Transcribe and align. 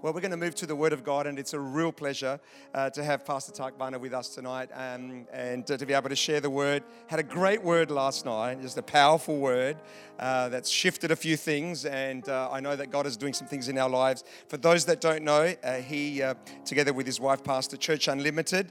Well, 0.00 0.12
we're 0.12 0.20
going 0.20 0.30
to 0.30 0.36
move 0.36 0.54
to 0.54 0.66
the 0.66 0.76
Word 0.76 0.92
of 0.92 1.02
God, 1.02 1.26
and 1.26 1.40
it's 1.40 1.54
a 1.54 1.58
real 1.58 1.90
pleasure 1.90 2.38
uh, 2.72 2.88
to 2.90 3.02
have 3.02 3.26
Pastor 3.26 3.50
Tak 3.50 3.76
Bhana 3.76 3.98
with 3.98 4.14
us 4.14 4.28
tonight 4.28 4.70
um, 4.72 5.26
and 5.32 5.68
uh, 5.68 5.76
to 5.76 5.84
be 5.84 5.92
able 5.92 6.08
to 6.08 6.14
share 6.14 6.40
the 6.40 6.48
Word. 6.48 6.84
Had 7.08 7.18
a 7.18 7.24
great 7.24 7.64
word 7.64 7.90
last 7.90 8.24
night, 8.24 8.62
just 8.62 8.78
a 8.78 8.82
powerful 8.82 9.38
word 9.38 9.76
uh, 10.20 10.50
that's 10.50 10.70
shifted 10.70 11.10
a 11.10 11.16
few 11.16 11.36
things, 11.36 11.84
and 11.84 12.28
uh, 12.28 12.48
I 12.48 12.60
know 12.60 12.76
that 12.76 12.92
God 12.92 13.06
is 13.06 13.16
doing 13.16 13.32
some 13.32 13.48
things 13.48 13.68
in 13.68 13.76
our 13.76 13.90
lives. 13.90 14.22
For 14.46 14.56
those 14.56 14.84
that 14.84 15.00
don't 15.00 15.24
know, 15.24 15.52
uh, 15.64 15.74
he, 15.78 16.22
uh, 16.22 16.34
together 16.64 16.92
with 16.92 17.04
his 17.04 17.18
wife, 17.18 17.42
Pastor 17.42 17.76
Church 17.76 18.06
Unlimited 18.06 18.70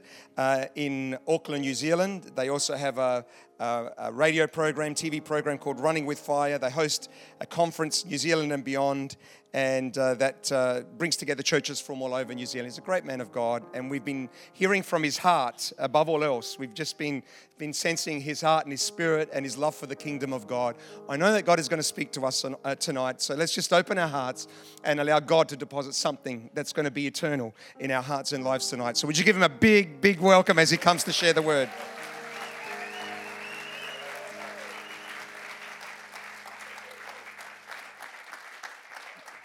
in 0.76 1.18
Auckland, 1.28 1.62
New 1.62 1.74
Zealand, 1.74 2.30
they 2.36 2.48
also 2.48 2.74
have 2.74 2.96
a, 2.96 3.26
a, 3.58 4.10
radio 4.12 4.46
program, 4.46 4.94
TV 4.94 5.22
program 5.22 5.58
called 5.58 5.80
Running 5.80 6.06
with 6.06 6.18
Fire. 6.18 6.58
They 6.58 6.70
host 6.70 7.10
a 7.40 7.46
conference, 7.46 8.04
New 8.04 8.18
Zealand 8.18 8.52
and 8.52 8.64
beyond 8.64 9.16
and 9.54 9.96
uh, 9.96 10.14
that 10.14 10.52
uh, 10.52 10.82
brings 10.98 11.16
together 11.16 11.42
churches 11.42 11.80
from 11.80 12.02
all 12.02 12.14
over 12.14 12.34
New 12.34 12.44
Zealand. 12.44 12.70
He's 12.70 12.78
a 12.78 12.82
great 12.82 13.04
man 13.04 13.20
of 13.20 13.32
God, 13.32 13.62
and 13.72 13.90
we've 13.90 14.04
been 14.04 14.28
hearing 14.52 14.82
from 14.82 15.02
his 15.02 15.18
heart 15.18 15.72
above 15.78 16.08
all 16.08 16.22
else. 16.22 16.58
We've 16.58 16.74
just 16.74 16.98
been, 16.98 17.22
been 17.56 17.72
sensing 17.72 18.20
his 18.20 18.42
heart 18.42 18.66
and 18.66 18.72
his 18.72 18.82
spirit 18.82 19.30
and 19.32 19.44
his 19.44 19.56
love 19.56 19.74
for 19.74 19.86
the 19.86 19.96
kingdom 19.96 20.32
of 20.32 20.46
God. 20.46 20.76
I 21.08 21.16
know 21.16 21.32
that 21.32 21.46
God 21.46 21.58
is 21.58 21.68
going 21.68 21.78
to 21.78 21.84
speak 21.84 22.12
to 22.12 22.26
us 22.26 22.44
on, 22.44 22.56
uh, 22.64 22.74
tonight, 22.74 23.22
so 23.22 23.34
let's 23.34 23.54
just 23.54 23.72
open 23.72 23.96
our 23.98 24.08
hearts 24.08 24.48
and 24.84 25.00
allow 25.00 25.18
God 25.20 25.48
to 25.48 25.56
deposit 25.56 25.94
something 25.94 26.50
that's 26.52 26.72
going 26.72 26.84
to 26.84 26.90
be 26.90 27.06
eternal 27.06 27.54
in 27.80 27.90
our 27.90 28.02
hearts 28.02 28.32
and 28.32 28.44
lives 28.44 28.68
tonight. 28.68 28.96
So, 28.96 29.06
would 29.06 29.16
you 29.16 29.24
give 29.24 29.36
him 29.36 29.42
a 29.42 29.48
big, 29.48 30.00
big 30.00 30.20
welcome 30.20 30.58
as 30.58 30.70
he 30.70 30.76
comes 30.76 31.04
to 31.04 31.12
share 31.12 31.32
the 31.32 31.42
word? 31.42 31.70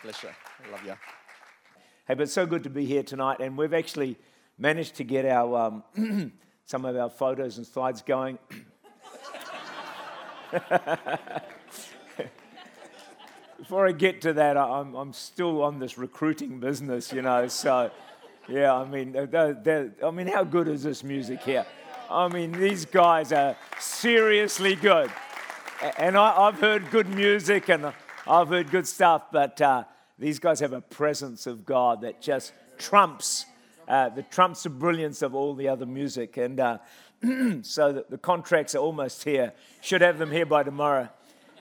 I 0.06 0.70
love 0.70 0.86
you. 0.86 0.96
Hey, 2.06 2.16
but 2.16 2.24
it's 2.24 2.34
so 2.34 2.46
good 2.46 2.64
to 2.64 2.70
be 2.70 2.84
here 2.84 3.04
tonight, 3.04 3.38
and 3.40 3.58
we've 3.58 3.74
actually 3.74 4.18
managed 4.58 4.96
to 4.96 5.06
get 5.06 5.26
our 5.26 5.82
um, 5.96 6.34
some 6.66 6.84
of 6.84 6.98
our 6.98 7.10
photos 7.10 7.58
and 7.58 7.66
slides 7.66 8.02
going. 8.02 8.38
Before 13.58 13.88
I 13.88 13.94
get 13.94 14.20
to 14.24 14.34
that, 14.34 14.58
I'm, 14.58 14.94
I'm 14.94 15.14
still 15.14 15.64
on 15.64 15.80
this 15.80 15.98
recruiting 15.98 16.60
business, 16.60 17.14
you 17.14 17.22
know. 17.22 17.48
So, 17.48 17.90
yeah, 18.50 18.76
I 18.76 18.84
mean, 18.84 19.14
they're, 19.14 19.54
they're, 19.54 19.94
I 20.04 20.12
mean, 20.12 20.28
how 20.28 20.44
good 20.44 20.68
is 20.68 20.84
this 20.84 21.02
music 21.02 21.44
here? 21.44 21.66
I 22.10 22.28
mean, 22.28 22.52
these 22.52 22.84
guys 22.84 23.32
are 23.32 23.56
seriously 23.80 24.76
good, 24.76 25.10
and 25.98 26.18
I, 26.18 26.52
have 26.52 26.60
heard 26.60 26.92
good 26.92 27.08
music 27.08 27.70
and 27.70 27.94
I've 28.28 28.50
heard 28.50 28.70
good 28.70 28.86
stuff, 28.88 29.24
but 29.32 29.62
uh, 29.62 29.86
these 30.24 30.40
guys 30.40 30.60
have 30.62 30.74
a 30.74 30.82
presence 30.82 31.48
of 31.48 31.66
God 31.66 32.02
that 32.02 32.22
just 32.22 32.54
trumps 32.78 33.46
uh, 33.88 34.10
the 34.10 34.24
trumps 34.24 34.64
the 34.64 34.70
brilliance 34.70 35.22
of 35.22 35.36
all 35.36 35.54
the 35.54 35.68
other 35.68 35.86
music. 35.86 36.38
And 36.38 36.60
uh, 36.60 36.78
so 37.62 37.92
the, 37.92 38.06
the, 38.10 38.18
contracts 38.18 38.76
are 38.76 38.80
almost 38.80 39.24
here. 39.24 39.54
Should 39.82 40.02
have 40.02 40.18
them 40.18 40.32
here 40.32 40.46
by 40.46 40.64
tomorrow. 40.64 41.10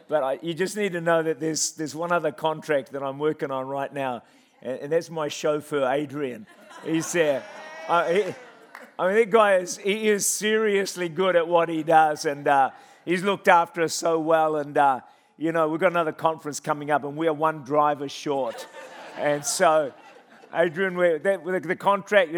But 0.08 0.22
I, 0.22 0.38
you 0.42 0.55
just 0.55 0.77
need 0.77 0.92
to 0.92 1.00
know 1.00 1.22
that 1.22 1.40
there's, 1.40 1.72
there's 1.72 1.94
one 1.94 2.12
other 2.12 2.33
contract 2.33 2.92
that 2.92 3.02
I'm 3.02 3.18
working 3.18 3.50
on 3.50 3.66
right 3.66 3.92
now, 3.92 4.22
and, 4.60 4.78
and 4.80 4.92
that's 4.92 5.10
my 5.10 5.28
chauffeur, 5.28 5.90
Adrian. 5.90 6.46
He's 6.84 7.10
there. 7.12 7.42
Uh, 7.88 8.12
he, 8.12 8.24
I 8.98 9.06
mean, 9.06 9.16
that 9.16 9.30
guy 9.30 9.56
is, 9.56 9.78
he 9.78 10.08
is 10.08 10.27
seriously 10.27 11.08
good 11.08 11.34
at 11.34 11.48
what 11.48 11.68
he 11.68 11.83
does, 11.83 12.24
and 12.24 12.46
uh, 12.46 12.70
he's 13.05 13.22
looked 13.22 13.48
after 13.48 13.83
us 13.83 13.94
so 13.94 14.18
well. 14.18 14.56
And 14.56 14.77
uh, 14.77 15.00
you 15.36 15.52
know, 15.52 15.69
we've 15.69 15.80
got 15.80 15.92
another 15.92 16.12
conference 16.12 16.61
coming 16.61 16.91
up 16.91 17.05
and 17.05 17.16
we 17.16 17.27
are 17.27 17.33
one 17.33 17.64
driver 17.64 18.08
short. 18.08 18.66
and 19.19 19.44
so, 19.44 19.92
Adrian, 20.55 20.94
that, 21.22 21.44
the, 21.44 21.61
the 21.61 21.77
contract, 21.77 22.33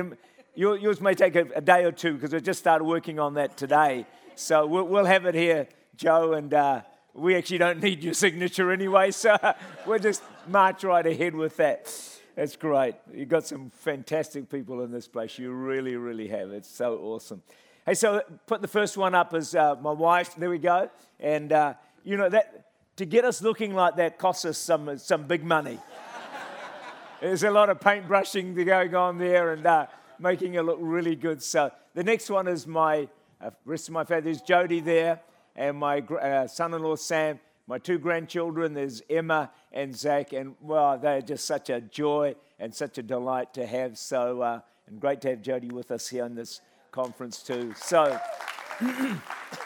yours 0.54 1.00
may 1.00 1.14
take 1.14 1.36
a, 1.36 1.46
a 1.54 1.60
day 1.60 1.84
or 1.84 1.92
two 1.92 2.14
because 2.14 2.32
we 2.32 2.40
just 2.40 2.60
started 2.60 2.84
working 2.84 3.18
on 3.18 3.34
that 3.34 3.56
today. 3.56 4.06
So 4.36 4.66
we'll, 4.66 4.84
we'll 4.84 5.04
have 5.04 5.26
it 5.26 5.34
here, 5.34 5.68
Joe, 5.96 6.32
and 6.32 6.52
uh, 6.52 6.82
we 7.12 7.36
actually 7.36 7.58
don't 7.58 7.82
need 7.82 8.02
your 8.02 8.14
signature 8.14 8.72
anyway. 8.72 9.10
So 9.10 9.36
we'll 9.86 9.98
just 9.98 10.22
march 10.48 10.84
right 10.84 11.06
ahead 11.06 11.34
with 11.34 11.56
that. 11.58 11.92
That's 12.36 12.56
great. 12.56 12.96
You've 13.12 13.28
got 13.28 13.46
some 13.46 13.70
fantastic 13.70 14.50
people 14.50 14.82
in 14.82 14.90
this 14.90 15.06
place. 15.06 15.38
You 15.38 15.52
really, 15.52 15.96
really 15.96 16.26
have. 16.28 16.50
It's 16.50 16.68
so 16.68 16.98
awesome. 16.98 17.42
Hey, 17.86 17.94
so 17.94 18.22
put 18.46 18.60
the 18.60 18.68
first 18.68 18.96
one 18.96 19.14
up 19.14 19.34
as 19.34 19.54
uh, 19.54 19.76
my 19.80 19.92
wife. 19.92 20.34
There 20.36 20.50
we 20.50 20.58
go. 20.58 20.90
And, 21.20 21.52
uh, 21.52 21.74
you 22.02 22.16
know, 22.16 22.28
that 22.28 22.64
to 22.96 23.04
get 23.04 23.24
us 23.24 23.42
looking 23.42 23.74
like 23.74 23.96
that 23.96 24.18
costs 24.18 24.44
us 24.44 24.58
some, 24.58 24.96
some 24.98 25.26
big 25.26 25.44
money. 25.44 25.78
There's 27.20 27.42
a 27.42 27.50
lot 27.50 27.70
of 27.70 27.80
paintbrushing 27.80 28.54
going 28.54 28.94
on 28.94 29.18
there 29.18 29.52
and 29.52 29.66
uh, 29.66 29.86
making 30.18 30.54
it 30.54 30.62
look 30.62 30.78
really 30.80 31.16
good. 31.16 31.42
So 31.42 31.70
the 31.94 32.04
next 32.04 32.30
one 32.30 32.46
is 32.46 32.66
my 32.66 33.08
uh, 33.40 33.50
rest 33.64 33.88
of 33.88 33.94
my 33.94 34.04
family. 34.04 34.24
There's 34.24 34.42
Jody 34.42 34.80
there 34.80 35.20
and 35.56 35.76
my 35.76 36.00
uh, 36.00 36.46
son-in-law 36.46 36.96
Sam. 36.96 37.40
My 37.66 37.78
two 37.78 37.98
grandchildren, 37.98 38.74
there's 38.74 39.00
Emma 39.08 39.50
and 39.72 39.96
Zach, 39.96 40.34
and 40.34 40.54
well, 40.60 40.98
they're 40.98 41.22
just 41.22 41.46
such 41.46 41.70
a 41.70 41.80
joy 41.80 42.34
and 42.58 42.74
such 42.74 42.98
a 42.98 43.02
delight 43.02 43.54
to 43.54 43.64
have. 43.66 43.96
So, 43.96 44.42
uh, 44.42 44.60
and 44.86 45.00
great 45.00 45.22
to 45.22 45.30
have 45.30 45.40
Jody 45.40 45.68
with 45.68 45.90
us 45.90 46.06
here 46.08 46.24
on 46.24 46.34
this 46.34 46.60
conference 46.92 47.42
too. 47.42 47.72
So. 47.74 48.20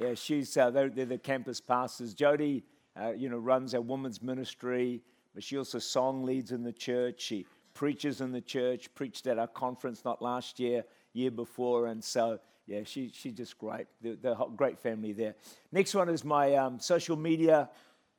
Yeah, 0.00 0.14
she's 0.14 0.56
uh, 0.56 0.70
they're, 0.70 0.88
they're, 0.88 1.04
the 1.04 1.18
campus 1.18 1.60
pastors. 1.60 2.14
Jody, 2.14 2.64
uh, 2.98 3.10
you 3.10 3.28
know, 3.28 3.36
runs 3.36 3.74
our 3.74 3.82
women's 3.82 4.22
ministry, 4.22 5.02
but 5.34 5.44
she 5.44 5.58
also 5.58 5.78
song 5.78 6.24
leads 6.24 6.52
in 6.52 6.62
the 6.62 6.72
church. 6.72 7.20
She 7.20 7.46
preaches 7.74 8.22
in 8.22 8.32
the 8.32 8.40
church. 8.40 8.92
Preached 8.94 9.26
at 9.26 9.38
our 9.38 9.46
conference 9.46 10.02
not 10.02 10.22
last 10.22 10.58
year, 10.58 10.84
year 11.12 11.30
before, 11.30 11.88
and 11.88 12.02
so 12.02 12.40
yeah, 12.66 12.80
she 12.84 13.10
she's 13.12 13.34
just 13.34 13.58
great. 13.58 13.88
The, 14.00 14.14
the 14.14 14.34
great 14.56 14.78
family 14.78 15.12
there. 15.12 15.34
Next 15.70 15.94
one 15.94 16.08
is 16.08 16.24
my 16.24 16.54
um, 16.54 16.80
social 16.80 17.16
media 17.16 17.68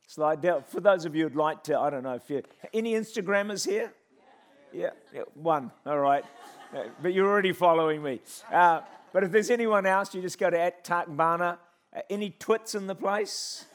slide. 0.06 0.44
Now, 0.44 0.62
for 0.62 0.82
those 0.82 1.06
of 1.06 1.16
you 1.16 1.24
who'd 1.24 1.36
like 1.36 1.64
to, 1.64 1.80
I 1.80 1.90
don't 1.90 2.04
know 2.04 2.14
if 2.14 2.30
you 2.30 2.44
any 2.76 2.94
Instagrammers 2.94 3.68
here. 3.68 3.92
Yeah, 4.72 4.92
yeah 5.12 5.22
one. 5.34 5.72
All 5.88 6.00
right, 6.00 6.24
but 7.02 7.12
you're 7.12 7.28
already 7.28 7.54
following 7.54 8.04
me. 8.04 8.22
Uh, 8.54 8.82
but 9.14 9.24
if 9.24 9.32
there's 9.32 9.50
anyone 9.50 9.88
else, 9.88 10.14
you 10.14 10.22
just 10.22 10.38
go 10.38 10.52
to 10.52 10.60
at 10.60 10.84
Tak 10.84 11.08
Bhana 11.08 11.58
uh, 11.96 12.02
any 12.10 12.30
twits 12.30 12.76
in 12.76 12.88
the 12.88 12.96
place? 12.96 13.66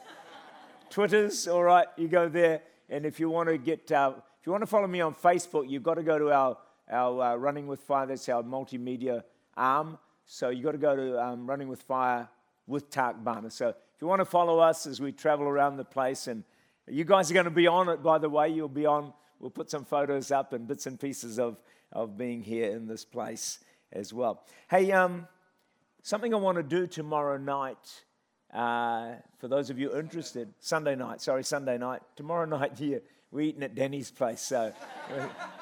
Twitters, 0.91 1.49
all 1.49 1.65
right, 1.65 1.87
you 1.97 2.09
go 2.09 2.29
there. 2.29 2.63
And 2.89 3.05
if 3.05 3.19
you 3.19 3.29
want 3.29 3.49
to 3.49 3.59
get, 3.59 3.91
uh, 3.91 4.13
if 4.41 4.47
you 4.47 4.53
want 4.53 4.63
to 4.63 4.67
follow 4.67 4.87
me 4.87 5.01
on 5.01 5.15
Facebook, 5.15 5.69
you've 5.69 5.83
got 5.83 5.95
to 5.95 6.03
go 6.03 6.19
to 6.19 6.33
our, 6.33 6.57
our 6.91 7.23
uh, 7.23 7.37
Running 7.37 7.67
with 7.67 7.81
Fire, 7.81 8.07
that's 8.07 8.29
our 8.29 8.43
multimedia 8.43 9.23
arm. 9.57 9.99
So 10.25 10.51
you've 10.51 10.65
got 10.65 10.73
to 10.73 10.79
go 10.79 10.97
to 10.97 11.23
um, 11.23 11.47
Running 11.47 11.69
with 11.69 11.83
Fire 11.83 12.29
with 12.67 12.91
Tark 12.91 13.23
Bhana. 13.23 13.51
So 13.51 13.69
if 13.69 14.01
you 14.01 14.07
want 14.07 14.21
to 14.21 14.25
follow 14.25 14.59
us 14.59 14.87
as 14.87 15.01
we 15.01 15.13
travel 15.13 15.47
around 15.47 15.77
the 15.77 15.85
place, 15.85 16.27
and 16.27 16.45
you 16.89 17.05
guys 17.05 17.31
are 17.31 17.35
going 17.35 17.45
to 17.45 17.51
be 17.51 17.67
on 17.67 17.89
it, 17.89 18.03
by 18.03 18.19
the 18.19 18.29
way, 18.29 18.49
you'll 18.49 18.69
be 18.69 18.87
on. 18.87 19.13
We'll 19.41 19.51
put 19.51 19.71
some 19.71 19.85
photos 19.85 20.31
up 20.31 20.53
and 20.53 20.67
bits 20.67 20.87
and 20.87 20.99
pieces 20.99 21.39
of, 21.39 21.59
of 21.93 22.17
being 22.17 22.43
here 22.43 22.71
in 22.71 22.87
this 22.87 23.05
place 23.05 23.59
as 23.93 24.13
well. 24.13 24.45
Hey, 24.69 24.93
um, 24.93 25.29
something 26.07 26.33
I 26.33 26.37
want 26.37 26.57
to 26.57 26.63
do 26.63 26.87
tomorrow 26.87 27.37
night 27.37 28.05
uh, 28.55 29.15
for 29.41 29.49
those 29.49 29.71
of 29.71 29.79
you 29.81 29.93
interested, 29.99 30.55
Sunday 30.61 30.95
night, 30.95 31.21
sorry, 31.21 31.43
Sunday 31.43 31.79
night, 31.79 32.01
tomorrow 32.15 32.45
night 32.59 32.79
here, 32.79 33.03
we're 33.33 33.41
eating 33.41 33.65
at 33.65 33.75
Danny's 33.75 34.13
place, 34.13 34.41
so 34.41 34.73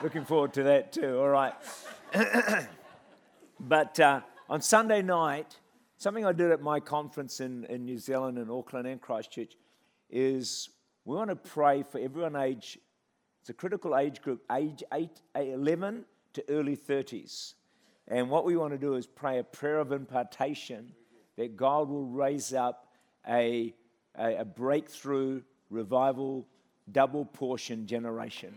looking 0.02 0.26
forward 0.26 0.52
to 0.52 0.64
that 0.64 0.92
too, 0.92 1.18
all 1.18 1.30
right. 1.30 1.54
but 3.58 3.98
uh, 3.98 4.20
on 4.50 4.60
Sunday 4.60 5.00
night, 5.00 5.56
something 5.96 6.26
I 6.26 6.32
did 6.32 6.50
at 6.50 6.60
my 6.60 6.78
conference 6.78 7.40
in, 7.40 7.64
in 7.64 7.86
New 7.86 7.96
Zealand, 7.96 8.36
in 8.36 8.50
Auckland 8.50 8.86
and 8.86 9.00
Christchurch, 9.00 9.56
is 10.10 10.68
we 11.06 11.16
want 11.16 11.30
to 11.30 11.36
pray 11.36 11.82
for 11.82 11.98
everyone 11.98 12.36
age, 12.36 12.78
it's 13.40 13.48
a 13.48 13.54
critical 13.54 13.96
age 13.96 14.20
group, 14.20 14.42
age 14.52 14.82
8, 14.92 15.08
11 15.36 16.04
to 16.34 16.44
early 16.50 16.76
30s. 16.76 17.54
And 18.08 18.28
what 18.28 18.44
we 18.44 18.56
want 18.56 18.72
to 18.72 18.78
do 18.78 18.94
is 18.94 19.06
pray 19.06 19.38
a 19.38 19.44
prayer 19.44 19.78
of 19.78 19.92
impartation 19.92 20.92
that 21.36 21.56
God 21.56 21.88
will 21.88 22.06
raise 22.06 22.52
up 22.52 22.86
a, 23.28 23.74
a, 24.18 24.36
a 24.36 24.44
breakthrough, 24.44 25.42
revival, 25.70 26.46
double 26.90 27.24
portion 27.24 27.86
generation. 27.86 28.54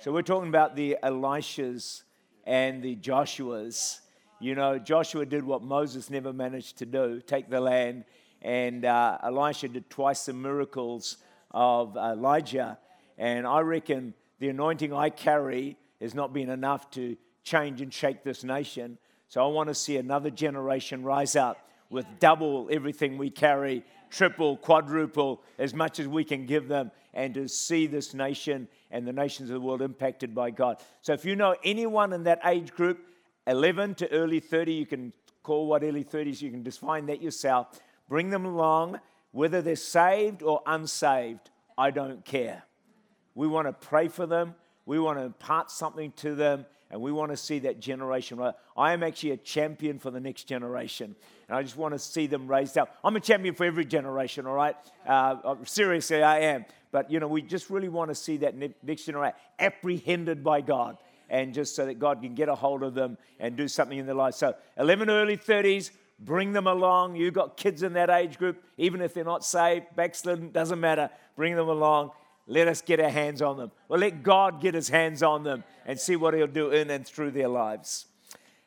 So 0.00 0.12
we're 0.12 0.22
talking 0.22 0.48
about 0.48 0.76
the 0.76 0.96
Elishas 1.02 2.02
and 2.44 2.82
the 2.82 2.96
Joshuas. 2.96 4.00
You 4.40 4.54
know, 4.54 4.78
Joshua 4.78 5.26
did 5.26 5.44
what 5.44 5.62
Moses 5.62 6.10
never 6.10 6.32
managed 6.32 6.78
to 6.78 6.86
do 6.86 7.20
take 7.20 7.48
the 7.48 7.60
land, 7.60 8.04
and 8.42 8.84
uh, 8.84 9.18
Elisha 9.22 9.68
did 9.68 9.88
twice 9.88 10.26
the 10.26 10.32
miracles 10.32 11.18
of 11.50 11.96
Elijah. 11.96 12.78
And 13.16 13.46
I 13.46 13.60
reckon 13.60 14.14
the 14.40 14.48
anointing 14.48 14.92
I 14.92 15.10
carry 15.10 15.76
has 16.00 16.14
not 16.14 16.32
been 16.32 16.50
enough 16.50 16.90
to 16.92 17.16
change 17.44 17.80
and 17.80 17.92
shake 17.92 18.24
this 18.24 18.42
nation. 18.42 18.98
So 19.28 19.44
I 19.44 19.48
want 19.48 19.68
to 19.68 19.74
see 19.74 19.96
another 19.96 20.30
generation 20.30 21.02
rise 21.02 21.36
up 21.36 21.68
with 21.90 22.06
double 22.18 22.68
everything 22.70 23.16
we 23.16 23.30
carry, 23.30 23.84
triple, 24.10 24.56
quadruple, 24.56 25.42
as 25.58 25.74
much 25.74 26.00
as 26.00 26.08
we 26.08 26.24
can 26.24 26.46
give 26.46 26.66
them, 26.66 26.90
and 27.12 27.34
to 27.34 27.48
see 27.48 27.86
this 27.86 28.14
nation 28.14 28.66
and 28.90 29.06
the 29.06 29.12
nations 29.12 29.50
of 29.50 29.54
the 29.54 29.60
world 29.60 29.82
impacted 29.82 30.34
by 30.34 30.50
God. 30.50 30.78
So 31.02 31.12
if 31.12 31.24
you 31.24 31.36
know 31.36 31.54
anyone 31.62 32.12
in 32.12 32.24
that 32.24 32.40
age 32.44 32.72
group, 32.72 32.98
11 33.46 33.96
to 33.96 34.10
early 34.10 34.40
30, 34.40 34.72
you 34.72 34.86
can 34.86 35.12
call 35.42 35.66
what 35.66 35.84
early 35.84 36.04
30s, 36.04 36.40
you 36.40 36.50
can 36.50 36.62
define 36.62 37.06
that 37.06 37.22
yourself. 37.22 37.78
Bring 38.08 38.30
them 38.30 38.44
along, 38.44 39.00
whether 39.32 39.60
they're 39.60 39.76
saved 39.76 40.42
or 40.42 40.62
unsaved, 40.66 41.50
I 41.76 41.90
don't 41.90 42.24
care. 42.24 42.64
We 43.34 43.46
want 43.46 43.66
to 43.68 43.72
pray 43.72 44.08
for 44.08 44.26
them, 44.26 44.54
we 44.86 44.98
want 44.98 45.18
to 45.18 45.24
impart 45.24 45.70
something 45.70 46.12
to 46.16 46.34
them, 46.34 46.66
and 46.94 47.02
we 47.02 47.10
want 47.10 47.32
to 47.32 47.36
see 47.36 47.58
that 47.58 47.80
generation. 47.80 48.40
I 48.76 48.92
am 48.92 49.02
actually 49.02 49.32
a 49.32 49.36
champion 49.36 49.98
for 49.98 50.12
the 50.12 50.20
next 50.20 50.44
generation, 50.44 51.16
and 51.48 51.58
I 51.58 51.60
just 51.60 51.76
want 51.76 51.92
to 51.92 51.98
see 51.98 52.28
them 52.28 52.46
raised 52.46 52.78
up. 52.78 52.96
I'm 53.02 53.16
a 53.16 53.20
champion 53.20 53.56
for 53.56 53.64
every 53.64 53.84
generation, 53.84 54.46
all 54.46 54.54
right? 54.54 54.76
Uh, 55.04 55.10
uh 55.44 55.56
seriously, 55.64 56.22
I 56.22 56.38
am. 56.42 56.64
But, 56.92 57.10
you 57.10 57.18
know, 57.18 57.26
we 57.26 57.42
just 57.42 57.68
really 57.68 57.88
want 57.88 58.10
to 58.10 58.14
see 58.14 58.36
that 58.36 58.54
next 58.84 59.06
generation 59.06 59.36
apprehended 59.58 60.44
by 60.44 60.60
God, 60.60 60.96
and 61.28 61.52
just 61.52 61.74
so 61.74 61.84
that 61.84 61.98
God 61.98 62.22
can 62.22 62.36
get 62.36 62.48
a 62.48 62.54
hold 62.54 62.84
of 62.84 62.94
them 62.94 63.18
and 63.40 63.56
do 63.56 63.66
something 63.66 63.98
in 63.98 64.06
their 64.06 64.14
life. 64.14 64.34
So, 64.34 64.54
11 64.78 65.10
early 65.10 65.36
30s, 65.36 65.90
bring 66.20 66.52
them 66.52 66.68
along. 66.68 67.16
You've 67.16 67.34
got 67.34 67.56
kids 67.56 67.82
in 67.82 67.94
that 67.94 68.08
age 68.08 68.38
group, 68.38 68.62
even 68.78 69.00
if 69.00 69.14
they're 69.14 69.24
not 69.24 69.44
saved, 69.44 69.86
backslidden, 69.96 70.52
doesn't 70.52 70.78
matter. 70.78 71.10
Bring 71.34 71.56
them 71.56 71.68
along 71.68 72.12
let 72.46 72.68
us 72.68 72.82
get 72.82 73.00
our 73.00 73.10
hands 73.10 73.40
on 73.42 73.56
them. 73.56 73.70
Or 73.88 73.98
let 73.98 74.22
God 74.22 74.60
get 74.60 74.74
his 74.74 74.88
hands 74.88 75.22
on 75.22 75.42
them 75.44 75.64
and 75.86 75.98
see 75.98 76.16
what 76.16 76.34
he'll 76.34 76.46
do 76.46 76.70
in 76.70 76.90
and 76.90 77.06
through 77.06 77.30
their 77.30 77.48
lives. 77.48 78.06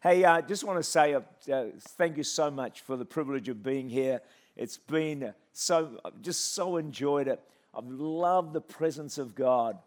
Hey, 0.02 0.24
I 0.24 0.40
uh, 0.40 0.42
just 0.42 0.64
want 0.64 0.80
to 0.80 0.84
say 0.84 1.16
uh, 1.16 1.22
uh, 1.52 1.66
thank 1.80 2.18
you 2.18 2.24
so 2.24 2.52
much 2.52 2.82
for 2.82 2.96
the 2.96 3.06
privilege 3.06 3.50
of 3.50 3.64
being 3.64 3.90
here. 3.90 4.22
It's 4.56 4.78
been 4.78 5.34
so, 5.54 6.00
I've 6.06 6.22
just 6.22 6.54
so 6.54 6.78
enjoyed 6.78 7.28
it. 7.28 7.42
I've 7.76 7.88
loved 7.88 8.54
the 8.54 8.62
presence 8.62 9.18
of 9.18 9.36
God. 9.36 9.78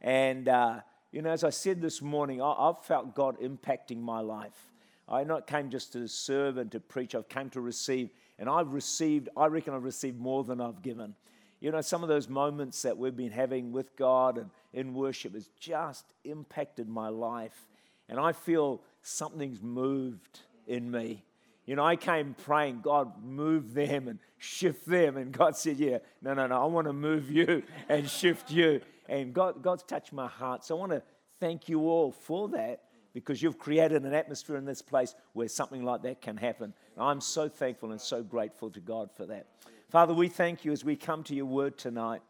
And, 0.00 0.48
uh, 0.48 0.80
you 1.12 1.22
know, 1.22 1.30
as 1.30 1.44
I 1.44 1.50
said 1.50 1.80
this 1.80 2.00
morning, 2.00 2.40
I, 2.40 2.66
have 2.66 2.84
felt 2.84 3.14
God 3.14 3.38
impacting 3.40 4.00
my 4.00 4.20
life. 4.20 4.70
I 5.08 5.24
not 5.24 5.46
came 5.46 5.70
just 5.70 5.92
to 5.94 6.06
serve 6.06 6.56
and 6.58 6.70
to 6.72 6.80
preach, 6.80 7.14
I've 7.14 7.28
came 7.28 7.50
to 7.50 7.60
receive. 7.60 8.10
And 8.38 8.48
I've 8.48 8.72
received, 8.72 9.28
I 9.36 9.46
reckon 9.46 9.74
I've 9.74 9.84
received 9.84 10.18
more 10.18 10.44
than 10.44 10.60
I've 10.60 10.82
given. 10.82 11.14
You 11.60 11.70
know, 11.70 11.82
some 11.82 12.02
of 12.02 12.08
those 12.08 12.28
moments 12.28 12.82
that 12.82 12.96
we've 12.96 13.16
been 13.16 13.32
having 13.32 13.70
with 13.70 13.94
God 13.96 14.38
and 14.38 14.50
in 14.72 14.94
worship 14.94 15.34
has 15.34 15.48
just 15.60 16.06
impacted 16.24 16.88
my 16.88 17.08
life. 17.08 17.68
And 18.08 18.18
I 18.18 18.32
feel 18.32 18.80
something's 19.02 19.60
moved 19.60 20.40
in 20.66 20.90
me. 20.90 21.24
You 21.66 21.76
know, 21.76 21.84
I 21.84 21.96
came 21.96 22.34
praying, 22.34 22.80
God, 22.82 23.22
move 23.22 23.74
them 23.74 24.08
and 24.08 24.18
shift 24.38 24.86
them. 24.86 25.16
And 25.16 25.32
God 25.32 25.56
said, 25.56 25.76
Yeah, 25.76 25.98
no, 26.22 26.34
no, 26.34 26.46
no, 26.46 26.62
I 26.62 26.64
want 26.64 26.86
to 26.86 26.92
move 26.92 27.30
you 27.30 27.62
and 27.88 28.08
shift 28.08 28.50
you. 28.50 28.80
And 29.08 29.34
God, 29.34 29.62
God's 29.62 29.82
touched 29.82 30.12
my 30.12 30.26
heart. 30.26 30.64
So 30.64 30.76
I 30.76 30.80
want 30.80 30.92
to 30.92 31.02
thank 31.38 31.68
you 31.68 31.82
all 31.82 32.10
for 32.10 32.48
that 32.50 32.82
because 33.12 33.42
you've 33.42 33.58
created 33.58 34.04
an 34.04 34.14
atmosphere 34.14 34.56
in 34.56 34.64
this 34.64 34.82
place 34.82 35.14
where 35.32 35.48
something 35.48 35.84
like 35.84 36.02
that 36.02 36.20
can 36.20 36.36
happen. 36.36 36.72
And 36.96 37.04
I'm 37.04 37.20
so 37.20 37.48
thankful 37.48 37.90
and 37.90 38.00
so 38.00 38.22
grateful 38.22 38.70
to 38.70 38.80
God 38.80 39.10
for 39.14 39.26
that. 39.26 39.46
Father, 39.90 40.14
we 40.14 40.28
thank 40.28 40.64
you 40.64 40.70
as 40.70 40.84
we 40.84 40.94
come 40.94 41.24
to 41.24 41.34
your 41.34 41.46
word 41.46 41.76
tonight. 41.76 42.22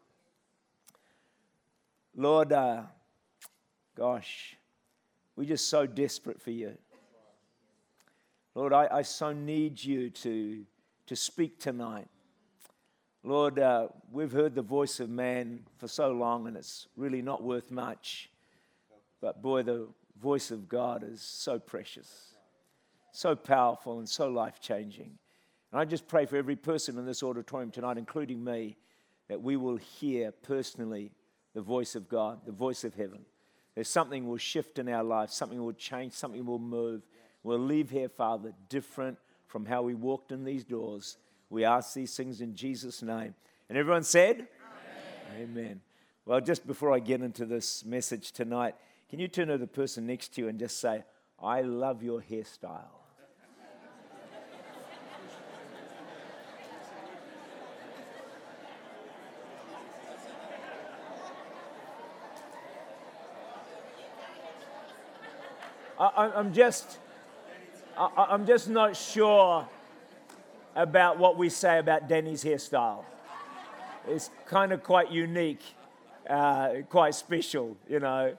Lord, 2.15 2.51
uh, 2.51 2.81
gosh, 3.95 4.57
we're 5.35 5.45
just 5.45 5.69
so 5.69 5.85
desperate 5.85 6.41
for 6.41 6.49
you. 6.49 6.75
Lord, 8.55 8.73
I, 8.73 8.87
I 8.91 9.01
so 9.03 9.31
need 9.31 9.83
you 9.83 10.09
to, 10.09 10.65
to 11.05 11.15
speak 11.15 11.59
tonight. 11.59 12.07
Lord, 13.23 13.59
uh, 13.59 13.89
we've 14.11 14.31
heard 14.31 14.55
the 14.55 14.63
voice 14.63 14.99
of 14.99 15.11
man 15.11 15.59
for 15.77 15.87
so 15.87 16.13
long 16.13 16.47
and 16.47 16.57
it's 16.57 16.87
really 16.97 17.21
not 17.21 17.43
worth 17.43 17.69
much. 17.69 18.31
But 19.21 19.43
boy, 19.43 19.61
the 19.61 19.87
voice 20.19 20.49
of 20.49 20.67
God 20.67 21.03
is 21.07 21.21
so 21.21 21.59
precious, 21.59 22.33
so 23.11 23.35
powerful, 23.35 23.99
and 23.99 24.09
so 24.09 24.29
life 24.29 24.59
changing. 24.59 25.19
And 25.71 25.79
I 25.79 25.85
just 25.85 26.07
pray 26.07 26.25
for 26.25 26.35
every 26.35 26.55
person 26.55 26.97
in 26.97 27.05
this 27.05 27.23
auditorium 27.23 27.71
tonight, 27.71 27.97
including 27.97 28.43
me, 28.43 28.77
that 29.29 29.41
we 29.41 29.55
will 29.55 29.77
hear 29.77 30.31
personally 30.31 31.11
the 31.53 31.61
voice 31.61 31.95
of 31.95 32.09
God, 32.09 32.39
the 32.45 32.51
voice 32.51 32.83
of 32.83 32.93
heaven. 32.93 33.25
There's 33.75 33.87
something 33.89 34.27
will 34.27 34.37
shift 34.37 34.79
in 34.79 34.89
our 34.89 35.03
lives, 35.03 35.33
something 35.33 35.63
will 35.63 35.73
change, 35.73 36.13
something 36.13 36.45
will 36.45 36.59
move. 36.59 37.03
We'll 37.43 37.59
leave 37.59 37.89
here, 37.89 38.09
Father, 38.09 38.53
different 38.69 39.17
from 39.47 39.65
how 39.65 39.81
we 39.81 39.93
walked 39.93 40.31
in 40.31 40.43
these 40.43 40.63
doors. 40.63 41.17
We 41.49 41.63
ask 41.63 41.93
these 41.93 42.15
things 42.15 42.41
in 42.41 42.55
Jesus' 42.55 43.01
name. 43.01 43.33
And 43.69 43.77
everyone 43.77 44.03
said, 44.03 44.47
Amen. 45.33 45.49
Amen. 45.49 45.81
Well, 46.25 46.41
just 46.41 46.67
before 46.67 46.93
I 46.93 46.99
get 46.99 47.21
into 47.21 47.45
this 47.45 47.83
message 47.85 48.31
tonight, 48.31 48.75
can 49.09 49.19
you 49.19 49.27
turn 49.27 49.47
to 49.47 49.57
the 49.57 49.67
person 49.67 50.05
next 50.05 50.35
to 50.35 50.41
you 50.41 50.47
and 50.49 50.59
just 50.59 50.79
say, 50.79 51.03
I 51.41 51.61
love 51.61 52.03
your 52.03 52.21
hairstyle? 52.21 53.00
I, 66.01 66.39
am 66.39 66.51
just, 66.51 66.97
I, 67.95 68.27
I'm 68.29 68.47
just 68.47 68.67
not 68.67 68.97
sure 68.97 69.67
about 70.75 71.19
what 71.19 71.37
we 71.37 71.47
say 71.47 71.77
about 71.77 72.09
Denny's 72.09 72.43
hairstyle. 72.43 73.03
It's 74.07 74.31
kind 74.47 74.73
of 74.73 74.81
quite 74.81 75.11
unique, 75.11 75.61
uh, 76.27 76.69
quite 76.89 77.13
special, 77.13 77.77
you 77.87 77.99
know, 77.99 78.35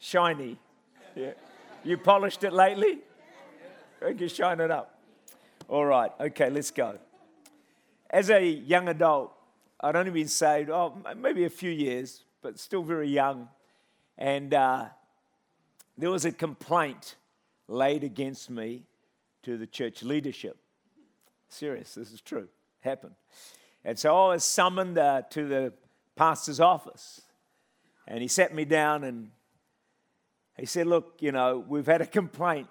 shiny. 0.00 0.58
Yeah. 1.14 1.34
You 1.84 1.96
polished 1.96 2.42
it 2.42 2.52
lately? 2.52 2.98
Okay, 4.02 4.26
shine 4.26 4.58
it 4.58 4.72
up. 4.72 4.98
All 5.68 5.86
right, 5.86 6.10
okay, 6.18 6.50
let's 6.50 6.72
go. 6.72 6.98
As 8.10 8.30
a 8.30 8.44
young 8.44 8.88
adult, 8.88 9.32
I'd 9.80 9.94
only 9.94 10.10
been 10.10 10.26
saved, 10.26 10.70
oh, 10.70 10.96
maybe 11.16 11.44
a 11.44 11.50
few 11.50 11.70
years, 11.70 12.24
but 12.42 12.58
still 12.58 12.82
very 12.82 13.08
young. 13.08 13.48
And 14.18 14.52
uh, 14.52 14.86
there 15.98 16.10
was 16.10 16.24
a 16.24 16.32
complaint 16.32 17.16
laid 17.68 18.04
against 18.04 18.50
me 18.50 18.84
to 19.42 19.56
the 19.56 19.66
church 19.66 20.02
leadership. 20.02 20.56
Serious, 21.48 21.94
this 21.94 22.12
is 22.12 22.20
true, 22.20 22.48
happened. 22.80 23.14
And 23.84 23.98
so 23.98 24.14
I 24.16 24.28
was 24.34 24.44
summoned 24.44 24.98
uh, 24.98 25.22
to 25.30 25.46
the 25.46 25.72
pastor's 26.16 26.60
office. 26.60 27.20
And 28.08 28.20
he 28.20 28.28
sat 28.28 28.54
me 28.54 28.64
down 28.64 29.04
and 29.04 29.30
he 30.58 30.66
said, 30.66 30.86
Look, 30.86 31.14
you 31.20 31.32
know, 31.32 31.64
we've 31.66 31.86
had 31.86 32.00
a 32.00 32.06
complaint 32.06 32.68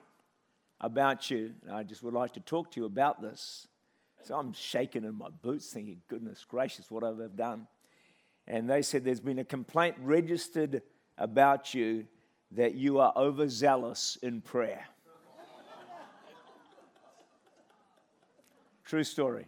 about 0.81 1.29
you. 1.31 1.53
And 1.65 1.75
I 1.75 1.83
just 1.83 2.03
would 2.03 2.13
like 2.13 2.33
to 2.33 2.39
talk 2.39 2.71
to 2.71 2.81
you 2.81 2.85
about 2.85 3.21
this. 3.21 3.67
So 4.23 4.35
I'm 4.35 4.53
shaking 4.53 5.03
in 5.03 5.15
my 5.15 5.29
boots, 5.41 5.67
thinking, 5.67 6.01
Goodness 6.07 6.45
gracious, 6.47 6.91
what 6.91 7.03
have 7.03 7.19
I 7.19 7.27
done? 7.27 7.67
And 8.47 8.69
they 8.69 8.81
said, 8.81 9.03
There's 9.03 9.19
been 9.19 9.39
a 9.39 9.45
complaint 9.45 9.95
registered 10.01 10.81
about 11.17 11.73
you 11.73 12.07
that 12.51 12.75
you 12.75 12.99
are 12.99 13.13
overzealous 13.15 14.17
in 14.21 14.41
prayer. 14.41 14.85
True 18.85 19.03
story. 19.03 19.47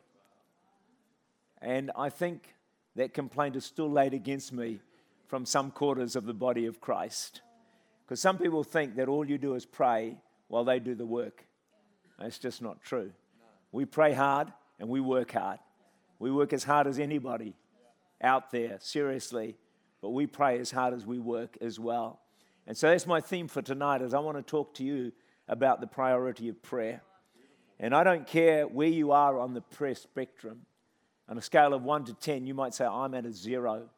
And 1.61 1.91
I 1.95 2.09
think 2.09 2.55
that 2.95 3.13
complaint 3.13 3.55
is 3.55 3.65
still 3.65 3.89
laid 3.89 4.13
against 4.13 4.51
me 4.51 4.79
from 5.27 5.45
some 5.45 5.71
quarters 5.71 6.15
of 6.15 6.25
the 6.25 6.33
body 6.33 6.65
of 6.65 6.81
Christ. 6.81 7.41
Because 8.05 8.19
some 8.19 8.37
people 8.37 8.63
think 8.63 8.95
that 8.95 9.07
all 9.07 9.27
you 9.27 9.37
do 9.37 9.53
is 9.53 9.65
pray 9.65 10.17
while 10.47 10.63
they 10.63 10.79
do 10.79 10.95
the 10.95 11.05
work. 11.05 11.45
That's 12.19 12.39
just 12.39 12.61
not 12.61 12.81
true. 12.81 13.11
We 13.71 13.85
pray 13.85 14.13
hard 14.13 14.51
and 14.79 14.89
we 14.89 15.01
work 15.01 15.33
hard. 15.33 15.59
We 16.19 16.31
work 16.31 16.53
as 16.53 16.63
hard 16.63 16.87
as 16.87 16.97
anybody 16.97 17.53
out 18.21 18.51
there, 18.51 18.77
seriously, 18.79 19.55
but 20.01 20.09
we 20.09 20.25
pray 20.25 20.57
as 20.59 20.71
hard 20.71 20.93
as 20.93 21.05
we 21.05 21.19
work 21.19 21.57
as 21.61 21.79
well. 21.79 22.21
And 22.67 22.77
so 22.77 22.89
that's 22.89 23.07
my 23.07 23.21
theme 23.21 23.47
for 23.47 23.61
tonight 23.61 24.01
is 24.01 24.13
I 24.13 24.19
want 24.19 24.37
to 24.37 24.43
talk 24.43 24.73
to 24.75 24.83
you 24.83 25.13
about 25.47 25.79
the 25.79 25.87
priority 25.87 26.49
of 26.49 26.61
prayer. 26.61 27.01
And 27.79 27.95
I 27.95 28.03
don't 28.03 28.27
care 28.27 28.67
where 28.67 28.89
you 28.89 29.13
are 29.13 29.39
on 29.39 29.53
the 29.53 29.61
prayer 29.61 29.95
spectrum. 29.95 30.65
On 31.29 31.37
a 31.37 31.41
scale 31.41 31.73
of 31.73 31.83
1 31.83 32.05
to 32.05 32.13
10, 32.13 32.45
you 32.45 32.53
might 32.53 32.73
say, 32.73 32.85
I'm 32.85 33.13
at 33.13 33.25
a 33.25 33.31
zero. 33.31 33.89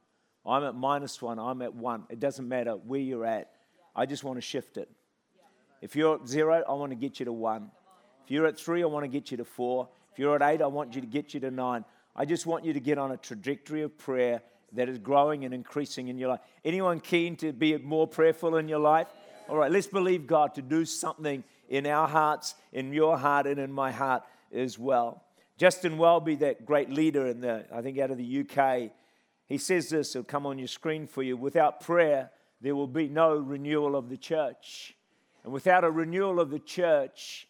I'm 0.45 0.63
at 0.63 0.75
minus 0.75 1.21
one. 1.21 1.39
I'm 1.39 1.61
at 1.61 1.73
one. 1.73 2.03
It 2.09 2.19
doesn't 2.19 2.47
matter 2.47 2.73
where 2.73 2.99
you're 2.99 3.25
at. 3.25 3.51
I 3.95 4.05
just 4.05 4.23
want 4.23 4.37
to 4.37 4.41
shift 4.41 4.77
it. 4.77 4.89
If 5.81 5.95
you're 5.95 6.15
at 6.15 6.27
zero, 6.27 6.63
I 6.67 6.73
want 6.73 6.91
to 6.91 6.95
get 6.95 7.19
you 7.19 7.25
to 7.25 7.33
one. 7.33 7.71
If 8.23 8.31
you're 8.31 8.45
at 8.45 8.59
three, 8.59 8.83
I 8.83 8.85
want 8.85 9.03
to 9.03 9.07
get 9.07 9.31
you 9.31 9.37
to 9.37 9.45
four. 9.45 9.89
If 10.11 10.19
you're 10.19 10.35
at 10.35 10.41
eight, 10.41 10.61
I 10.61 10.67
want 10.67 10.93
you 10.93 11.01
to 11.01 11.07
get 11.07 11.33
you 11.33 11.39
to 11.41 11.51
nine. 11.51 11.85
I 12.15 12.25
just 12.25 12.45
want 12.45 12.65
you 12.65 12.73
to 12.73 12.79
get 12.79 12.97
on 12.97 13.11
a 13.11 13.17
trajectory 13.17 13.81
of 13.81 13.97
prayer 13.97 14.41
that 14.73 14.89
is 14.89 14.97
growing 14.97 15.45
and 15.45 15.53
increasing 15.53 16.07
in 16.07 16.17
your 16.17 16.29
life. 16.29 16.41
Anyone 16.63 16.99
keen 16.99 17.35
to 17.37 17.51
be 17.53 17.77
more 17.77 18.07
prayerful 18.07 18.57
in 18.57 18.67
your 18.67 18.79
life? 18.79 19.07
All 19.47 19.57
right, 19.57 19.71
let's 19.71 19.87
believe 19.87 20.27
God 20.27 20.55
to 20.55 20.61
do 20.61 20.85
something 20.85 21.43
in 21.69 21.87
our 21.87 22.07
hearts, 22.07 22.55
in 22.71 22.93
your 22.93 23.17
heart, 23.17 23.47
and 23.47 23.59
in 23.59 23.71
my 23.71 23.91
heart 23.91 24.23
as 24.53 24.77
well. 24.77 25.23
Justin 25.57 25.97
Welby, 25.97 26.35
that 26.35 26.65
great 26.65 26.89
leader 26.89 27.27
in 27.27 27.41
the, 27.41 27.65
I 27.73 27.81
think 27.81 27.99
out 27.99 28.11
of 28.11 28.17
the 28.17 28.45
UK, 28.45 28.91
he 29.47 29.57
says 29.57 29.89
this, 29.89 30.15
it'll 30.15 30.23
come 30.23 30.45
on 30.45 30.57
your 30.57 30.67
screen 30.67 31.07
for 31.07 31.23
you. 31.23 31.35
Without 31.35 31.81
prayer, 31.81 32.31
there 32.61 32.75
will 32.75 32.87
be 32.87 33.07
no 33.07 33.35
renewal 33.35 33.95
of 33.95 34.09
the 34.09 34.17
church. 34.17 34.95
And 35.43 35.51
without 35.51 35.83
a 35.83 35.91
renewal 35.91 36.39
of 36.39 36.49
the 36.49 36.59
church, 36.59 37.47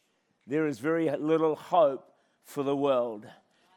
there 0.47 0.67
is 0.67 0.79
very 0.79 1.09
little 1.11 1.55
hope 1.55 2.11
for 2.43 2.63
the 2.63 2.75
world. 2.75 3.27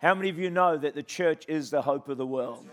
How 0.01 0.15
many 0.15 0.31
of 0.31 0.39
you 0.39 0.51
know 0.51 0.77
that 0.77 0.95
the 0.95 1.03
church 1.03 1.45
is 1.49 1.71
the 1.71 1.83
hope 1.83 2.09
of 2.09 2.17
the 2.17 2.27
world? 2.27 2.67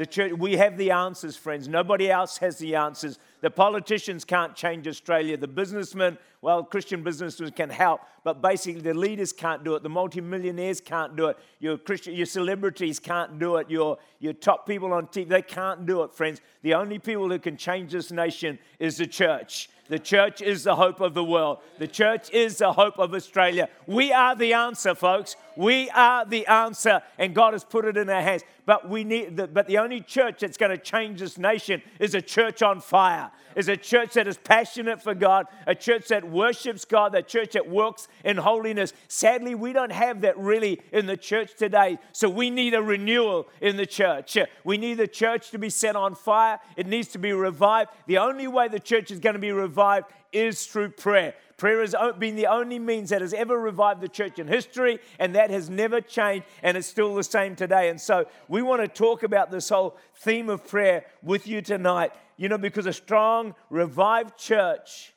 The 0.00 0.06
church, 0.06 0.32
we 0.32 0.56
have 0.56 0.78
the 0.78 0.92
answers, 0.92 1.36
friends. 1.36 1.68
Nobody 1.68 2.10
else 2.10 2.38
has 2.38 2.56
the 2.56 2.74
answers. 2.74 3.18
The 3.42 3.50
politicians 3.50 4.24
can't 4.24 4.56
change 4.56 4.88
Australia. 4.88 5.36
The 5.36 5.46
businessmen, 5.46 6.16
well, 6.40 6.64
Christian 6.64 7.02
businessmen 7.02 7.50
can 7.50 7.68
help, 7.68 8.00
but 8.24 8.40
basically 8.40 8.80
the 8.80 8.94
leaders 8.94 9.30
can't 9.30 9.62
do 9.62 9.74
it. 9.74 9.82
The 9.82 9.90
multimillionaires 9.90 10.80
can't 10.80 11.16
do 11.16 11.26
it. 11.26 11.38
Your 11.58 11.76
Christian, 11.76 12.14
your 12.14 12.24
celebrities 12.24 12.98
can't 12.98 13.38
do 13.38 13.56
it. 13.56 13.70
Your, 13.70 13.98
your 14.20 14.32
top 14.32 14.66
people 14.66 14.94
on 14.94 15.08
TV, 15.08 15.28
they 15.28 15.42
can't 15.42 15.84
do 15.84 16.02
it, 16.02 16.14
friends. 16.14 16.40
The 16.62 16.72
only 16.72 16.98
people 16.98 17.28
who 17.28 17.38
can 17.38 17.58
change 17.58 17.92
this 17.92 18.10
nation 18.10 18.58
is 18.78 18.96
the 18.96 19.06
church. 19.06 19.68
The 19.90 19.98
church 19.98 20.40
is 20.40 20.62
the 20.62 20.76
hope 20.76 21.00
of 21.00 21.14
the 21.14 21.24
world. 21.24 21.58
The 21.78 21.88
church 21.88 22.30
is 22.30 22.58
the 22.58 22.72
hope 22.72 22.96
of 23.00 23.12
Australia. 23.12 23.68
We 23.88 24.12
are 24.12 24.36
the 24.36 24.52
answer, 24.52 24.94
folks. 24.94 25.34
We 25.56 25.90
are 25.90 26.24
the 26.24 26.46
answer, 26.46 27.02
and 27.18 27.34
God 27.34 27.54
has 27.54 27.64
put 27.64 27.84
it 27.84 27.96
in 27.96 28.08
our 28.08 28.22
hands. 28.22 28.42
But 28.66 28.88
we 28.88 29.02
need, 29.02 29.36
the, 29.36 29.48
but 29.48 29.66
the 29.66 29.78
only 29.78 30.00
church 30.00 30.40
that's 30.40 30.56
going 30.56 30.70
to 30.70 30.78
change 30.78 31.18
this 31.18 31.36
nation 31.36 31.82
is 31.98 32.14
a 32.14 32.22
church 32.22 32.62
on 32.62 32.80
fire. 32.80 33.32
Is 33.56 33.68
a 33.68 33.76
church 33.76 34.14
that 34.14 34.28
is 34.28 34.38
passionate 34.38 35.02
for 35.02 35.14
God, 35.14 35.46
a 35.66 35.74
church 35.74 36.08
that 36.08 36.28
worships 36.28 36.84
God, 36.84 37.14
a 37.14 37.22
church 37.22 37.52
that 37.52 37.68
works 37.68 38.08
in 38.24 38.36
holiness. 38.36 38.92
Sadly, 39.08 39.54
we 39.54 39.72
don't 39.72 39.92
have 39.92 40.20
that 40.22 40.38
really 40.38 40.80
in 40.92 41.06
the 41.06 41.16
church 41.16 41.54
today. 41.56 41.98
So 42.12 42.28
we 42.28 42.50
need 42.50 42.74
a 42.74 42.82
renewal 42.82 43.48
in 43.60 43.76
the 43.76 43.86
church. 43.86 44.36
We 44.64 44.78
need 44.78 44.94
the 44.94 45.08
church 45.08 45.50
to 45.50 45.58
be 45.58 45.70
set 45.70 45.96
on 45.96 46.14
fire. 46.14 46.58
It 46.76 46.86
needs 46.86 47.08
to 47.08 47.18
be 47.18 47.32
revived. 47.32 47.90
The 48.06 48.18
only 48.18 48.46
way 48.46 48.68
the 48.68 48.80
church 48.80 49.10
is 49.10 49.18
going 49.18 49.34
to 49.34 49.40
be 49.40 49.52
revived 49.52 50.06
is 50.32 50.66
through 50.66 50.90
prayer. 50.90 51.34
Prayer 51.56 51.80
has 51.80 51.94
been 52.18 52.36
the 52.36 52.46
only 52.46 52.78
means 52.78 53.10
that 53.10 53.20
has 53.20 53.34
ever 53.34 53.58
revived 53.58 54.00
the 54.00 54.08
church 54.08 54.38
in 54.38 54.46
history, 54.46 54.98
and 55.18 55.34
that 55.34 55.50
has 55.50 55.68
never 55.68 56.00
changed, 56.00 56.46
and 56.62 56.76
it's 56.76 56.86
still 56.86 57.14
the 57.14 57.22
same 57.22 57.54
today. 57.54 57.90
And 57.90 58.00
so 58.00 58.26
we 58.48 58.62
want 58.62 58.80
to 58.80 58.88
talk 58.88 59.24
about 59.24 59.50
this 59.50 59.68
whole 59.68 59.98
theme 60.14 60.48
of 60.48 60.66
prayer 60.66 61.04
with 61.22 61.46
you 61.46 61.60
tonight, 61.60 62.12
you 62.40 62.48
know, 62.48 62.56
because 62.56 62.86
a 62.86 62.92
strong, 62.94 63.54
revived 63.68 64.38
church 64.38 65.12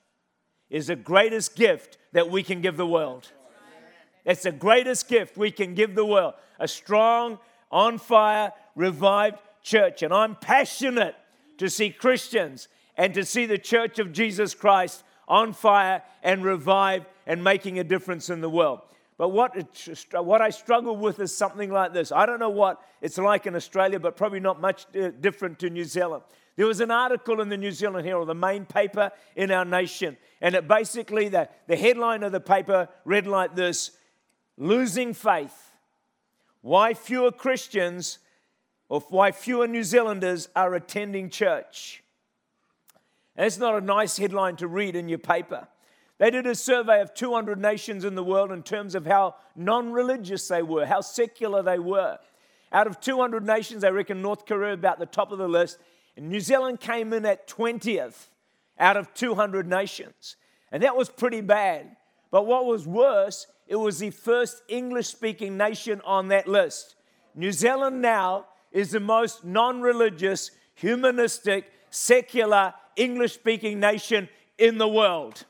is 0.69 0.87
the 0.87 0.95
greatest 0.97 1.55
gift 1.55 1.97
that 2.11 2.29
we 2.29 2.43
can 2.43 2.59
give 2.59 2.75
the 2.75 2.85
world. 2.85 3.31
It's 4.25 4.43
the 4.43 4.51
greatest 4.51 5.07
gift 5.07 5.37
we 5.37 5.49
can 5.49 5.73
give 5.73 5.95
the 5.95 6.05
world. 6.05 6.33
A 6.59 6.67
strong, 6.67 7.39
on 7.71 7.97
fire, 7.97 8.51
revived 8.75 9.37
church. 9.61 10.03
And 10.03 10.13
I'm 10.13 10.35
passionate 10.35 11.15
to 11.59 11.69
see 11.69 11.91
Christians 11.91 12.67
and 12.97 13.13
to 13.13 13.23
see 13.23 13.45
the 13.45 13.57
church 13.57 13.99
of 13.99 14.11
Jesus 14.11 14.53
Christ 14.53 15.05
on 15.25 15.53
fire 15.53 16.03
and 16.23 16.43
revived 16.43 17.05
and 17.25 17.41
making 17.41 17.79
a 17.79 17.85
difference 17.85 18.29
in 18.29 18.41
the 18.41 18.49
world. 18.49 18.81
But 19.17 19.29
what, 19.29 19.55
what 20.11 20.41
I 20.41 20.49
struggle 20.49 20.97
with 20.97 21.21
is 21.21 21.33
something 21.33 21.71
like 21.71 21.93
this. 21.93 22.11
I 22.11 22.25
don't 22.25 22.41
know 22.41 22.49
what 22.49 22.81
it's 23.01 23.17
like 23.17 23.47
in 23.47 23.55
Australia, 23.55 23.97
but 23.97 24.17
probably 24.17 24.41
not 24.41 24.59
much 24.59 24.87
uh, 24.93 25.11
different 25.21 25.59
to 25.59 25.69
New 25.69 25.85
Zealand. 25.85 26.23
There 26.55 26.67
was 26.67 26.81
an 26.81 26.91
article 26.91 27.41
in 27.41 27.49
the 27.49 27.57
New 27.57 27.71
Zealand 27.71 28.05
Herald, 28.05 28.29
the 28.29 28.35
main 28.35 28.65
paper 28.65 29.11
in 29.35 29.49
our 29.51 29.65
nation, 29.65 30.17
and 30.39 30.53
it 30.55 30.67
basically, 30.67 31.29
the, 31.29 31.49
the 31.67 31.75
headline 31.75 32.21
of 32.23 32.31
the 32.31 32.39
paper 32.39 32.89
read 33.05 33.25
like 33.25 33.55
this 33.55 33.91
Losing 34.57 35.13
Faith. 35.13 35.71
Why 36.61 36.93
fewer 36.93 37.31
Christians 37.31 38.19
or 38.93 38.99
why 39.09 39.31
fewer 39.31 39.67
New 39.67 39.83
Zealanders 39.83 40.49
are 40.55 40.75
attending 40.75 41.31
church. 41.31 42.03
It's 43.35 43.57
not 43.57 43.75
a 43.75 43.81
nice 43.81 44.17
headline 44.17 44.55
to 44.57 44.67
read 44.67 44.95
in 44.95 45.09
your 45.09 45.17
paper. 45.17 45.67
They 46.19 46.29
did 46.29 46.45
a 46.45 46.53
survey 46.53 47.01
of 47.01 47.15
200 47.15 47.59
nations 47.59 48.05
in 48.05 48.13
the 48.13 48.23
world 48.23 48.51
in 48.51 48.61
terms 48.61 48.93
of 48.93 49.07
how 49.07 49.35
non 49.55 49.91
religious 49.91 50.47
they 50.47 50.61
were, 50.61 50.85
how 50.85 51.01
secular 51.01 51.63
they 51.63 51.79
were. 51.79 52.19
Out 52.71 52.85
of 52.85 52.99
200 52.99 53.43
nations, 53.43 53.81
they 53.81 53.91
reckon 53.91 54.21
North 54.21 54.45
Korea 54.45 54.73
about 54.73 54.99
the 54.99 55.07
top 55.07 55.31
of 55.31 55.39
the 55.39 55.47
list. 55.47 55.79
And 56.15 56.29
New 56.29 56.39
Zealand 56.39 56.79
came 56.79 57.13
in 57.13 57.25
at 57.25 57.47
20th 57.47 58.27
out 58.79 58.97
of 58.97 59.13
200 59.13 59.67
nations. 59.67 60.35
And 60.71 60.83
that 60.83 60.95
was 60.95 61.09
pretty 61.09 61.41
bad. 61.41 61.95
But 62.31 62.45
what 62.45 62.65
was 62.65 62.87
worse, 62.87 63.47
it 63.67 63.75
was 63.75 63.99
the 63.99 64.09
first 64.09 64.63
English 64.67 65.07
speaking 65.07 65.57
nation 65.57 66.01
on 66.05 66.29
that 66.29 66.47
list. 66.47 66.95
New 67.35 67.51
Zealand 67.51 68.01
now 68.01 68.47
is 68.71 68.91
the 68.91 68.99
most 68.99 69.45
non 69.45 69.81
religious, 69.81 70.51
humanistic, 70.75 71.71
secular, 71.89 72.73
English 72.95 73.33
speaking 73.33 73.79
nation 73.79 74.29
in 74.57 74.77
the 74.77 74.87
world. 74.87 75.45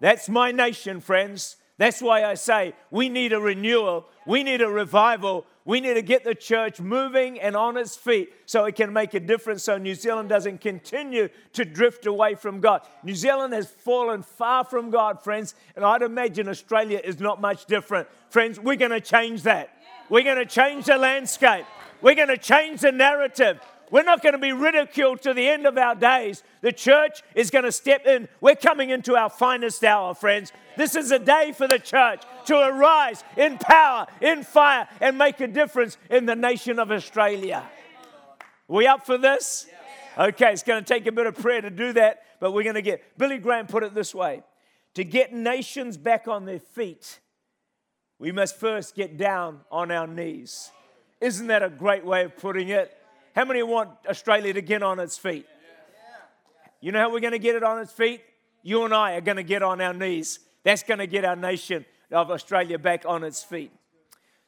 That's 0.00 0.28
my 0.28 0.52
nation, 0.52 1.00
friends. 1.00 1.56
That's 1.78 2.02
why 2.02 2.24
I 2.24 2.34
say 2.34 2.74
we 2.90 3.08
need 3.08 3.32
a 3.32 3.40
renewal, 3.40 4.06
we 4.26 4.42
need 4.42 4.60
a 4.60 4.68
revival, 4.68 5.46
we 5.68 5.82
need 5.82 5.94
to 5.94 6.02
get 6.02 6.24
the 6.24 6.34
church 6.34 6.80
moving 6.80 7.38
and 7.38 7.54
on 7.54 7.76
its 7.76 7.94
feet 7.94 8.32
so 8.46 8.64
it 8.64 8.74
can 8.74 8.90
make 8.90 9.12
a 9.12 9.20
difference 9.20 9.64
so 9.64 9.76
New 9.76 9.94
Zealand 9.94 10.30
doesn't 10.30 10.62
continue 10.62 11.28
to 11.52 11.64
drift 11.66 12.06
away 12.06 12.36
from 12.36 12.60
God. 12.60 12.80
New 13.04 13.14
Zealand 13.14 13.52
has 13.52 13.66
fallen 13.68 14.22
far 14.22 14.64
from 14.64 14.88
God, 14.88 15.22
friends, 15.22 15.54
and 15.76 15.84
I'd 15.84 16.00
imagine 16.00 16.48
Australia 16.48 17.02
is 17.04 17.20
not 17.20 17.42
much 17.42 17.66
different. 17.66 18.08
Friends, 18.30 18.58
we're 18.58 18.76
going 18.76 18.92
to 18.92 19.00
change 19.02 19.42
that. 19.42 19.68
We're 20.08 20.24
going 20.24 20.38
to 20.38 20.46
change 20.46 20.86
the 20.86 20.96
landscape. 20.96 21.66
We're 22.00 22.14
going 22.14 22.28
to 22.28 22.38
change 22.38 22.80
the 22.80 22.90
narrative. 22.90 23.60
We're 23.90 24.04
not 24.04 24.22
going 24.22 24.34
to 24.34 24.38
be 24.38 24.52
ridiculed 24.52 25.22
to 25.22 25.34
the 25.34 25.48
end 25.48 25.66
of 25.66 25.78
our 25.78 25.94
days. 25.94 26.42
The 26.60 26.72
church 26.72 27.22
is 27.34 27.50
going 27.50 27.64
to 27.64 27.72
step 27.72 28.06
in. 28.06 28.28
We're 28.40 28.56
coming 28.56 28.90
into 28.90 29.16
our 29.16 29.30
finest 29.30 29.82
hour, 29.84 30.14
friends. 30.14 30.52
This 30.76 30.94
is 30.94 31.10
a 31.10 31.18
day 31.18 31.52
for 31.56 31.66
the 31.66 31.78
church 31.78 32.22
to 32.46 32.58
arise 32.58 33.24
in 33.36 33.58
power, 33.58 34.06
in 34.20 34.44
fire, 34.44 34.88
and 35.00 35.16
make 35.16 35.40
a 35.40 35.48
difference 35.48 35.96
in 36.10 36.26
the 36.26 36.36
nation 36.36 36.78
of 36.78 36.90
Australia. 36.90 37.64
We 38.66 38.86
up 38.86 39.06
for 39.06 39.18
this? 39.18 39.66
Okay, 40.18 40.52
it's 40.52 40.62
going 40.62 40.82
to 40.82 40.94
take 40.94 41.06
a 41.06 41.12
bit 41.12 41.26
of 41.26 41.36
prayer 41.36 41.60
to 41.60 41.70
do 41.70 41.92
that, 41.94 42.22
but 42.40 42.52
we're 42.52 42.64
going 42.64 42.74
to 42.74 42.82
get. 42.82 43.16
Billy 43.16 43.38
Graham 43.38 43.66
put 43.66 43.82
it 43.82 43.94
this 43.94 44.14
way 44.14 44.42
to 44.94 45.04
get 45.04 45.32
nations 45.32 45.96
back 45.96 46.26
on 46.26 46.44
their 46.44 46.58
feet, 46.58 47.20
we 48.18 48.32
must 48.32 48.58
first 48.58 48.96
get 48.96 49.16
down 49.16 49.60
on 49.70 49.92
our 49.92 50.08
knees. 50.08 50.72
Isn't 51.20 51.46
that 51.46 51.62
a 51.62 51.70
great 51.70 52.04
way 52.04 52.24
of 52.24 52.36
putting 52.36 52.70
it? 52.70 52.96
How 53.38 53.44
many 53.44 53.62
want 53.62 53.90
Australia 54.08 54.52
to 54.52 54.60
get 54.60 54.82
on 54.82 54.98
its 54.98 55.16
feet? 55.16 55.46
You 56.80 56.90
know 56.90 56.98
how 56.98 57.12
we're 57.12 57.20
going 57.20 57.34
to 57.34 57.38
get 57.38 57.54
it 57.54 57.62
on 57.62 57.78
its 57.78 57.92
feet? 57.92 58.20
You 58.64 58.84
and 58.84 58.92
I 58.92 59.12
are 59.12 59.20
going 59.20 59.36
to 59.36 59.44
get 59.44 59.62
on 59.62 59.80
our 59.80 59.94
knees. 59.94 60.40
That's 60.64 60.82
going 60.82 60.98
to 60.98 61.06
get 61.06 61.24
our 61.24 61.36
nation 61.36 61.86
of 62.10 62.32
Australia 62.32 62.80
back 62.80 63.04
on 63.06 63.22
its 63.22 63.44
feet. 63.44 63.70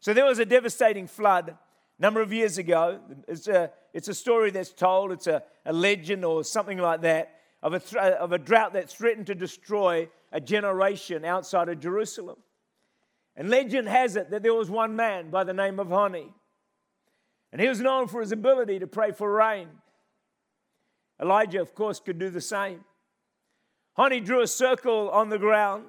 So 0.01 0.13
there 0.13 0.25
was 0.25 0.41
a 0.41 0.45
devastating 0.45 1.07
flood 1.07 1.51
a 1.51 2.03
number 2.03 2.21
of 2.21 2.33
years 2.33 2.59
ago. 2.59 2.99
It's 3.29 3.47
a, 3.47 3.71
it's 3.95 4.09
a 4.09 4.15
story 4.15 4.51
that's 4.51 4.73
told, 4.73 5.13
it's 5.13 5.29
a, 5.29 5.45
a 5.65 5.73
legend 5.73 6.25
or 6.25 6.43
something 6.43 6.79
like 6.79 7.03
that, 7.03 7.37
of 7.63 7.75
a, 7.75 7.79
th- 7.79 7.95
of 7.95 8.33
a 8.33 8.39
drought 8.39 8.73
that 8.73 8.91
threatened 8.91 9.29
to 9.29 9.37
destroy 9.37 10.09
a 10.33 10.41
generation 10.41 11.25
outside 11.25 11.69
of 11.69 11.79
Jerusalem. 11.79 12.39
And 13.37 13.51
legend 13.51 13.87
has 13.87 14.17
it 14.17 14.33
that 14.33 14.43
there 14.43 14.53
was 14.53 14.69
one 14.69 14.97
man 14.97 15.31
by 15.31 15.45
the 15.45 15.55
name 15.55 15.79
of 15.79 15.87
Honi 15.87 16.35
and 17.53 17.61
he 17.61 17.69
was 17.69 17.81
known 17.81 18.07
for 18.07 18.21
his 18.21 18.33
ability 18.33 18.79
to 18.79 18.87
pray 18.87 19.13
for 19.13 19.33
rain. 19.33 19.69
Elijah, 21.21 21.61
of 21.61 21.75
course, 21.75 22.01
could 22.01 22.19
do 22.19 22.31
the 22.31 22.41
same. 22.41 22.85
Honi 23.95 24.21
drew 24.21 24.41
a 24.41 24.47
circle 24.47 25.11
on 25.11 25.29
the 25.29 25.39
ground 25.39 25.85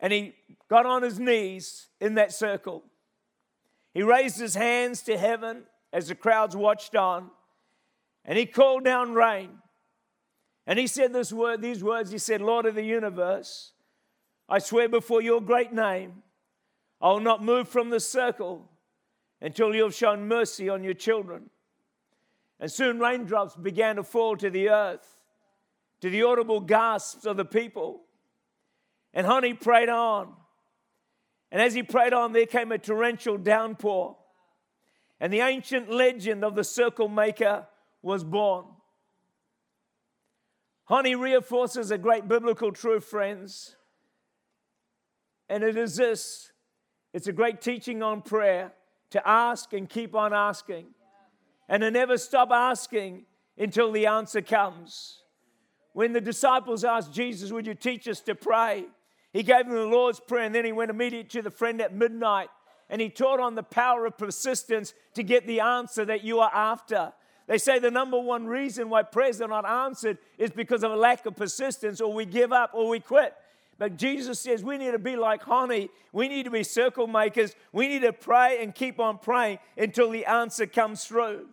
and 0.00 0.12
he 0.12 0.34
got 0.68 0.86
on 0.86 1.02
his 1.02 1.18
knees 1.18 1.88
in 2.00 2.14
that 2.14 2.32
circle. 2.32 2.82
He 3.92 4.02
raised 4.02 4.38
his 4.38 4.54
hands 4.54 5.02
to 5.02 5.18
heaven 5.18 5.64
as 5.92 6.08
the 6.08 6.14
crowds 6.14 6.56
watched 6.56 6.94
on 6.94 7.30
and 8.24 8.38
he 8.38 8.46
called 8.46 8.84
down 8.84 9.14
rain. 9.14 9.50
And 10.66 10.78
he 10.78 10.86
said 10.86 11.12
this 11.12 11.32
word, 11.32 11.62
these 11.62 11.82
words 11.82 12.10
He 12.10 12.18
said, 12.18 12.40
Lord 12.40 12.66
of 12.66 12.74
the 12.74 12.82
universe, 12.82 13.72
I 14.48 14.58
swear 14.58 14.88
before 14.88 15.22
your 15.22 15.40
great 15.40 15.72
name, 15.72 16.22
I 17.00 17.08
will 17.10 17.20
not 17.20 17.42
move 17.42 17.68
from 17.68 17.90
the 17.90 18.00
circle 18.00 18.68
until 19.40 19.74
you 19.74 19.84
have 19.84 19.94
shown 19.94 20.28
mercy 20.28 20.68
on 20.68 20.82
your 20.82 20.94
children. 20.94 21.50
And 22.58 22.70
soon 22.70 22.98
raindrops 22.98 23.54
began 23.56 23.96
to 23.96 24.02
fall 24.02 24.36
to 24.36 24.48
the 24.48 24.70
earth, 24.70 25.18
to 26.00 26.10
the 26.10 26.22
audible 26.22 26.60
gasps 26.60 27.26
of 27.26 27.36
the 27.36 27.44
people. 27.44 28.02
And 29.12 29.26
Honi 29.26 29.54
prayed 29.54 29.88
on. 29.88 30.32
And 31.50 31.60
as 31.60 31.74
he 31.74 31.82
prayed 31.82 32.12
on, 32.12 32.32
there 32.32 32.46
came 32.46 32.72
a 32.72 32.78
torrential 32.78 33.36
downpour. 33.36 34.16
And 35.20 35.32
the 35.32 35.40
ancient 35.40 35.90
legend 35.90 36.44
of 36.44 36.54
the 36.54 36.64
circle 36.64 37.08
maker 37.08 37.66
was 38.02 38.24
born. 38.24 38.64
Honi 40.84 41.14
reinforces 41.14 41.90
a 41.90 41.98
great 41.98 42.28
biblical 42.28 42.72
truth, 42.72 43.04
friends. 43.04 43.76
And 45.48 45.62
it 45.62 45.76
is 45.76 45.96
this 45.96 46.52
it's 47.12 47.26
a 47.26 47.32
great 47.32 47.60
teaching 47.60 48.02
on 48.02 48.22
prayer 48.22 48.72
to 49.10 49.28
ask 49.28 49.72
and 49.72 49.88
keep 49.88 50.14
on 50.14 50.32
asking. 50.32 50.86
and 51.68 51.80
to 51.80 51.90
never 51.90 52.16
stop 52.16 52.50
asking 52.52 53.24
until 53.58 53.90
the 53.90 54.06
answer 54.06 54.40
comes. 54.40 55.22
When 55.92 56.12
the 56.12 56.20
disciples 56.20 56.84
asked 56.84 57.12
Jesus, 57.12 57.50
Would 57.50 57.66
you 57.66 57.74
teach 57.74 58.06
us 58.06 58.20
to 58.20 58.34
pray? 58.34 58.86
He 59.32 59.42
gave 59.42 59.66
them 59.66 59.74
the 59.74 59.86
Lord's 59.86 60.20
Prayer 60.20 60.44
and 60.44 60.54
then 60.54 60.64
he 60.64 60.72
went 60.72 60.90
immediately 60.90 61.28
to 61.30 61.42
the 61.42 61.50
friend 61.50 61.80
at 61.80 61.94
midnight 61.94 62.48
and 62.88 63.00
he 63.00 63.08
taught 63.08 63.40
on 63.40 63.54
the 63.54 63.62
power 63.62 64.06
of 64.06 64.16
persistence 64.16 64.94
to 65.14 65.22
get 65.22 65.46
the 65.46 65.60
answer 65.60 66.04
that 66.04 66.22
you 66.22 66.40
are 66.40 66.54
after. 66.54 67.12
They 67.46 67.58
say 67.58 67.78
the 67.78 67.90
number 67.90 68.18
one 68.18 68.46
reason 68.46 68.88
why 68.88 69.02
prayers 69.02 69.40
are 69.40 69.48
not 69.48 69.68
answered 69.68 70.18
is 70.38 70.50
because 70.50 70.82
of 70.82 70.92
a 70.92 70.96
lack 70.96 71.26
of 71.26 71.36
persistence, 71.36 72.00
or 72.00 72.12
we 72.12 72.24
give 72.24 72.52
up, 72.52 72.70
or 72.74 72.88
we 72.88 73.00
quit. 73.00 73.34
But 73.78 73.96
Jesus 73.96 74.40
says 74.40 74.64
we 74.64 74.78
need 74.78 74.92
to 74.92 74.98
be 74.98 75.16
like 75.16 75.42
Honi. 75.42 75.90
We 76.12 76.28
need 76.28 76.44
to 76.44 76.50
be 76.50 76.62
circle 76.62 77.06
makers. 77.06 77.54
We 77.72 77.88
need 77.88 78.02
to 78.02 78.12
pray 78.12 78.62
and 78.62 78.74
keep 78.74 78.98
on 78.98 79.18
praying 79.18 79.58
until 79.76 80.10
the 80.10 80.24
answer 80.24 80.66
comes 80.66 81.04
through. 81.04 81.48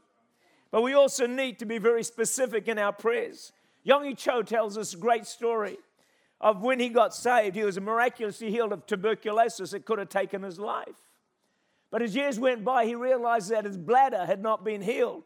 But 0.71 0.83
we 0.83 0.93
also 0.93 1.27
need 1.27 1.59
to 1.59 1.65
be 1.65 1.77
very 1.77 2.03
specific 2.03 2.67
in 2.67 2.79
our 2.79 2.93
prayers. 2.93 3.51
Yonggi 3.85 4.17
Cho 4.17 4.41
tells 4.41 4.77
us 4.77 4.93
a 4.93 4.97
great 4.97 5.27
story 5.27 5.77
of 6.39 6.61
when 6.61 6.79
he 6.79 6.89
got 6.89 7.13
saved. 7.13 7.55
He 7.55 7.63
was 7.63 7.79
miraculously 7.79 8.49
healed 8.49 8.71
of 8.71 8.85
tuberculosis 8.85 9.71
that 9.71 9.85
could 9.85 9.99
have 9.99 10.09
taken 10.09 10.43
his 10.43 10.57
life. 10.57 10.95
But 11.91 12.01
as 12.01 12.15
years 12.15 12.39
went 12.39 12.63
by, 12.63 12.85
he 12.85 12.95
realized 12.95 13.49
that 13.51 13.65
his 13.65 13.77
bladder 13.77 14.25
had 14.25 14.41
not 14.41 14.63
been 14.63 14.81
healed. 14.81 15.23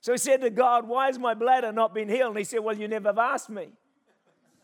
So 0.00 0.12
he 0.12 0.18
said 0.18 0.40
to 0.40 0.50
God, 0.50 0.88
Why 0.88 1.06
has 1.06 1.18
my 1.18 1.34
bladder 1.34 1.70
not 1.70 1.94
been 1.94 2.08
healed? 2.08 2.30
And 2.30 2.38
he 2.38 2.44
said, 2.44 2.60
Well, 2.60 2.76
you 2.76 2.88
never 2.88 3.10
have 3.10 3.18
asked 3.18 3.50
me. 3.50 3.68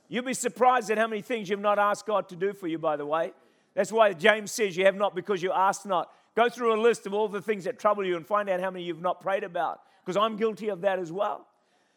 You'll 0.09 0.25
be 0.25 0.35
surprised 0.35 0.91
at 0.91 0.99
how 0.99 1.07
many 1.07 1.23
things 1.23 1.49
you've 1.49 1.61
not 1.61 1.79
asked 1.79 2.07
God 2.07 2.29
to 2.31 2.37
do 2.37 2.53
for 2.53 2.67
you, 2.67 2.79
by 2.79 2.97
the 2.97 3.07
way. 3.07 3.33
That's 3.75 3.93
why 3.93 4.13
James 4.15 4.51
says 4.51 4.77
you 4.77 4.85
have 4.85 4.97
not 4.97 5.15
because 5.15 5.43
you 5.43 5.53
ask 5.53 5.85
not. 5.87 6.11
Go 6.35 6.49
through 6.49 6.75
a 6.75 6.81
list 6.81 7.07
of 7.07 7.15
all 7.15 7.29
the 7.29 7.43
things 7.43 7.65
that 7.65 7.79
trouble 7.79 8.05
you 8.05 8.17
and 8.17 8.27
find 8.27 8.49
out 8.49 8.61
how 8.61 8.71
many 8.71 8.85
you've 8.85 9.01
not 9.01 9.21
prayed 9.21 9.45
about, 9.45 9.81
because 10.05 10.17
I'm 10.17 10.37
guilty 10.37 10.69
of 10.69 10.81
that 10.81 10.99
as 10.99 11.13
well. 11.13 11.47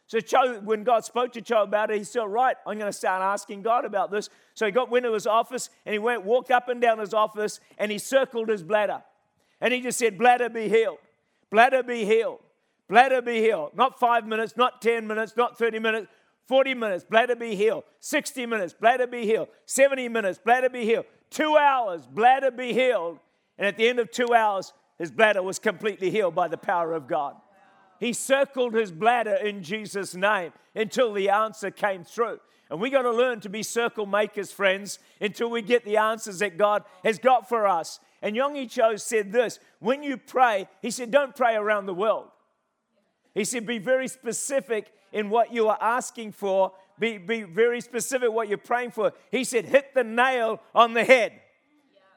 So 0.06 0.20
Cho, 0.20 0.60
when 0.60 0.84
God 0.84 1.04
spoke 1.04 1.32
to 1.32 1.40
Cho 1.40 1.62
about 1.62 1.90
it, 1.90 1.96
he 1.96 2.04
said, 2.04 2.24
right, 2.24 2.56
I'm 2.66 2.78
going 2.78 2.90
to 2.90 2.96
start 2.96 3.22
asking 3.22 3.62
God 3.62 3.84
about 3.84 4.10
this. 4.10 4.28
So 4.54 4.66
he 4.66 4.72
got 4.72 4.90
went 4.90 5.06
to 5.06 5.12
his 5.14 5.26
office 5.26 5.70
and 5.86 5.92
he 5.92 5.98
went, 5.98 6.24
walked 6.24 6.50
up 6.50 6.68
and 6.68 6.82
down 6.82 6.98
his 6.98 7.14
office 7.14 7.60
and 7.78 7.90
he 7.90 7.98
circled 7.98 8.48
his 8.48 8.62
bladder. 8.62 9.02
And 9.60 9.72
he 9.72 9.80
just 9.80 9.98
said, 9.98 10.18
bladder 10.18 10.50
be 10.50 10.68
healed, 10.68 10.98
bladder 11.50 11.82
be 11.82 12.04
healed, 12.04 12.40
bladder 12.88 13.22
be 13.22 13.40
healed. 13.40 13.70
Not 13.74 13.98
five 13.98 14.26
minutes, 14.26 14.54
not 14.56 14.82
10 14.82 15.06
minutes, 15.06 15.34
not 15.36 15.56
30 15.56 15.78
minutes, 15.78 16.08
40 16.46 16.74
minutes, 16.74 17.04
bladder 17.04 17.36
be 17.36 17.54
healed. 17.54 17.84
60 18.00 18.46
minutes, 18.46 18.72
bladder 18.72 19.06
be 19.06 19.24
healed. 19.24 19.48
70 19.66 20.08
minutes, 20.08 20.38
bladder 20.38 20.68
be 20.68 20.84
healed. 20.84 21.06
Two 21.30 21.56
hours, 21.56 22.06
bladder 22.06 22.50
be 22.50 22.72
healed. 22.72 23.18
And 23.58 23.66
at 23.66 23.76
the 23.76 23.88
end 23.88 23.98
of 23.98 24.10
two 24.10 24.34
hours, 24.34 24.72
his 24.98 25.10
bladder 25.10 25.42
was 25.42 25.58
completely 25.58 26.10
healed 26.10 26.34
by 26.34 26.48
the 26.48 26.56
power 26.56 26.92
of 26.92 27.06
God. 27.06 27.36
He 27.98 28.12
circled 28.12 28.74
his 28.74 28.90
bladder 28.90 29.36
in 29.36 29.62
Jesus' 29.62 30.14
name 30.14 30.52
until 30.74 31.12
the 31.12 31.28
answer 31.30 31.70
came 31.70 32.04
through. 32.04 32.40
And 32.68 32.80
we 32.80 32.90
got 32.90 33.02
to 33.02 33.12
learn 33.12 33.40
to 33.40 33.48
be 33.48 33.62
circle 33.62 34.06
makers, 34.06 34.50
friends, 34.50 34.98
until 35.20 35.50
we 35.50 35.62
get 35.62 35.84
the 35.84 35.98
answers 35.98 36.40
that 36.40 36.56
God 36.56 36.84
has 37.04 37.18
got 37.18 37.48
for 37.48 37.66
us. 37.66 38.00
And 38.22 38.34
Yonggi 38.34 38.70
Cho 38.70 38.96
said 38.96 39.30
this 39.30 39.58
when 39.78 40.02
you 40.02 40.16
pray, 40.16 40.68
he 40.80 40.90
said, 40.90 41.10
don't 41.10 41.36
pray 41.36 41.54
around 41.54 41.86
the 41.86 41.94
world. 41.94 42.28
He 43.34 43.44
said, 43.44 43.66
be 43.66 43.78
very 43.78 44.08
specific 44.08 44.90
in 45.12 45.30
what 45.30 45.52
you 45.52 45.68
are 45.68 45.78
asking 45.80 46.32
for, 46.32 46.72
be, 46.98 47.18
be 47.18 47.42
very 47.42 47.80
specific 47.80 48.32
what 48.32 48.48
you're 48.48 48.58
praying 48.58 48.90
for. 48.90 49.12
He 49.30 49.44
said, 49.44 49.64
hit 49.64 49.94
the 49.94 50.04
nail 50.04 50.60
on 50.74 50.94
the 50.94 51.04
head, 51.04 51.32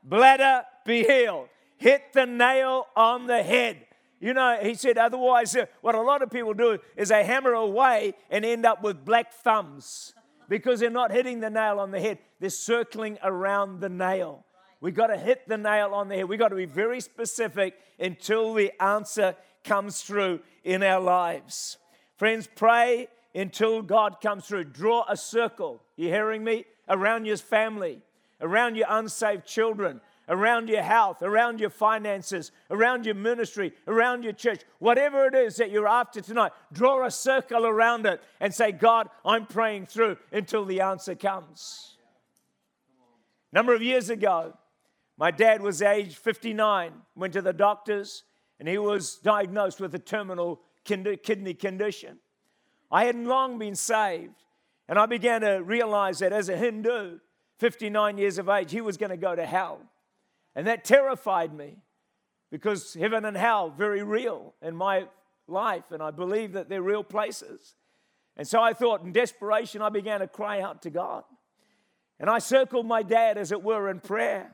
bladder 0.04 0.64
be 0.86 1.04
healed. 1.04 1.50
Hit 1.78 2.14
the 2.14 2.26
nail 2.26 2.88
on 2.96 3.28
the 3.28 3.44
head. 3.44 3.86
You 4.20 4.34
know, 4.34 4.58
he 4.62 4.76
said, 4.76 4.98
otherwise, 4.98 5.56
uh, 5.56 5.66
what 5.82 5.94
a 5.94 6.02
lot 6.02 6.22
of 6.22 6.32
people 6.32 6.54
do 6.54 6.80
is 6.96 7.10
they 7.10 7.24
hammer 7.26 7.54
away 7.54 8.14
and 8.30 8.46
end 8.46 8.66
up 8.66 8.82
with 8.82 9.04
black 9.04 9.34
thumbs 9.34 10.14
because 10.48 10.80
they're 10.80 10.90
not 10.90 11.12
hitting 11.12 11.42
the 11.42 11.50
nail 11.50 11.80
on 11.80 11.92
the 11.92 12.00
head. 12.00 12.20
They're 12.40 12.50
circling 12.50 13.18
around 13.22 13.82
the 13.82 13.90
nail. 13.90 14.46
We've 14.80 14.96
got 14.96 15.08
to 15.08 15.18
hit 15.18 15.48
the 15.48 15.58
nail 15.58 15.94
on 15.94 16.08
the 16.08 16.16
head. 16.16 16.30
We've 16.30 16.40
got 16.40 16.50
to 16.50 16.56
be 16.56 16.66
very 16.66 17.02
specific 17.02 17.76
until 18.00 18.54
the 18.54 18.72
answer 18.82 19.36
comes 19.64 20.02
through 20.02 20.40
in 20.64 20.82
our 20.82 21.02
lives. 21.02 21.78
Friends, 22.18 22.48
pray 22.56 23.08
until 23.34 23.82
God 23.82 24.22
comes 24.22 24.46
through. 24.46 24.66
Draw 24.66 25.06
a 25.10 25.18
circle. 25.18 25.82
You 25.96 26.08
hearing 26.08 26.44
me? 26.44 26.66
Around 26.88 27.26
your 27.26 27.38
family, 27.38 28.02
around 28.40 28.76
your 28.76 28.88
unsaved 28.90 29.46
children, 29.46 30.02
around 30.30 30.70
your 30.70 30.82
health, 30.82 31.22
around 31.22 31.60
your 31.60 31.70
finances, 31.70 32.52
around 32.70 33.06
your 33.06 33.16
ministry, 33.16 33.74
around 33.88 34.24
your 34.24 34.34
church, 34.34 34.62
whatever 34.80 35.26
it 35.26 35.36
is 35.36 35.58
that 35.58 35.72
you're 35.72 35.88
after 35.88 36.22
tonight, 36.22 36.52
draw 36.72 37.06
a 37.06 37.12
circle 37.12 37.66
around 37.66 38.06
it 38.06 38.22
and 38.40 38.54
say, 38.54 38.72
God, 38.72 39.10
I'm 39.26 39.46
praying 39.46 39.88
through 39.88 40.18
until 40.32 40.66
the 40.66 40.82
answer 40.82 41.16
comes. 41.16 41.98
A 43.52 43.56
number 43.56 43.74
of 43.74 43.82
years 43.82 44.10
ago, 44.10 44.56
my 45.18 45.32
dad 45.32 45.62
was 45.62 45.82
age 45.82 46.16
59, 46.16 46.92
went 47.16 47.34
to 47.34 47.42
the 47.42 47.54
doctors, 47.54 48.24
and 48.60 48.68
he 48.68 48.78
was 48.78 49.16
diagnosed 49.16 49.80
with 49.80 49.96
a 49.96 50.00
terminal 50.00 50.62
kidney 50.86 51.54
condition. 51.54 52.20
I 52.92 53.06
hadn't 53.06 53.26
long 53.26 53.58
been 53.58 53.76
saved, 53.76 54.44
and 54.88 54.98
I 54.98 55.06
began 55.06 55.42
to 55.42 55.58
realize 55.58 56.20
that 56.20 56.32
as 56.32 56.50
a 56.50 56.56
Hindu, 56.56 57.20
59 57.58 58.18
years 58.18 58.38
of 58.38 58.48
age, 58.50 58.72
he 58.72 58.82
was 58.82 58.98
going 58.98 59.10
to 59.10 59.18
go 59.18 59.36
to 59.36 59.46
hell. 59.46 59.80
And 60.56 60.68
that 60.68 60.86
terrified 60.86 61.54
me 61.54 61.78
because 62.52 62.94
heaven 62.94 63.26
and 63.26 63.36
hell 63.36 63.70
very 63.70 64.04
real 64.04 64.54
in 64.62 64.76
my 64.76 65.08
life, 65.48 65.92
and 65.92 66.02
I 66.02 66.12
believe 66.12 66.54
that 66.54 66.70
they're 66.70 66.82
real 66.82 67.04
places. 67.04 67.76
And 68.38 68.48
so 68.48 68.62
I 68.62 68.74
thought, 68.74 69.04
in 69.04 69.12
desperation, 69.12 69.82
I 69.82 69.90
began 69.90 70.20
to 70.20 70.28
cry 70.28 70.62
out 70.62 70.82
to 70.84 70.90
God. 70.90 71.24
And 72.20 72.30
I 72.30 72.40
circled 72.40 72.86
my 72.86 73.04
dad, 73.04 73.38
as 73.38 73.52
it 73.52 73.62
were, 73.62 73.90
in 73.90 74.00
prayer. 74.00 74.54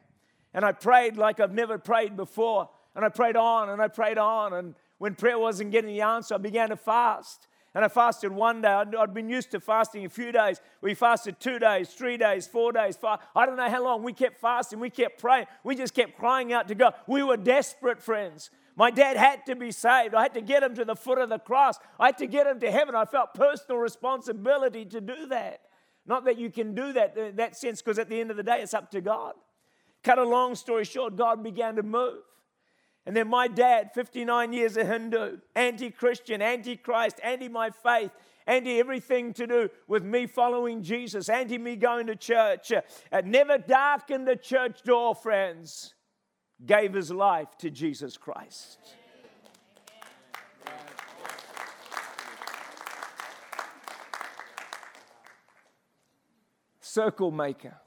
And 0.53 0.65
I 0.65 0.71
prayed 0.71 1.17
like 1.17 1.39
I've 1.39 1.53
never 1.53 1.77
prayed 1.77 2.15
before. 2.15 2.69
And 2.95 3.05
I 3.05 3.09
prayed 3.09 3.35
on 3.35 3.69
and 3.69 3.81
I 3.81 3.87
prayed 3.87 4.17
on. 4.17 4.53
And 4.53 4.75
when 5.01 5.15
prayer 5.15 5.39
wasn't 5.39 5.71
getting 5.71 5.89
the 5.89 6.01
answer, 6.01 6.35
I 6.35 6.37
began 6.37 6.69
to 6.69 6.75
fast. 6.75 7.47
And 7.73 7.83
I 7.83 7.87
fasted 7.87 8.31
one 8.31 8.61
day. 8.61 8.67
I'd 8.67 9.15
been 9.15 9.31
used 9.31 9.49
to 9.49 9.59
fasting 9.59 10.05
a 10.05 10.09
few 10.09 10.31
days. 10.31 10.61
We 10.79 10.93
fasted 10.93 11.39
two 11.39 11.57
days, 11.57 11.89
three 11.89 12.17
days, 12.17 12.45
four 12.45 12.71
days. 12.71 12.97
Five. 12.97 13.17
I 13.35 13.47
don't 13.47 13.55
know 13.55 13.67
how 13.67 13.83
long. 13.83 14.03
We 14.03 14.13
kept 14.13 14.39
fasting. 14.39 14.79
We 14.79 14.91
kept 14.91 15.19
praying. 15.19 15.47
We 15.63 15.75
just 15.75 15.95
kept 15.95 16.19
crying 16.19 16.53
out 16.53 16.67
to 16.67 16.75
God. 16.75 16.93
We 17.07 17.23
were 17.23 17.35
desperate, 17.35 17.99
friends. 17.99 18.51
My 18.75 18.91
dad 18.91 19.17
had 19.17 19.43
to 19.47 19.55
be 19.55 19.71
saved. 19.71 20.13
I 20.13 20.21
had 20.21 20.35
to 20.35 20.41
get 20.41 20.61
him 20.61 20.75
to 20.75 20.85
the 20.85 20.95
foot 20.95 21.17
of 21.17 21.29
the 21.29 21.39
cross. 21.39 21.79
I 21.99 22.05
had 22.05 22.19
to 22.19 22.27
get 22.27 22.45
him 22.45 22.59
to 22.59 22.71
heaven. 22.71 22.93
I 22.93 23.05
felt 23.05 23.33
personal 23.33 23.81
responsibility 23.81 24.85
to 24.85 25.01
do 25.01 25.25
that. 25.29 25.61
Not 26.05 26.25
that 26.25 26.37
you 26.37 26.51
can 26.51 26.75
do 26.75 26.93
that 26.93 27.17
in 27.17 27.37
that 27.37 27.57
sense, 27.57 27.81
because 27.81 27.97
at 27.97 28.07
the 28.07 28.21
end 28.21 28.29
of 28.29 28.37
the 28.37 28.43
day, 28.43 28.61
it's 28.61 28.75
up 28.75 28.91
to 28.91 29.01
God. 29.01 29.33
Cut 30.03 30.19
a 30.19 30.23
long 30.23 30.53
story 30.53 30.85
short, 30.85 31.15
God 31.15 31.41
began 31.41 31.75
to 31.77 31.83
move. 31.83 32.21
And 33.05 33.15
then 33.15 33.27
my 33.27 33.47
dad, 33.47 33.91
59 33.93 34.53
years 34.53 34.77
a 34.77 34.85
Hindu, 34.85 35.37
anti 35.55 35.89
Christian, 35.89 36.41
anti 36.41 36.75
Christ, 36.75 37.19
anti 37.23 37.49
my 37.49 37.69
faith, 37.69 38.11
anti 38.45 38.79
everything 38.79 39.33
to 39.33 39.47
do 39.47 39.69
with 39.87 40.03
me 40.03 40.27
following 40.27 40.83
Jesus, 40.83 41.29
anti 41.29 41.57
me 41.57 41.75
going 41.75 42.07
to 42.07 42.15
church, 42.15 42.71
uh, 42.71 43.21
never 43.25 43.57
darkened 43.57 44.27
the 44.27 44.35
church 44.35 44.83
door, 44.83 45.15
friends, 45.15 45.95
gave 46.65 46.93
his 46.93 47.11
life 47.11 47.57
to 47.59 47.69
Jesus 47.69 48.17
Christ. 48.17 48.77
Circle 56.81 57.31
maker 57.31 57.77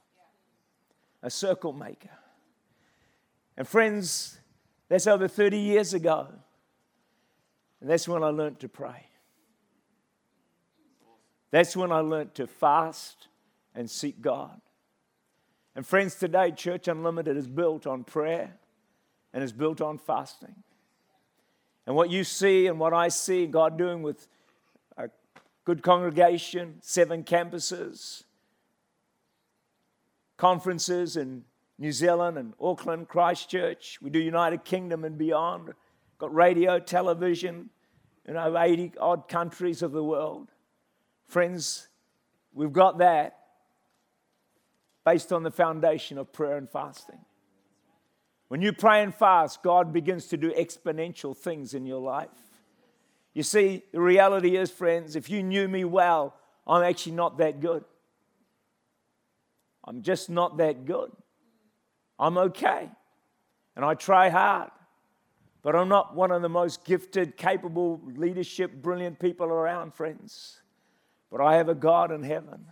a 1.24 1.30
circle 1.30 1.72
maker. 1.72 2.10
And 3.56 3.66
friends, 3.66 4.38
that's 4.88 5.06
over 5.06 5.28
30 5.28 5.58
years 5.58 5.94
ago. 5.94 6.28
And 7.80 7.90
that's 7.90 8.08
when 8.08 8.22
I 8.22 8.28
learned 8.28 8.60
to 8.60 8.68
pray. 8.68 9.06
That's 11.50 11.76
when 11.76 11.92
I 11.92 12.00
learned 12.00 12.34
to 12.34 12.46
fast 12.46 13.28
and 13.74 13.90
seek 13.90 14.20
God. 14.20 14.60
And 15.76 15.86
friends, 15.86 16.14
today, 16.14 16.50
Church 16.52 16.88
Unlimited 16.88 17.36
is 17.36 17.46
built 17.46 17.86
on 17.86 18.04
prayer 18.04 18.54
and 19.32 19.42
is 19.42 19.52
built 19.52 19.80
on 19.80 19.98
fasting. 19.98 20.54
And 21.86 21.96
what 21.96 22.10
you 22.10 22.24
see 22.24 22.66
and 22.66 22.78
what 22.78 22.92
I 22.92 23.08
see 23.08 23.46
God 23.46 23.76
doing 23.76 24.02
with 24.02 24.26
a 24.96 25.10
good 25.64 25.82
congregation, 25.82 26.76
seven 26.80 27.24
campuses, 27.24 28.24
conferences 30.36 31.16
in 31.16 31.44
New 31.84 31.92
Zealand 31.92 32.38
and 32.38 32.54
Auckland, 32.58 33.08
Christchurch. 33.08 33.98
We 34.00 34.08
do 34.08 34.18
United 34.18 34.64
Kingdom 34.64 35.04
and 35.04 35.18
beyond. 35.18 35.74
Got 36.16 36.34
radio, 36.34 36.78
television 36.78 37.68
in 38.24 38.38
over 38.38 38.56
80 38.56 38.92
odd 38.98 39.28
countries 39.28 39.82
of 39.82 39.92
the 39.92 40.02
world. 40.02 40.50
Friends, 41.26 41.88
we've 42.54 42.72
got 42.72 42.96
that 43.00 43.36
based 45.04 45.30
on 45.30 45.42
the 45.42 45.50
foundation 45.50 46.16
of 46.16 46.32
prayer 46.32 46.56
and 46.56 46.70
fasting. 46.70 47.18
When 48.48 48.62
you 48.62 48.72
pray 48.72 49.02
and 49.02 49.14
fast, 49.14 49.62
God 49.62 49.92
begins 49.92 50.28
to 50.28 50.38
do 50.38 50.52
exponential 50.52 51.36
things 51.36 51.74
in 51.74 51.84
your 51.84 52.00
life. 52.00 52.30
You 53.34 53.42
see, 53.42 53.82
the 53.92 54.00
reality 54.00 54.56
is, 54.56 54.70
friends, 54.70 55.16
if 55.16 55.28
you 55.28 55.42
knew 55.42 55.68
me 55.68 55.84
well, 55.84 56.34
I'm 56.66 56.82
actually 56.82 57.12
not 57.12 57.36
that 57.36 57.60
good. 57.60 57.84
I'm 59.86 60.00
just 60.00 60.30
not 60.30 60.56
that 60.56 60.86
good. 60.86 61.12
I'm 62.18 62.38
okay. 62.38 62.88
And 63.76 63.84
I 63.84 63.94
try 63.94 64.28
hard. 64.28 64.70
But 65.62 65.74
I'm 65.74 65.88
not 65.88 66.14
one 66.14 66.30
of 66.30 66.42
the 66.42 66.48
most 66.48 66.84
gifted, 66.84 67.36
capable, 67.36 68.00
leadership, 68.04 68.82
brilliant 68.82 69.18
people 69.18 69.46
around, 69.46 69.94
friends. 69.94 70.60
But 71.30 71.40
I 71.40 71.56
have 71.56 71.70
a 71.70 71.74
God 71.74 72.12
in 72.12 72.22
heaven. 72.22 72.66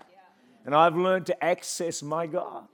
And 0.67 0.75
I've 0.75 0.97
learned 0.97 1.27
to 1.27 1.45
access 1.45 2.03
my 2.03 2.27
God. 2.27 2.69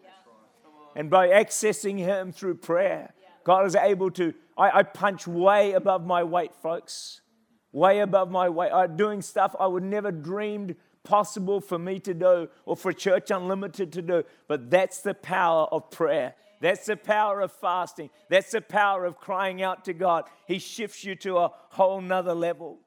And 0.96 1.08
by 1.08 1.28
accessing 1.28 1.98
Him 1.98 2.32
through 2.32 2.56
prayer, 2.56 3.14
God 3.44 3.64
is 3.66 3.76
able 3.76 4.10
to. 4.12 4.34
I, 4.56 4.80
I 4.80 4.82
punch 4.82 5.26
way 5.26 5.72
above 5.72 6.04
my 6.04 6.24
weight, 6.24 6.54
folks. 6.56 7.20
Way 7.70 8.00
above 8.00 8.30
my 8.30 8.48
weight. 8.48 8.72
I'm 8.72 8.96
doing 8.96 9.22
stuff 9.22 9.54
I 9.58 9.68
would 9.68 9.84
never 9.84 10.10
dreamed 10.10 10.74
possible 11.04 11.60
for 11.60 11.78
me 11.78 12.00
to 12.00 12.12
do 12.12 12.48
or 12.64 12.76
for 12.76 12.92
Church 12.92 13.30
Unlimited 13.30 13.92
to 13.92 14.02
do. 14.02 14.24
But 14.48 14.68
that's 14.68 15.00
the 15.00 15.14
power 15.14 15.66
of 15.70 15.90
prayer. 15.90 16.34
That's 16.60 16.86
the 16.86 16.96
power 16.96 17.40
of 17.40 17.52
fasting. 17.52 18.10
That's 18.28 18.50
the 18.50 18.60
power 18.60 19.04
of 19.04 19.18
crying 19.18 19.62
out 19.62 19.84
to 19.84 19.92
God. 19.92 20.24
He 20.46 20.58
shifts 20.58 21.04
you 21.04 21.14
to 21.16 21.38
a 21.38 21.52
whole 21.70 22.00
nother 22.00 22.34
level. 22.34 22.78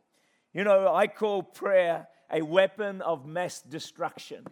You 0.53 0.63
know, 0.63 0.93
I 0.93 1.07
call 1.07 1.43
prayer 1.43 2.07
a 2.29 2.41
weapon 2.41 3.01
of 3.01 3.25
mass 3.25 3.61
destruction. 3.61 4.45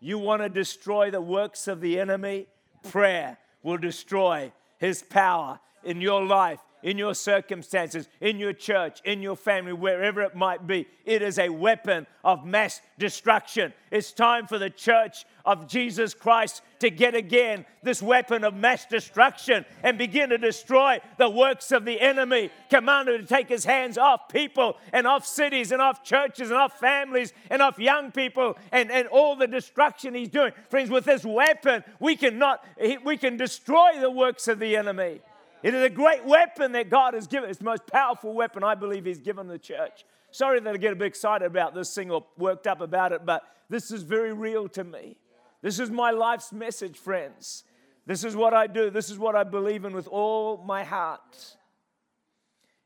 You 0.00 0.18
want 0.18 0.42
to 0.42 0.48
destroy 0.48 1.10
the 1.10 1.20
works 1.20 1.66
of 1.66 1.80
the 1.80 1.98
enemy? 1.98 2.46
Prayer 2.84 3.38
will 3.62 3.78
destroy 3.78 4.52
his 4.78 5.02
power 5.02 5.58
in 5.82 6.00
your 6.00 6.24
life 6.24 6.60
in 6.82 6.98
your 6.98 7.14
circumstances, 7.14 8.08
in 8.20 8.38
your 8.38 8.52
church, 8.52 9.00
in 9.04 9.22
your 9.22 9.36
family, 9.36 9.72
wherever 9.72 10.22
it 10.22 10.34
might 10.34 10.66
be. 10.66 10.86
It 11.04 11.22
is 11.22 11.38
a 11.38 11.48
weapon 11.48 12.06
of 12.24 12.44
mass 12.44 12.80
destruction. 12.98 13.72
It's 13.90 14.12
time 14.12 14.46
for 14.46 14.58
the 14.58 14.70
church 14.70 15.24
of 15.44 15.66
Jesus 15.66 16.12
Christ 16.12 16.62
to 16.80 16.90
get 16.90 17.14
again 17.14 17.64
this 17.82 18.02
weapon 18.02 18.44
of 18.44 18.54
mass 18.54 18.84
destruction 18.84 19.64
and 19.82 19.96
begin 19.96 20.30
to 20.30 20.38
destroy 20.38 21.00
the 21.16 21.30
works 21.30 21.72
of 21.72 21.84
the 21.84 22.00
enemy. 22.00 22.50
Commanded 22.68 23.22
to 23.22 23.26
take 23.26 23.48
his 23.48 23.64
hands 23.64 23.96
off 23.96 24.28
people 24.28 24.76
and 24.92 25.06
off 25.06 25.26
cities 25.26 25.72
and 25.72 25.80
off 25.80 26.04
churches 26.04 26.50
and 26.50 26.58
off 26.58 26.78
families 26.78 27.32
and 27.50 27.62
off 27.62 27.78
young 27.78 28.12
people 28.12 28.58
and, 28.72 28.90
and 28.90 29.08
all 29.08 29.36
the 29.36 29.46
destruction 29.46 30.14
he's 30.14 30.28
doing. 30.28 30.52
Friends, 30.68 30.90
with 30.90 31.04
this 31.04 31.24
weapon, 31.24 31.82
we 31.98 32.16
cannot 32.16 32.64
we 33.04 33.16
can 33.16 33.36
destroy 33.36 33.98
the 34.00 34.10
works 34.10 34.48
of 34.48 34.58
the 34.58 34.76
enemy. 34.76 35.20
It 35.62 35.74
is 35.74 35.82
a 35.82 35.90
great 35.90 36.24
weapon 36.24 36.72
that 36.72 36.88
God 36.88 37.14
has 37.14 37.26
given. 37.26 37.50
It's 37.50 37.58
the 37.58 37.64
most 37.64 37.86
powerful 37.86 38.32
weapon 38.32 38.62
I 38.62 38.74
believe 38.74 39.04
He's 39.04 39.18
given 39.18 39.48
the 39.48 39.58
church. 39.58 40.04
Sorry 40.30 40.60
that 40.60 40.74
I 40.74 40.76
get 40.76 40.92
a 40.92 40.96
bit 40.96 41.06
excited 41.06 41.46
about 41.46 41.74
this 41.74 41.94
thing 41.94 42.10
or 42.10 42.24
worked 42.36 42.66
up 42.66 42.80
about 42.80 43.12
it, 43.12 43.24
but 43.24 43.42
this 43.68 43.90
is 43.90 44.02
very 44.02 44.32
real 44.32 44.68
to 44.70 44.84
me. 44.84 45.16
This 45.62 45.80
is 45.80 45.90
my 45.90 46.10
life's 46.10 46.52
message, 46.52 46.96
friends. 46.96 47.64
This 48.06 48.24
is 48.24 48.36
what 48.36 48.54
I 48.54 48.66
do. 48.66 48.90
This 48.90 49.10
is 49.10 49.18
what 49.18 49.34
I 49.34 49.44
believe 49.44 49.84
in 49.84 49.94
with 49.94 50.06
all 50.08 50.58
my 50.58 50.84
heart. 50.84 51.56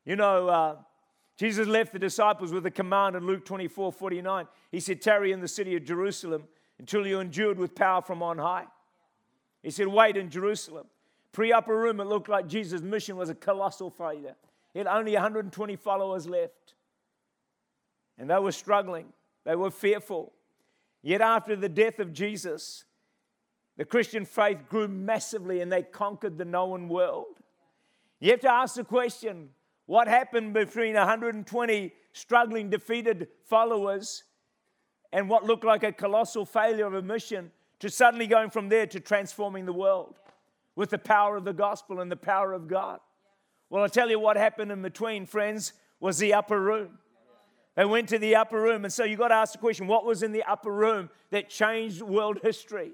You 0.04 0.16
know, 0.16 0.48
uh, 0.48 0.76
Jesus 1.36 1.66
left 1.66 1.92
the 1.92 1.98
disciples 1.98 2.52
with 2.52 2.66
a 2.66 2.70
command 2.70 3.16
in 3.16 3.26
Luke 3.26 3.44
24 3.44 3.92
49. 3.92 4.46
He 4.70 4.80
said, 4.80 5.02
Tarry 5.02 5.32
in 5.32 5.40
the 5.40 5.48
city 5.48 5.76
of 5.76 5.84
Jerusalem 5.84 6.44
until 6.78 7.06
you're 7.06 7.20
endured 7.20 7.58
with 7.58 7.74
power 7.74 8.02
from 8.02 8.22
on 8.22 8.38
high. 8.38 8.66
He 9.62 9.70
said, 9.70 9.88
Wait 9.88 10.16
in 10.16 10.30
Jerusalem. 10.30 10.86
Pre 11.32 11.52
upper 11.52 11.76
room, 11.76 12.00
it 12.00 12.04
looked 12.04 12.28
like 12.28 12.46
Jesus' 12.46 12.82
mission 12.82 13.16
was 13.16 13.30
a 13.30 13.34
colossal 13.34 13.90
failure. 13.90 14.36
He 14.72 14.78
had 14.78 14.86
only 14.86 15.12
120 15.14 15.76
followers 15.76 16.28
left. 16.28 16.74
And 18.18 18.28
they 18.30 18.38
were 18.38 18.52
struggling, 18.52 19.06
they 19.44 19.56
were 19.56 19.70
fearful. 19.70 20.32
Yet, 21.02 21.20
after 21.20 21.56
the 21.56 21.68
death 21.68 21.98
of 21.98 22.12
Jesus, 22.12 22.84
the 23.76 23.84
Christian 23.84 24.24
faith 24.24 24.58
grew 24.68 24.86
massively 24.86 25.60
and 25.60 25.72
they 25.72 25.82
conquered 25.82 26.38
the 26.38 26.44
known 26.44 26.88
world. 26.88 27.38
You 28.20 28.30
have 28.30 28.40
to 28.40 28.52
ask 28.52 28.76
the 28.76 28.84
question 28.84 29.48
what 29.86 30.06
happened 30.06 30.52
between 30.52 30.94
120 30.94 31.92
struggling, 32.12 32.70
defeated 32.70 33.28
followers 33.46 34.22
and 35.12 35.28
what 35.28 35.44
looked 35.44 35.64
like 35.64 35.82
a 35.82 35.90
colossal 35.90 36.46
failure 36.46 36.86
of 36.86 36.94
a 36.94 37.02
mission 37.02 37.50
to 37.80 37.90
suddenly 37.90 38.26
going 38.26 38.50
from 38.50 38.68
there 38.68 38.86
to 38.86 39.00
transforming 39.00 39.66
the 39.66 39.72
world? 39.72 40.14
With 40.76 40.90
the 40.90 40.98
power 40.98 41.36
of 41.36 41.44
the 41.44 41.52
gospel 41.52 42.00
and 42.00 42.10
the 42.10 42.16
power 42.16 42.52
of 42.52 42.68
God. 42.68 43.00
Well, 43.70 43.82
I'll 43.82 43.88
tell 43.88 44.10
you 44.10 44.18
what 44.18 44.36
happened 44.36 44.70
in 44.70 44.82
between, 44.82 45.26
friends, 45.26 45.72
was 46.00 46.18
the 46.18 46.34
upper 46.34 46.60
room. 46.60 46.98
They 47.74 47.84
went 47.84 48.08
to 48.10 48.18
the 48.18 48.36
upper 48.36 48.60
room. 48.60 48.84
And 48.84 48.92
so 48.92 49.04
you've 49.04 49.18
got 49.18 49.28
to 49.28 49.34
ask 49.34 49.52
the 49.52 49.58
question 49.58 49.86
what 49.86 50.04
was 50.04 50.22
in 50.22 50.32
the 50.32 50.42
upper 50.44 50.70
room 50.70 51.08
that 51.30 51.48
changed 51.48 52.02
world 52.02 52.40
history? 52.42 52.92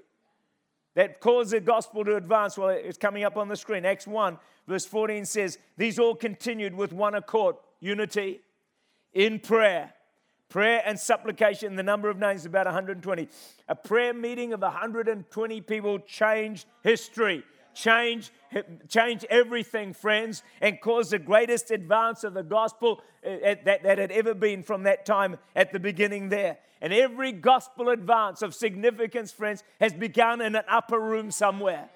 That 0.95 1.19
caused 1.19 1.51
the 1.51 1.59
gospel 1.59 2.03
to 2.05 2.15
advance? 2.15 2.57
Well, 2.57 2.69
it's 2.69 2.97
coming 2.97 3.23
up 3.23 3.37
on 3.37 3.47
the 3.47 3.55
screen. 3.55 3.85
Acts 3.85 4.07
1, 4.07 4.37
verse 4.67 4.85
14 4.85 5.25
says, 5.25 5.57
These 5.77 5.99
all 5.99 6.15
continued 6.15 6.73
with 6.73 6.93
one 6.93 7.15
accord, 7.15 7.55
unity, 7.79 8.41
in 9.13 9.39
prayer. 9.39 9.93
Prayer 10.47 10.81
and 10.83 10.99
supplication, 10.99 11.75
the 11.75 11.83
number 11.83 12.09
of 12.09 12.17
names 12.17 12.45
about 12.45 12.65
120. 12.65 13.27
A 13.67 13.75
prayer 13.75 14.13
meeting 14.13 14.51
of 14.51 14.61
120 14.61 15.61
people 15.61 15.99
changed 15.99 16.65
history 16.83 17.43
change, 17.79 18.31
change 18.87 19.25
everything, 19.29 19.93
friends, 19.93 20.43
and 20.61 20.79
cause 20.81 21.11
the 21.11 21.19
greatest 21.19 21.71
advance 21.71 22.23
of 22.23 22.33
the 22.33 22.43
gospel 22.43 23.01
eh, 23.23 23.55
that, 23.63 23.83
that 23.83 23.97
had 23.97 24.11
ever 24.11 24.33
been 24.33 24.63
from 24.63 24.83
that 24.83 25.05
time 25.05 25.37
at 25.55 25.71
the 25.71 25.79
beginning 25.79 26.29
there. 26.29 26.57
And 26.81 26.93
every 26.93 27.31
gospel 27.31 27.89
advance 27.89 28.41
of 28.41 28.53
significance, 28.53 29.31
friends, 29.31 29.63
has 29.79 29.93
begun 29.93 30.41
in 30.41 30.55
an 30.55 30.63
upper 30.67 30.99
room 30.99 31.31
somewhere. 31.31 31.89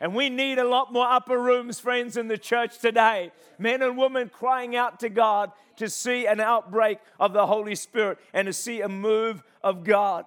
And 0.00 0.14
we 0.14 0.30
need 0.30 0.58
a 0.58 0.66
lot 0.66 0.92
more 0.92 1.06
upper 1.06 1.38
rooms, 1.38 1.78
friends, 1.78 2.16
in 2.16 2.28
the 2.28 2.38
church 2.38 2.78
today. 2.78 3.32
Men 3.58 3.82
and 3.82 3.98
women 3.98 4.30
crying 4.30 4.74
out 4.74 5.00
to 5.00 5.10
God 5.10 5.52
to 5.76 5.90
see 5.90 6.26
an 6.26 6.40
outbreak 6.40 6.98
of 7.18 7.32
the 7.32 7.46
Holy 7.46 7.74
Spirit 7.74 8.18
and 8.32 8.46
to 8.46 8.52
see 8.52 8.80
a 8.80 8.88
move 8.88 9.42
of 9.62 9.84
God. 9.84 10.24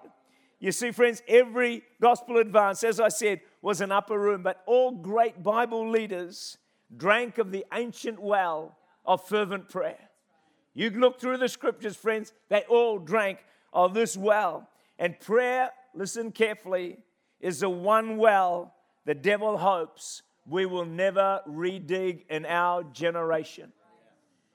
You 0.64 0.72
see, 0.72 0.92
friends, 0.92 1.22
every 1.28 1.82
gospel 2.00 2.38
advance, 2.38 2.84
as 2.84 2.98
I 2.98 3.10
said, 3.10 3.42
was 3.60 3.82
an 3.82 3.92
upper 3.92 4.18
room, 4.18 4.42
but 4.42 4.62
all 4.64 4.92
great 4.92 5.42
Bible 5.42 5.90
leaders 5.90 6.56
drank 6.96 7.36
of 7.36 7.52
the 7.52 7.66
ancient 7.74 8.18
well 8.18 8.78
of 9.04 9.28
fervent 9.28 9.68
prayer. 9.68 10.08
You 10.72 10.88
look 10.88 11.20
through 11.20 11.36
the 11.36 11.50
scriptures, 11.50 11.96
friends, 11.96 12.32
they 12.48 12.62
all 12.62 12.98
drank 12.98 13.40
of 13.74 13.92
this 13.92 14.16
well. 14.16 14.66
And 14.98 15.20
prayer, 15.20 15.68
listen 15.94 16.32
carefully, 16.32 16.96
is 17.40 17.60
the 17.60 17.68
one 17.68 18.16
well 18.16 18.72
the 19.04 19.14
devil 19.14 19.58
hopes 19.58 20.22
we 20.48 20.64
will 20.64 20.86
never 20.86 21.42
redig 21.46 22.24
in 22.30 22.46
our 22.46 22.84
generation. 22.84 23.70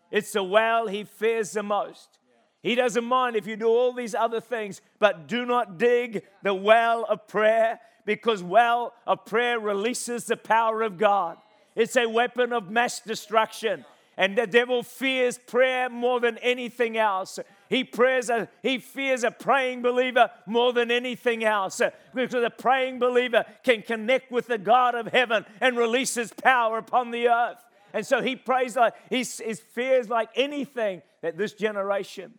It's 0.09 0.31
the 0.31 0.41
well 0.43 0.87
he 0.87 1.03
fears 1.03 1.51
the 1.51 1.61
most. 1.61 2.18
He 2.61 2.75
doesn't 2.75 3.05
mind 3.05 3.35
if 3.35 3.47
you 3.47 3.55
do 3.55 3.67
all 3.67 3.93
these 3.93 4.13
other 4.13 4.41
things, 4.41 4.81
but 4.99 5.27
do 5.27 5.45
not 5.45 5.77
dig 5.77 6.23
the 6.43 6.53
well 6.53 7.05
of 7.05 7.27
prayer 7.27 7.79
because 8.05 8.43
well 8.43 8.93
of 9.07 9.25
prayer 9.25 9.59
releases 9.59 10.25
the 10.25 10.35
power 10.35 10.81
of 10.81 10.97
God. 10.97 11.37
It's 11.75 11.95
a 11.95 12.07
weapon 12.07 12.51
of 12.51 12.69
mass 12.69 12.99
destruction. 12.99 13.85
And 14.17 14.37
the 14.37 14.47
devil 14.47 14.83
fears 14.83 15.37
prayer 15.37 15.89
more 15.89 16.19
than 16.19 16.37
anything 16.39 16.97
else. 16.97 17.39
He, 17.69 17.85
prays 17.85 18.29
a, 18.29 18.49
he 18.61 18.79
fears 18.79 19.23
a 19.23 19.31
praying 19.31 19.81
believer 19.81 20.29
more 20.45 20.73
than 20.73 20.91
anything 20.91 21.45
else. 21.45 21.81
Because 22.13 22.43
a 22.43 22.49
praying 22.49 22.99
believer 22.99 23.45
can 23.63 23.81
connect 23.81 24.29
with 24.29 24.47
the 24.47 24.57
God 24.57 24.93
of 24.93 25.07
heaven 25.07 25.45
and 25.61 25.77
release 25.77 26.15
his 26.15 26.33
power 26.33 26.79
upon 26.79 27.11
the 27.11 27.29
earth. 27.29 27.63
And 27.93 28.05
so 28.05 28.21
he 28.21 28.35
prays 28.35 28.75
like, 28.75 28.93
he, 29.09 29.19
he 29.19 29.53
fears 29.53 30.09
like 30.09 30.29
anything 30.35 31.01
that 31.21 31.37
this 31.37 31.53
generation, 31.53 32.33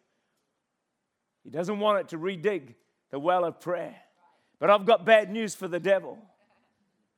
he 1.45 1.51
doesn't 1.51 1.79
want 1.79 2.01
it 2.01 2.09
to 2.09 2.19
redig 2.19 2.75
the 3.11 3.19
well 3.19 3.45
of 3.45 3.61
prayer. 3.61 3.97
But 4.59 4.71
I've 4.71 4.85
got 4.85 5.05
bad 5.05 5.31
news 5.31 5.55
for 5.55 5.69
the 5.69 5.81
devil. 5.81 6.19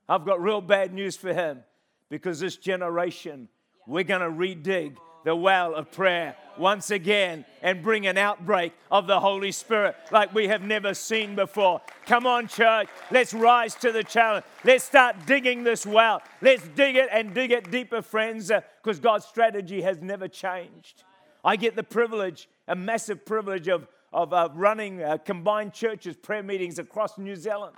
I've 0.09 0.25
got 0.25 0.41
real 0.43 0.61
bad 0.61 0.93
news 0.93 1.17
for 1.17 1.33
him 1.33 1.63
because 2.09 2.41
this 2.41 2.57
generation, 2.57 3.49
we're 3.87 4.05
going 4.05 4.21
to 4.21 4.29
redig 4.29 4.97
the 5.25 5.35
well 5.35 5.75
of 5.75 5.91
prayer 5.91 6.37
once 6.59 6.91
again 6.91 7.45
and 7.63 7.83
bring 7.83 8.07
an 8.07 8.19
outbreak 8.19 8.73
of 8.91 9.07
the 9.07 9.19
Holy 9.19 9.53
Spirit 9.53 9.97
like 10.11 10.35
we 10.35 10.49
have 10.49 10.63
never 10.63 10.95
seen 10.95 11.35
before. 11.35 11.81
Come 12.07 12.27
on, 12.27 12.49
church, 12.49 12.89
let's 13.11 13.33
rise 13.33 13.75
to 13.77 13.93
the 13.93 14.05
challenge. 14.05 14.45
Let's 14.65 14.85
start 14.85 15.17
digging 15.27 15.65
this 15.65 15.87
well. 15.87 16.23
Let's 16.41 16.67
dig 16.69 16.97
it 16.97 17.09
and 17.11 17.35
dig 17.35 17.53
it 17.53 17.71
deeper, 17.71 18.03
friends, 18.03 18.51
because 18.83 18.99
uh, 18.99 19.03
God's 19.03 19.25
strategy 19.25 19.83
has 19.83 20.01
never 20.01 20.29
changed. 20.29 21.05
I 21.45 21.57
get 21.57 21.77
the 21.77 21.83
privilege, 21.83 22.49
a 22.69 22.77
massive 22.77 23.25
privilege 23.25 23.69
of 23.69 23.87
of 24.13 24.33
uh, 24.33 24.49
running 24.55 25.03
uh, 25.03 25.17
combined 25.19 25.73
churches, 25.73 26.17
prayer 26.17 26.43
meetings 26.43 26.79
across 26.79 27.19
New 27.19 27.37
Zealand. 27.37 27.77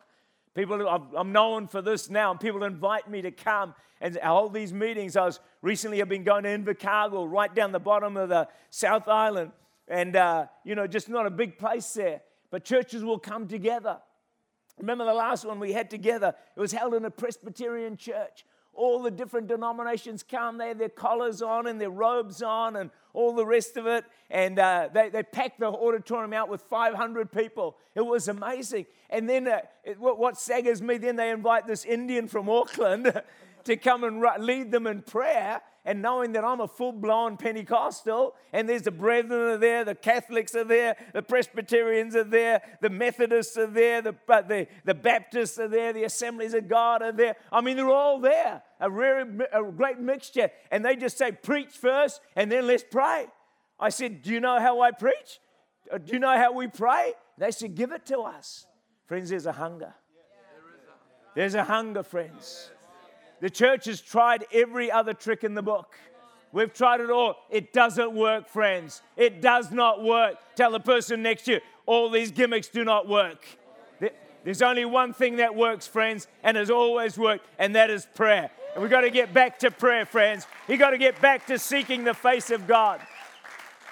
People, 0.55 0.87
I'm 1.17 1.33
known 1.33 1.67
for 1.67 1.83
this 1.83 2.09
now, 2.09 2.31
and 2.31 2.39
people 2.39 2.63
invite 2.63 3.11
me 3.11 3.23
to 3.23 3.33
come 3.33 3.75
and 4.01 4.17
hold 4.19 4.55
these 4.55 4.73
meetings. 4.73 5.17
I 5.17 5.25
was 5.25 5.41
recently, 5.63 6.01
I've 6.01 6.09
been 6.09 6.23
going 6.23 6.45
to 6.45 6.57
Invercargill, 6.57 7.31
right 7.31 7.53
down 7.53 7.73
the 7.73 7.81
bottom 7.81 8.17
of 8.17 8.29
the 8.29 8.47
South 8.71 9.09
Island, 9.09 9.51
and 9.89 10.15
uh, 10.15 10.47
you 10.65 10.75
know, 10.75 10.87
just 10.87 11.09
not 11.09 11.27
a 11.27 11.31
big 11.31 11.59
place 11.59 11.93
there. 11.95 12.21
But 12.51 12.65
churches 12.65 13.03
will 13.03 13.19
come 13.19 13.49
together. 13.49 13.99
Remember 14.79 15.05
the 15.05 15.15
last 15.15 15.45
one 15.45 15.59
we 15.59 15.73
had 15.73 15.91
together? 15.91 16.35
It 16.57 16.61
was 16.61 16.73
held 16.73 16.95
in 16.95 17.05
a 17.05 17.11
Presbyterian 17.11 17.97
church 17.97 18.45
all 18.77 19.03
the 19.03 19.11
different 19.11 19.49
denominations 19.49 20.23
come. 20.23 20.59
They 20.59 20.69
have 20.69 20.79
their 20.79 20.89
collars 20.89 21.43
on 21.43 21.67
and 21.67 21.81
their 21.81 21.91
robes 21.91 22.43
on 22.43 22.77
and 22.77 22.91
all 23.13 23.35
the 23.35 23.47
rest 23.47 23.77
of 23.77 23.87
it. 23.87 24.05
And 24.31 24.59
uh, 24.59 24.89
they, 24.93 25.09
they 25.09 25.23
packed 25.23 25.61
the 25.61 25.67
auditorium 25.67 26.33
out 26.33 26.49
with 26.49 26.63
500 26.63 27.33
people. 27.33 27.77
It 27.95 28.03
was 28.03 28.29
amazing. 28.29 28.87
And 29.11 29.29
then 29.29 29.49
uh, 29.49 29.61
it, 29.85 29.99
what, 29.99 30.19
what 30.19 30.37
staggers 30.37 30.83
me, 30.83 30.99
then 30.99 31.17
they 31.17 31.31
invite 31.31 31.67
this 31.67 31.85
Indian 31.85 32.29
from 32.29 32.49
Auckland 32.49 33.07
to 33.65 33.77
come 33.77 34.05
and 34.05 34.23
lead 34.45 34.71
them 34.71 34.87
in 34.87 35.03
prayer 35.03 35.61
and 35.85 36.01
knowing 36.01 36.33
that 36.33 36.45
I'm 36.45 36.61
a 36.61 36.69
full 36.69 36.93
blown 36.93 37.37
Pentecostal, 37.37 38.35
and 38.53 38.69
there's 38.69 38.83
the 38.83 38.91
brethren 38.91 39.41
are 39.41 39.59
there, 39.59 39.85
the 39.85 39.95
Catholics 39.95 40.55
are 40.55 40.65
there, 40.65 40.97
the 41.13 41.23
Presbyterians 41.23 42.17
are 42.17 42.25
there, 42.25 42.63
the 42.81 42.89
Methodists 42.89 43.57
are 43.59 43.67
there, 43.67 44.01
the, 44.01 44.15
the, 44.27 44.67
the 44.85 44.95
Baptists 44.95 45.59
are 45.59 45.69
there, 45.69 45.93
the 45.93 46.05
Assemblies 46.05 46.55
of 46.55 46.69
God 46.69 47.03
are 47.03 47.13
there. 47.13 47.37
I 47.53 47.61
mean, 47.61 47.77
they're 47.77 47.91
all 47.91 48.19
there, 48.19 48.63
a, 48.81 48.91
rare, 48.91 49.21
a 49.53 49.63
great 49.63 49.99
mixture. 49.99 50.51
And 50.71 50.83
they 50.83 50.97
just 50.97 51.19
say, 51.19 51.33
preach 51.33 51.73
first, 51.73 52.21
and 52.35 52.51
then 52.51 52.67
let's 52.67 52.85
pray. 52.91 53.27
I 53.79 53.91
said, 53.91 54.23
Do 54.23 54.31
you 54.31 54.41
know 54.41 54.59
how 54.61 54.81
I 54.81 54.93
preach? 54.93 55.41
Uh, 55.93 55.99
do 55.99 56.15
you 56.15 56.19
know 56.19 56.37
how 56.37 56.53
we 56.53 56.69
pray? 56.69 57.13
They 57.37 57.51
said, 57.51 57.75
Give 57.75 57.93
it 57.93 58.07
to 58.07 58.21
us. 58.21 58.67
Friends, 59.07 59.31
there's 59.31 59.47
a 59.47 59.53
hunger. 59.53 59.95
There's 61.35 61.55
a 61.55 61.65
hunger, 61.65 62.03
friends. 62.03 62.71
The 63.41 63.51
church 63.51 63.87
has 63.87 64.01
tried 64.01 64.47
every 64.53 64.91
other 64.91 65.13
trick 65.13 65.45
in 65.45 65.55
the 65.55 65.63
book. 65.63 65.95
We've 66.53 66.73
tried 66.73 67.01
it 67.01 67.11
all. 67.11 67.37
It 67.51 67.73
doesn't 67.73 68.15
work, 68.15 68.49
friends. 68.49 69.03
It 69.17 69.43
does 69.43 69.73
not 69.73 70.03
work. 70.05 70.37
Tell 70.55 70.71
the 70.71 70.81
person 70.81 71.23
next 71.23 71.47
to 71.47 71.55
you, 71.55 71.61
all 71.85 72.09
these 72.09 72.31
gimmicks 72.31 72.69
do 72.69 72.85
not 72.85 73.09
work. 73.09 73.45
There's 74.45 74.63
only 74.63 74.85
one 74.85 75.15
thing 75.15 75.37
that 75.37 75.55
works, 75.55 75.87
friends, 75.87 76.29
and 76.43 76.57
has 76.57 76.71
always 76.71 77.17
worked, 77.17 77.47
and 77.59 77.75
that 77.75 77.89
is 77.89 78.07
prayer. 78.15 78.51
And 78.75 78.83
we've 78.83 78.91
got 78.91 79.01
to 79.01 79.11
get 79.11 79.33
back 79.33 79.59
to 79.61 79.71
prayer, 79.71 80.05
friends. 80.05 80.47
You've 80.69 80.79
got 80.79 80.91
to 80.91 80.99
get 80.99 81.21
back 81.21 81.47
to 81.47 81.59
seeking 81.59 82.05
the 82.05 82.13
face 82.13 82.51
of 82.51 82.67
God. 82.67 83.01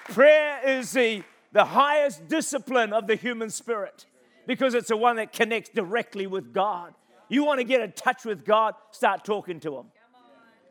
Prayer 0.09 0.59
is 0.65 0.91
the, 0.91 1.23
the 1.53 1.65
highest 1.65 2.27
discipline 2.27 2.93
of 2.93 3.07
the 3.07 3.15
human 3.15 3.49
spirit 3.49 4.05
because 4.45 4.75
it's 4.75 4.89
the 4.89 4.97
one 4.97 5.15
that 5.15 5.33
connects 5.33 5.69
directly 5.69 6.27
with 6.27 6.53
God. 6.53 6.93
You 7.33 7.43
want 7.43 7.59
to 7.59 7.63
get 7.63 7.81
in 7.81 7.91
touch 7.93 8.25
with 8.25 8.45
God? 8.45 8.75
Start 8.91 9.25
talking 9.25 9.59
to 9.61 9.77
Him. 9.77 9.85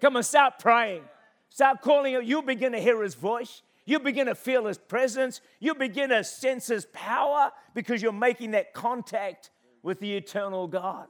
Come 0.00 0.16
on, 0.16 0.22
start 0.22 0.60
praying. 0.60 1.02
Start 1.48 1.82
calling 1.82 2.14
Him. 2.14 2.22
You'll 2.22 2.42
begin 2.42 2.70
to 2.70 2.78
hear 2.78 3.02
His 3.02 3.16
voice. 3.16 3.62
You 3.84 3.98
begin 3.98 4.26
to 4.26 4.36
feel 4.36 4.66
His 4.66 4.78
presence. 4.78 5.40
You 5.58 5.74
begin 5.74 6.10
to 6.10 6.22
sense 6.22 6.68
His 6.68 6.86
power 6.92 7.50
because 7.74 8.00
you're 8.00 8.12
making 8.12 8.52
that 8.52 8.74
contact 8.74 9.50
with 9.82 9.98
the 9.98 10.16
eternal 10.16 10.68
God. 10.68 11.08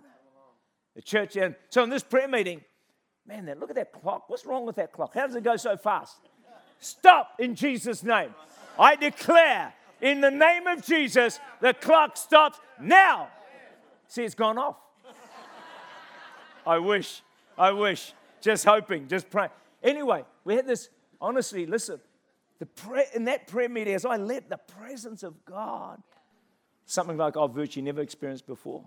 The 0.95 1.03
church, 1.03 1.37
and 1.37 1.55
so 1.69 1.83
in 1.83 1.91
this 1.91 2.03
prayer 2.03 2.29
meeting, 2.29 2.63
man, 3.27 3.55
look 3.61 3.69
at 3.69 3.77
that 3.77 3.93
clock. 3.93 4.31
What's 4.31 4.47
wrong 4.47 4.65
with 4.65 4.77
that 4.77 4.91
clock? 4.93 5.13
How 5.13 5.27
does 5.27 5.37
it 5.37 5.45
go 5.45 5.57
so 5.57 5.77
fast? 5.77 6.17
Stop 6.81 7.35
in 7.39 7.55
Jesus' 7.55 8.03
name. 8.03 8.35
I 8.79 8.97
declare 8.97 9.75
in 10.01 10.23
the 10.23 10.31
name 10.31 10.67
of 10.67 10.83
Jesus, 10.83 11.39
the 11.61 11.75
clock 11.75 12.17
stops 12.17 12.59
now. 12.81 13.29
See, 14.09 14.25
it's 14.25 14.35
gone 14.35 14.57
off. 14.57 14.77
I 16.67 16.79
wish. 16.79 17.23
I 17.57 17.73
wish. 17.73 18.13
Just 18.41 18.65
hoping, 18.65 19.09
just 19.09 19.31
praying. 19.31 19.51
Anyway, 19.83 20.25
we 20.45 20.55
had 20.55 20.67
this, 20.67 20.89
honestly, 21.21 21.67
listen, 21.67 22.01
the 22.59 22.67
prayer, 22.67 23.07
in 23.15 23.25
that 23.25 23.47
prayer 23.47 23.69
meeting, 23.69 23.95
as 23.95 24.05
I 24.05 24.17
led 24.17 24.49
the 24.49 24.57
presence 24.57 25.23
of 25.23 25.45
God, 25.45 26.03
something 26.87 27.17
like 27.17 27.37
oh, 27.37 27.45
I've 27.45 27.55
virtually 27.55 27.83
never 27.83 28.01
experienced 28.01 28.47
before. 28.47 28.85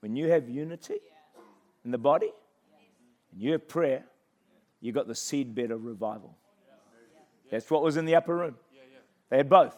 When 0.00 0.16
you 0.16 0.28
have 0.28 0.48
unity 0.48 0.98
in 1.84 1.90
the 1.90 1.98
body 1.98 2.30
and 3.32 3.42
you 3.42 3.52
have 3.52 3.66
prayer, 3.66 4.04
you 4.80 4.92
got 4.92 5.08
the 5.08 5.14
seed 5.14 5.54
seedbed 5.54 5.70
of 5.70 5.84
revival. 5.84 6.36
That's 7.50 7.70
what 7.70 7.82
was 7.82 7.96
in 7.96 8.04
the 8.04 8.14
upper 8.14 8.36
room. 8.36 8.56
They 9.30 9.38
had 9.38 9.48
both 9.48 9.74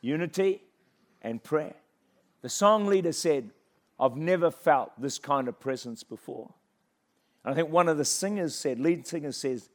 unity 0.00 0.62
and 1.22 1.42
prayer. 1.42 1.74
The 2.42 2.48
song 2.48 2.86
leader 2.86 3.12
said, 3.12 3.50
I've 3.98 4.16
never 4.16 4.50
felt 4.50 4.92
this 5.00 5.18
kind 5.18 5.48
of 5.48 5.58
presence 5.58 6.02
before. 6.02 6.52
And 7.44 7.52
I 7.52 7.54
think 7.54 7.70
one 7.70 7.88
of 7.88 7.96
the 7.96 8.04
singers 8.04 8.54
said, 8.54 8.78
lead 8.78 9.06
singer 9.06 9.32
says, 9.32 9.70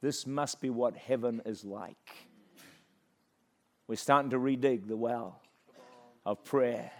this 0.00 0.26
must 0.26 0.60
be 0.60 0.70
what 0.70 0.96
heaven 0.96 1.42
is 1.44 1.64
like. 1.64 1.96
We're 3.88 3.96
starting 3.96 4.30
to 4.30 4.38
redig 4.38 4.88
the 4.88 4.96
well 4.96 5.40
of 6.24 6.42
prayer. 6.44 6.90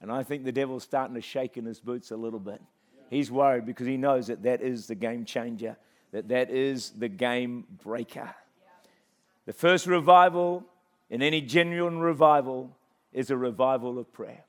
And 0.00 0.12
I 0.12 0.22
think 0.22 0.44
the 0.44 0.52
devil's 0.52 0.84
starting 0.84 1.14
to 1.16 1.20
shake 1.20 1.56
in 1.56 1.64
his 1.64 1.80
boots 1.80 2.10
a 2.10 2.16
little 2.16 2.38
bit. 2.38 2.62
He's 3.10 3.30
worried 3.30 3.66
because 3.66 3.86
he 3.86 3.96
knows 3.96 4.26
that 4.28 4.42
that 4.42 4.62
is 4.62 4.86
the 4.86 4.94
game 4.94 5.24
changer, 5.24 5.76
that 6.12 6.28
that 6.28 6.50
is 6.50 6.90
the 6.90 7.08
game 7.08 7.64
breaker. 7.82 8.34
The 9.46 9.52
first 9.52 9.86
revival 9.86 10.64
in 11.10 11.22
any 11.22 11.40
genuine 11.40 11.98
revival 11.98 12.76
is 13.12 13.30
a 13.30 13.36
revival 13.36 13.98
of 13.98 14.12
prayer. 14.12 14.44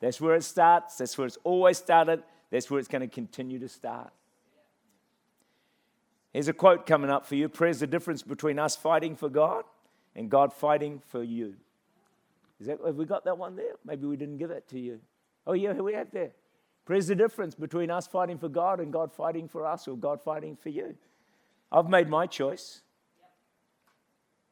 That's 0.00 0.20
where 0.20 0.34
it 0.34 0.44
starts. 0.44 0.96
That's 0.96 1.16
where 1.16 1.26
it's 1.26 1.38
always 1.44 1.78
started. 1.78 2.22
That's 2.50 2.70
where 2.70 2.78
it's 2.78 2.88
going 2.88 3.02
to 3.02 3.08
continue 3.08 3.58
to 3.58 3.68
start. 3.68 4.12
Here's 6.32 6.48
a 6.48 6.52
quote 6.52 6.86
coming 6.86 7.10
up 7.10 7.26
for 7.26 7.34
you 7.34 7.48
Prayer's 7.48 7.80
the 7.80 7.86
difference 7.86 8.22
between 8.22 8.58
us 8.58 8.76
fighting 8.76 9.16
for 9.16 9.28
God 9.28 9.64
and 10.14 10.30
God 10.30 10.52
fighting 10.52 11.00
for 11.08 11.22
you. 11.22 11.54
Is 12.60 12.66
that, 12.66 12.78
have 12.84 12.96
we 12.96 13.04
got 13.04 13.24
that 13.24 13.38
one 13.38 13.56
there? 13.56 13.74
Maybe 13.84 14.06
we 14.06 14.16
didn't 14.16 14.38
give 14.38 14.50
it 14.50 14.68
to 14.68 14.78
you. 14.78 15.00
Oh, 15.46 15.52
yeah, 15.52 15.72
here 15.72 15.82
we 15.82 15.94
have 15.94 16.10
there. 16.10 16.32
Prayer's 16.84 17.08
the 17.08 17.14
difference 17.14 17.54
between 17.54 17.90
us 17.90 18.06
fighting 18.06 18.38
for 18.38 18.48
God 18.48 18.80
and 18.80 18.92
God 18.92 19.12
fighting 19.12 19.48
for 19.48 19.66
us 19.66 19.88
or 19.88 19.96
God 19.96 20.22
fighting 20.22 20.56
for 20.56 20.68
you. 20.68 20.94
I've 21.70 21.88
made 21.88 22.08
my 22.08 22.26
choice. 22.26 22.80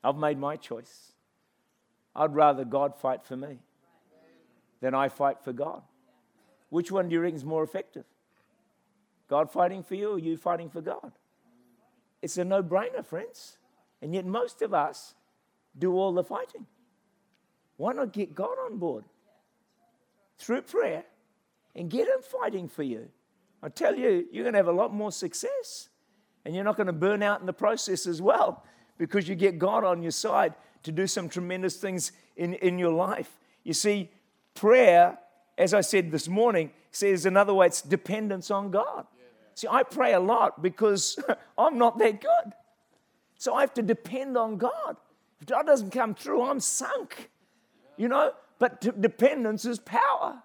I've 0.02 0.16
made 0.16 0.38
my 0.38 0.56
choice. 0.56 1.12
I'd 2.14 2.34
rather 2.34 2.64
God 2.64 2.96
fight 2.96 3.24
for 3.24 3.36
me 3.36 3.58
then 4.84 4.94
I 4.94 5.08
fight 5.08 5.40
for 5.42 5.52
God. 5.52 5.82
Which 6.68 6.92
one 6.92 7.08
do 7.08 7.14
you 7.14 7.20
reckon 7.20 7.36
is 7.36 7.44
more 7.44 7.62
effective? 7.62 8.04
God 9.28 9.50
fighting 9.50 9.82
for 9.82 9.94
you 9.94 10.12
or 10.12 10.18
you 10.18 10.36
fighting 10.36 10.68
for 10.68 10.82
God? 10.82 11.12
It's 12.20 12.36
a 12.36 12.44
no 12.44 12.62
brainer, 12.62 13.04
friends. 13.04 13.56
And 14.02 14.14
yet, 14.14 14.26
most 14.26 14.60
of 14.60 14.74
us 14.74 15.14
do 15.78 15.94
all 15.94 16.12
the 16.12 16.22
fighting. 16.22 16.66
Why 17.76 17.92
not 17.92 18.12
get 18.12 18.34
God 18.34 18.56
on 18.66 18.78
board 18.78 19.04
through 20.38 20.62
prayer 20.62 21.04
and 21.74 21.90
get 21.90 22.06
Him 22.06 22.20
fighting 22.20 22.68
for 22.68 22.82
you? 22.82 23.08
I 23.62 23.70
tell 23.70 23.96
you, 23.96 24.26
you're 24.30 24.44
going 24.44 24.52
to 24.52 24.58
have 24.58 24.68
a 24.68 24.72
lot 24.72 24.92
more 24.92 25.10
success. 25.10 25.88
And 26.44 26.54
you're 26.54 26.64
not 26.64 26.76
going 26.76 26.88
to 26.88 26.92
burn 26.92 27.22
out 27.22 27.40
in 27.40 27.46
the 27.46 27.54
process 27.54 28.06
as 28.06 28.20
well 28.20 28.64
because 28.98 29.26
you 29.28 29.34
get 29.34 29.58
God 29.58 29.82
on 29.82 30.02
your 30.02 30.10
side 30.10 30.54
to 30.82 30.92
do 30.92 31.06
some 31.06 31.30
tremendous 31.30 31.76
things 31.76 32.12
in, 32.36 32.52
in 32.54 32.78
your 32.78 32.92
life. 32.92 33.38
You 33.62 33.72
see, 33.72 34.10
prayer, 34.54 35.18
as 35.58 35.74
I 35.74 35.80
said 35.80 36.10
this 36.10 36.28
morning, 36.28 36.70
says 36.90 37.26
another 37.26 37.52
way, 37.54 37.66
it's 37.66 37.82
dependence 37.82 38.50
on 38.50 38.70
God. 38.70 39.06
See, 39.54 39.68
I 39.70 39.82
pray 39.82 40.14
a 40.14 40.20
lot 40.20 40.62
because 40.62 41.18
I'm 41.58 41.78
not 41.78 41.98
that 41.98 42.20
good. 42.20 42.52
So 43.38 43.54
I 43.54 43.60
have 43.60 43.74
to 43.74 43.82
depend 43.82 44.36
on 44.36 44.56
God. 44.56 44.96
If 45.40 45.46
God 45.46 45.66
doesn't 45.66 45.90
come 45.90 46.14
through, 46.14 46.42
I'm 46.42 46.60
sunk. 46.60 47.30
You 47.96 48.08
know? 48.08 48.32
But 48.58 48.80
t- 48.80 48.90
dependence 48.98 49.64
is 49.64 49.78
power. 49.78 50.42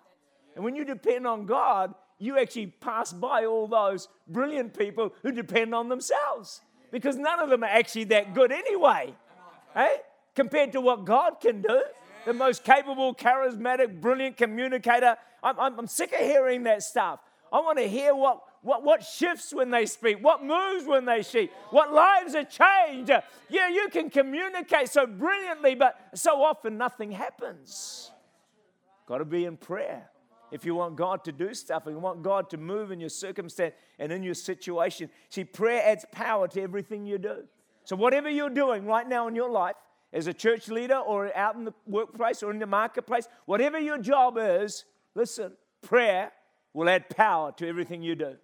And 0.55 0.63
when 0.63 0.75
you 0.75 0.83
depend 0.83 1.25
on 1.25 1.45
God, 1.45 1.93
you 2.17 2.37
actually 2.37 2.67
pass 2.67 3.13
by 3.13 3.45
all 3.45 3.67
those 3.67 4.09
brilliant 4.27 4.77
people 4.77 5.13
who 5.23 5.31
depend 5.31 5.73
on 5.73 5.89
themselves 5.89 6.61
because 6.91 7.15
none 7.15 7.39
of 7.39 7.49
them 7.49 7.63
are 7.63 7.69
actually 7.69 8.03
that 8.05 8.33
good 8.33 8.51
anyway. 8.51 9.13
Hey? 9.73 9.97
Compared 10.35 10.73
to 10.73 10.81
what 10.81 11.05
God 11.05 11.39
can 11.39 11.61
do 11.61 11.81
the 12.25 12.33
most 12.33 12.63
capable, 12.63 13.13
charismatic, 13.13 13.99
brilliant 14.01 14.37
communicator. 14.37 15.15
I'm, 15.43 15.59
I'm, 15.59 15.79
I'm 15.79 15.87
sick 15.87 16.13
of 16.13 16.19
hearing 16.19 16.63
that 16.63 16.83
stuff. 16.83 17.19
I 17.51 17.59
want 17.59 17.77
to 17.79 17.87
hear 17.87 18.13
what, 18.13 18.41
what, 18.61 18.83
what 18.83 19.03
shifts 19.03 19.53
when 19.53 19.71
they 19.71 19.85
speak, 19.85 20.17
what 20.21 20.43
moves 20.43 20.85
when 20.85 21.05
they 21.05 21.23
speak, 21.23 21.51
what 21.71 21.91
lives 21.91 22.35
are 22.35 22.43
changed. 22.43 23.11
Yeah, 23.49 23.69
you 23.69 23.89
can 23.89 24.09
communicate 24.09 24.89
so 24.89 25.07
brilliantly, 25.07 25.75
but 25.75 25.95
so 26.13 26.43
often 26.43 26.77
nothing 26.77 27.11
happens. 27.11 28.11
Got 29.07 29.19
to 29.19 29.25
be 29.25 29.45
in 29.45 29.57
prayer. 29.57 30.09
If 30.51 30.65
you 30.65 30.75
want 30.75 30.95
God 30.95 31.23
to 31.25 31.31
do 31.31 31.53
stuff 31.53 31.85
and 31.85 31.95
you 31.95 31.99
want 31.99 32.23
God 32.23 32.49
to 32.51 32.57
move 32.57 32.91
in 32.91 32.99
your 32.99 33.09
circumstance 33.09 33.75
and 33.99 34.11
in 34.11 34.23
your 34.23 34.33
situation, 34.33 35.09
see, 35.29 35.43
prayer 35.43 35.81
adds 35.85 36.05
power 36.11 36.47
to 36.49 36.61
everything 36.61 37.05
you 37.05 37.17
do. 37.17 37.43
So, 37.83 37.95
whatever 37.95 38.29
you're 38.29 38.49
doing 38.49 38.85
right 38.85 39.07
now 39.07 39.27
in 39.27 39.35
your 39.35 39.49
life, 39.49 39.75
as 40.11 40.27
a 40.27 40.33
church 40.33 40.67
leader 40.69 40.97
or 40.97 41.35
out 41.35 41.55
in 41.55 41.65
the 41.65 41.73
workplace 41.85 42.41
or 42.41 42.51
in 42.51 42.59
the 42.59 42.65
marketplace, 42.65 43.27
whatever 43.45 43.79
your 43.79 43.97
job 43.97 44.37
is, 44.39 44.85
listen, 45.15 45.53
prayer 45.81 46.31
will 46.73 46.89
add 46.89 47.09
power 47.09 47.51
to 47.57 47.67
everything 47.67 48.01
you 48.01 48.15
do. 48.15 48.35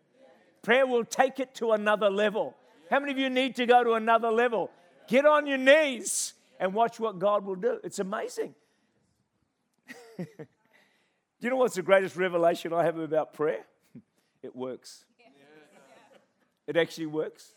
Prayer 0.61 0.85
will 0.85 1.05
take 1.05 1.39
it 1.39 1.53
to 1.55 1.71
another 1.71 2.09
level. 2.09 2.55
How 2.89 2.99
many 2.99 3.11
of 3.11 3.17
you 3.17 3.29
need 3.29 3.55
to 3.57 3.65
go 3.65 3.83
to 3.83 3.93
another 3.93 4.29
level? 4.29 4.69
Get 5.07 5.25
on 5.25 5.47
your 5.47 5.57
knees 5.57 6.33
and 6.59 6.73
watch 6.73 6.99
what 6.99 7.19
God 7.19 7.45
will 7.45 7.55
do. 7.55 7.79
It's 7.83 7.99
amazing. 7.99 8.55
do 10.17 10.25
you 11.39 11.49
know 11.49 11.57
what's 11.57 11.75
the 11.75 11.81
greatest 11.81 12.15
revelation 12.15 12.73
I 12.73 12.83
have 12.83 12.97
about 12.97 13.33
prayer? 13.33 13.65
It 14.43 14.55
works. 14.55 15.05
It 16.67 16.77
actually 16.77 17.07
works. 17.07 17.53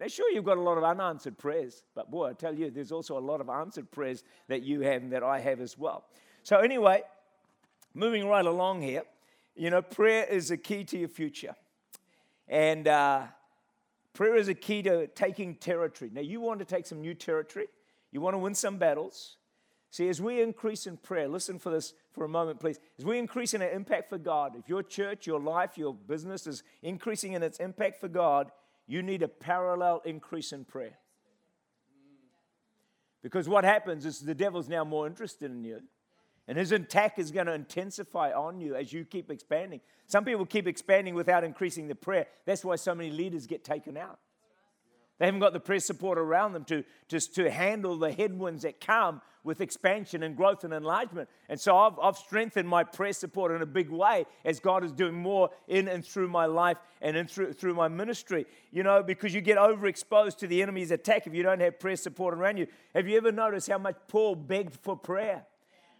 Now, 0.00 0.06
sure, 0.06 0.30
you've 0.30 0.46
got 0.46 0.56
a 0.56 0.62
lot 0.62 0.78
of 0.78 0.84
unanswered 0.84 1.36
prayers, 1.36 1.82
but 1.94 2.10
boy, 2.10 2.30
I 2.30 2.32
tell 2.32 2.54
you, 2.54 2.70
there's 2.70 2.90
also 2.90 3.18
a 3.18 3.20
lot 3.20 3.42
of 3.42 3.50
answered 3.50 3.90
prayers 3.90 4.24
that 4.48 4.62
you 4.62 4.80
have 4.80 5.02
and 5.02 5.12
that 5.12 5.22
I 5.22 5.40
have 5.40 5.60
as 5.60 5.76
well. 5.76 6.06
So, 6.42 6.56
anyway, 6.56 7.02
moving 7.92 8.26
right 8.26 8.46
along 8.46 8.80
here, 8.80 9.02
you 9.54 9.68
know, 9.68 9.82
prayer 9.82 10.24
is 10.24 10.50
a 10.50 10.56
key 10.56 10.84
to 10.84 10.98
your 10.98 11.08
future. 11.08 11.54
And 12.48 12.88
uh, 12.88 13.24
prayer 14.14 14.36
is 14.36 14.48
a 14.48 14.54
key 14.54 14.82
to 14.84 15.06
taking 15.08 15.56
territory. 15.56 16.10
Now, 16.14 16.22
you 16.22 16.40
want 16.40 16.60
to 16.60 16.64
take 16.64 16.86
some 16.86 17.02
new 17.02 17.12
territory, 17.12 17.66
you 18.10 18.22
want 18.22 18.32
to 18.32 18.38
win 18.38 18.54
some 18.54 18.78
battles. 18.78 19.36
See, 19.90 20.08
as 20.08 20.22
we 20.22 20.40
increase 20.40 20.86
in 20.86 20.96
prayer, 20.96 21.28
listen 21.28 21.58
for 21.58 21.70
this 21.70 21.92
for 22.12 22.24
a 22.24 22.28
moment, 22.28 22.58
please. 22.58 22.78
As 22.98 23.04
we 23.04 23.18
increase 23.18 23.54
in 23.54 23.60
our 23.60 23.70
impact 23.70 24.08
for 24.08 24.18
God, 24.18 24.54
if 24.56 24.68
your 24.68 24.82
church, 24.82 25.26
your 25.26 25.40
life, 25.40 25.76
your 25.76 25.92
business 25.92 26.46
is 26.46 26.62
increasing 26.80 27.34
in 27.34 27.42
its 27.42 27.58
impact 27.58 28.00
for 28.00 28.08
God, 28.08 28.50
you 28.90 29.04
need 29.04 29.22
a 29.22 29.28
parallel 29.28 30.02
increase 30.04 30.52
in 30.52 30.64
prayer. 30.64 30.98
Because 33.22 33.48
what 33.48 33.62
happens 33.62 34.04
is 34.04 34.18
the 34.18 34.34
devil's 34.34 34.68
now 34.68 34.82
more 34.82 35.06
interested 35.06 35.48
in 35.48 35.62
you. 35.62 35.80
And 36.48 36.58
his 36.58 36.72
attack 36.72 37.16
is 37.16 37.30
going 37.30 37.46
to 37.46 37.52
intensify 37.52 38.32
on 38.32 38.60
you 38.60 38.74
as 38.74 38.92
you 38.92 39.04
keep 39.04 39.30
expanding. 39.30 39.80
Some 40.08 40.24
people 40.24 40.44
keep 40.44 40.66
expanding 40.66 41.14
without 41.14 41.44
increasing 41.44 41.86
the 41.86 41.94
prayer. 41.94 42.26
That's 42.46 42.64
why 42.64 42.74
so 42.74 42.92
many 42.92 43.12
leaders 43.12 43.46
get 43.46 43.62
taken 43.62 43.96
out. 43.96 44.18
They 45.20 45.26
haven't 45.26 45.40
got 45.40 45.52
the 45.52 45.60
prayer 45.60 45.80
support 45.80 46.16
around 46.16 46.54
them 46.54 46.64
to, 46.64 46.82
just 47.06 47.34
to 47.34 47.50
handle 47.50 47.98
the 47.98 48.10
headwinds 48.10 48.62
that 48.62 48.80
come 48.80 49.20
with 49.44 49.60
expansion 49.60 50.22
and 50.22 50.34
growth 50.34 50.64
and 50.64 50.72
enlargement. 50.72 51.28
And 51.50 51.60
so 51.60 51.76
I've, 51.76 51.98
I've 52.02 52.16
strengthened 52.16 52.66
my 52.66 52.84
prayer 52.84 53.12
support 53.12 53.52
in 53.52 53.60
a 53.60 53.66
big 53.66 53.90
way 53.90 54.24
as 54.46 54.60
God 54.60 54.82
is 54.82 54.92
doing 54.92 55.14
more 55.14 55.50
in 55.68 55.88
and 55.88 56.02
through 56.02 56.28
my 56.28 56.46
life 56.46 56.78
and 57.02 57.18
in 57.18 57.26
through, 57.26 57.52
through 57.52 57.74
my 57.74 57.86
ministry. 57.86 58.46
You 58.72 58.82
know, 58.82 59.02
because 59.02 59.34
you 59.34 59.42
get 59.42 59.58
overexposed 59.58 60.38
to 60.38 60.46
the 60.46 60.62
enemy's 60.62 60.90
attack 60.90 61.26
if 61.26 61.34
you 61.34 61.42
don't 61.42 61.60
have 61.60 61.78
prayer 61.78 61.96
support 61.96 62.32
around 62.32 62.56
you. 62.56 62.66
Have 62.94 63.06
you 63.06 63.18
ever 63.18 63.30
noticed 63.30 63.68
how 63.68 63.78
much 63.78 63.96
Paul 64.08 64.36
begged 64.36 64.74
for 64.82 64.96
prayer? 64.96 65.44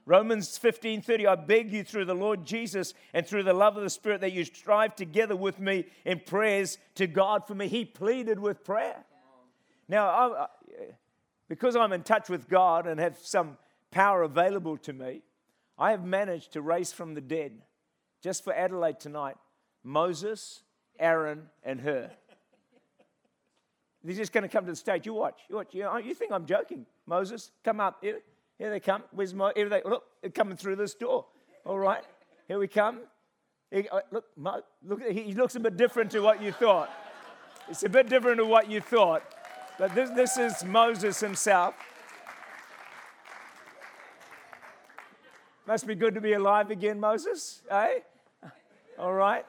Romans 0.06 0.58
15:30 0.58 1.26
I 1.26 1.34
beg 1.34 1.70
you 1.70 1.84
through 1.84 2.06
the 2.06 2.14
Lord 2.14 2.46
Jesus 2.46 2.94
and 3.12 3.26
through 3.26 3.42
the 3.42 3.52
love 3.52 3.76
of 3.76 3.82
the 3.82 3.90
Spirit 3.90 4.22
that 4.22 4.32
you 4.32 4.44
strive 4.44 4.96
together 4.96 5.36
with 5.36 5.60
me 5.60 5.84
in 6.06 6.20
prayers 6.20 6.78
to 6.94 7.06
God 7.06 7.46
for 7.46 7.54
me. 7.54 7.68
He 7.68 7.84
pleaded 7.84 8.40
with 8.40 8.64
prayer. 8.64 9.04
Now, 9.90 10.06
I, 10.08 10.46
because 11.48 11.74
I'm 11.74 11.92
in 11.92 12.04
touch 12.04 12.28
with 12.28 12.48
God 12.48 12.86
and 12.86 13.00
have 13.00 13.18
some 13.18 13.58
power 13.90 14.22
available 14.22 14.76
to 14.78 14.92
me, 14.92 15.22
I 15.76 15.90
have 15.90 16.04
managed 16.04 16.52
to 16.52 16.62
raise 16.62 16.92
from 16.92 17.14
the 17.14 17.20
dead, 17.20 17.60
just 18.22 18.44
for 18.44 18.54
Adelaide 18.54 19.00
tonight, 19.00 19.36
Moses, 19.82 20.62
Aaron, 21.00 21.48
and 21.64 21.80
Hur. 21.80 22.08
They're 24.04 24.14
just 24.14 24.32
going 24.32 24.42
to 24.42 24.48
come 24.48 24.64
to 24.64 24.70
the 24.70 24.76
stage. 24.76 25.06
You 25.06 25.14
watch. 25.14 25.40
You 25.48 25.56
watch. 25.56 25.74
You, 25.74 25.82
know, 25.82 25.96
you 25.96 26.14
think 26.14 26.30
I'm 26.30 26.46
joking? 26.46 26.86
Moses, 27.06 27.50
come 27.64 27.80
up. 27.80 27.98
Here, 28.00 28.20
here 28.58 28.70
they 28.70 28.78
come. 28.78 29.02
Where's 29.10 29.34
Mo? 29.34 29.50
Here 29.56 29.68
they 29.68 29.82
look. 29.84 30.04
They're 30.22 30.30
coming 30.30 30.56
through 30.56 30.76
this 30.76 30.94
door. 30.94 31.26
All 31.66 31.78
right. 31.78 32.04
Here 32.46 32.60
we 32.60 32.68
come. 32.68 33.00
Uh, 33.74 34.00
look, 34.12 34.26
Mo, 34.36 34.62
look. 34.86 35.02
He 35.02 35.34
looks 35.34 35.56
a 35.56 35.60
bit 35.60 35.76
different 35.76 36.12
to 36.12 36.20
what 36.20 36.40
you 36.40 36.52
thought. 36.52 36.90
It's 37.68 37.82
a 37.82 37.88
bit 37.88 38.08
different 38.08 38.38
to 38.38 38.46
what 38.46 38.70
you 38.70 38.80
thought. 38.80 39.22
But 39.80 39.94
this, 39.94 40.10
this 40.10 40.36
is 40.36 40.62
Moses 40.62 41.20
himself. 41.20 41.74
Must 45.66 45.86
be 45.86 45.94
good 45.94 46.14
to 46.16 46.20
be 46.20 46.34
alive 46.34 46.70
again, 46.70 47.00
Moses, 47.00 47.62
eh? 47.70 48.00
All 48.98 49.14
right. 49.14 49.46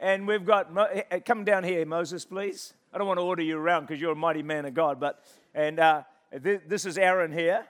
And 0.00 0.26
we've 0.26 0.46
got, 0.46 0.74
eh, 0.74 1.02
eh, 1.10 1.18
come 1.18 1.44
down 1.44 1.64
here, 1.64 1.84
Moses, 1.84 2.24
please. 2.24 2.72
I 2.94 2.96
don't 2.96 3.06
want 3.06 3.18
to 3.18 3.24
order 3.24 3.42
you 3.42 3.58
around 3.58 3.82
because 3.82 4.00
you're 4.00 4.12
a 4.12 4.16
mighty 4.16 4.42
man 4.42 4.64
of 4.64 4.72
God, 4.72 4.98
but, 4.98 5.22
and 5.54 5.78
uh, 5.78 6.04
this 6.32 6.86
is 6.86 6.96
Aaron 6.96 7.30
here. 7.30 7.66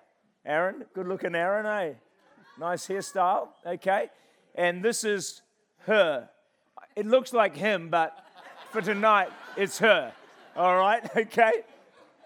Aaron, 0.47 0.85
good 0.95 1.09
looking 1.09 1.35
Aaron, 1.35 1.67
eh? 1.67 1.95
Nice 2.61 2.87
hairstyle, 2.87 3.49
okay? 3.67 4.09
And 4.55 4.85
this 4.85 5.03
is 5.03 5.43
Hur. 5.79 6.29
It 6.95 7.07
looks 7.07 7.33
like 7.33 7.57
him, 7.57 7.89
but 7.89 8.17
for 8.71 8.81
tonight, 8.81 9.31
it's 9.57 9.81
her. 9.81 10.13
All 10.55 10.77
right, 10.77 11.05
okay? 11.17 11.65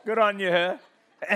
Good 0.08 0.18
on 0.18 0.38
you, 0.38 0.78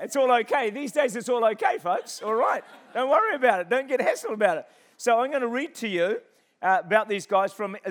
it's 0.00 0.14
all 0.14 0.30
okay. 0.30 0.70
These 0.70 0.92
days, 0.92 1.16
it's 1.16 1.28
all 1.28 1.44
okay, 1.46 1.78
folks. 1.78 2.22
All 2.22 2.36
right. 2.36 2.62
Don't 2.94 3.10
worry 3.10 3.34
about 3.34 3.60
it. 3.60 3.68
Don't 3.68 3.88
get 3.88 3.98
hassled 3.98 4.34
about 4.34 4.58
it. 4.58 4.66
So, 4.98 5.18
I'm 5.18 5.30
going 5.30 5.42
to 5.42 5.48
read 5.48 5.74
to 5.74 5.88
you 5.88 6.20
uh, 6.62 6.78
about 6.78 7.08
these 7.08 7.26
guys 7.26 7.52
from 7.52 7.76
uh, 7.84 7.90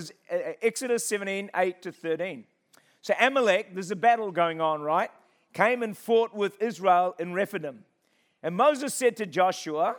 Exodus 0.61 1.05
17 1.09 1.51
8 1.53 1.81
to 1.81 1.91
13. 1.91 2.45
So, 3.01 3.15
Amalek, 3.19 3.73
there's 3.73 3.91
a 3.91 3.97
battle 3.97 4.31
going 4.31 4.61
on, 4.61 4.81
right? 4.81 5.09
Came 5.51 5.83
and 5.83 5.97
fought 5.97 6.33
with 6.33 6.61
Israel 6.61 7.13
in 7.19 7.33
Rephidim. 7.33 7.83
And 8.41 8.55
Moses 8.55 8.93
said 8.93 9.17
to 9.17 9.25
Joshua, 9.25 9.97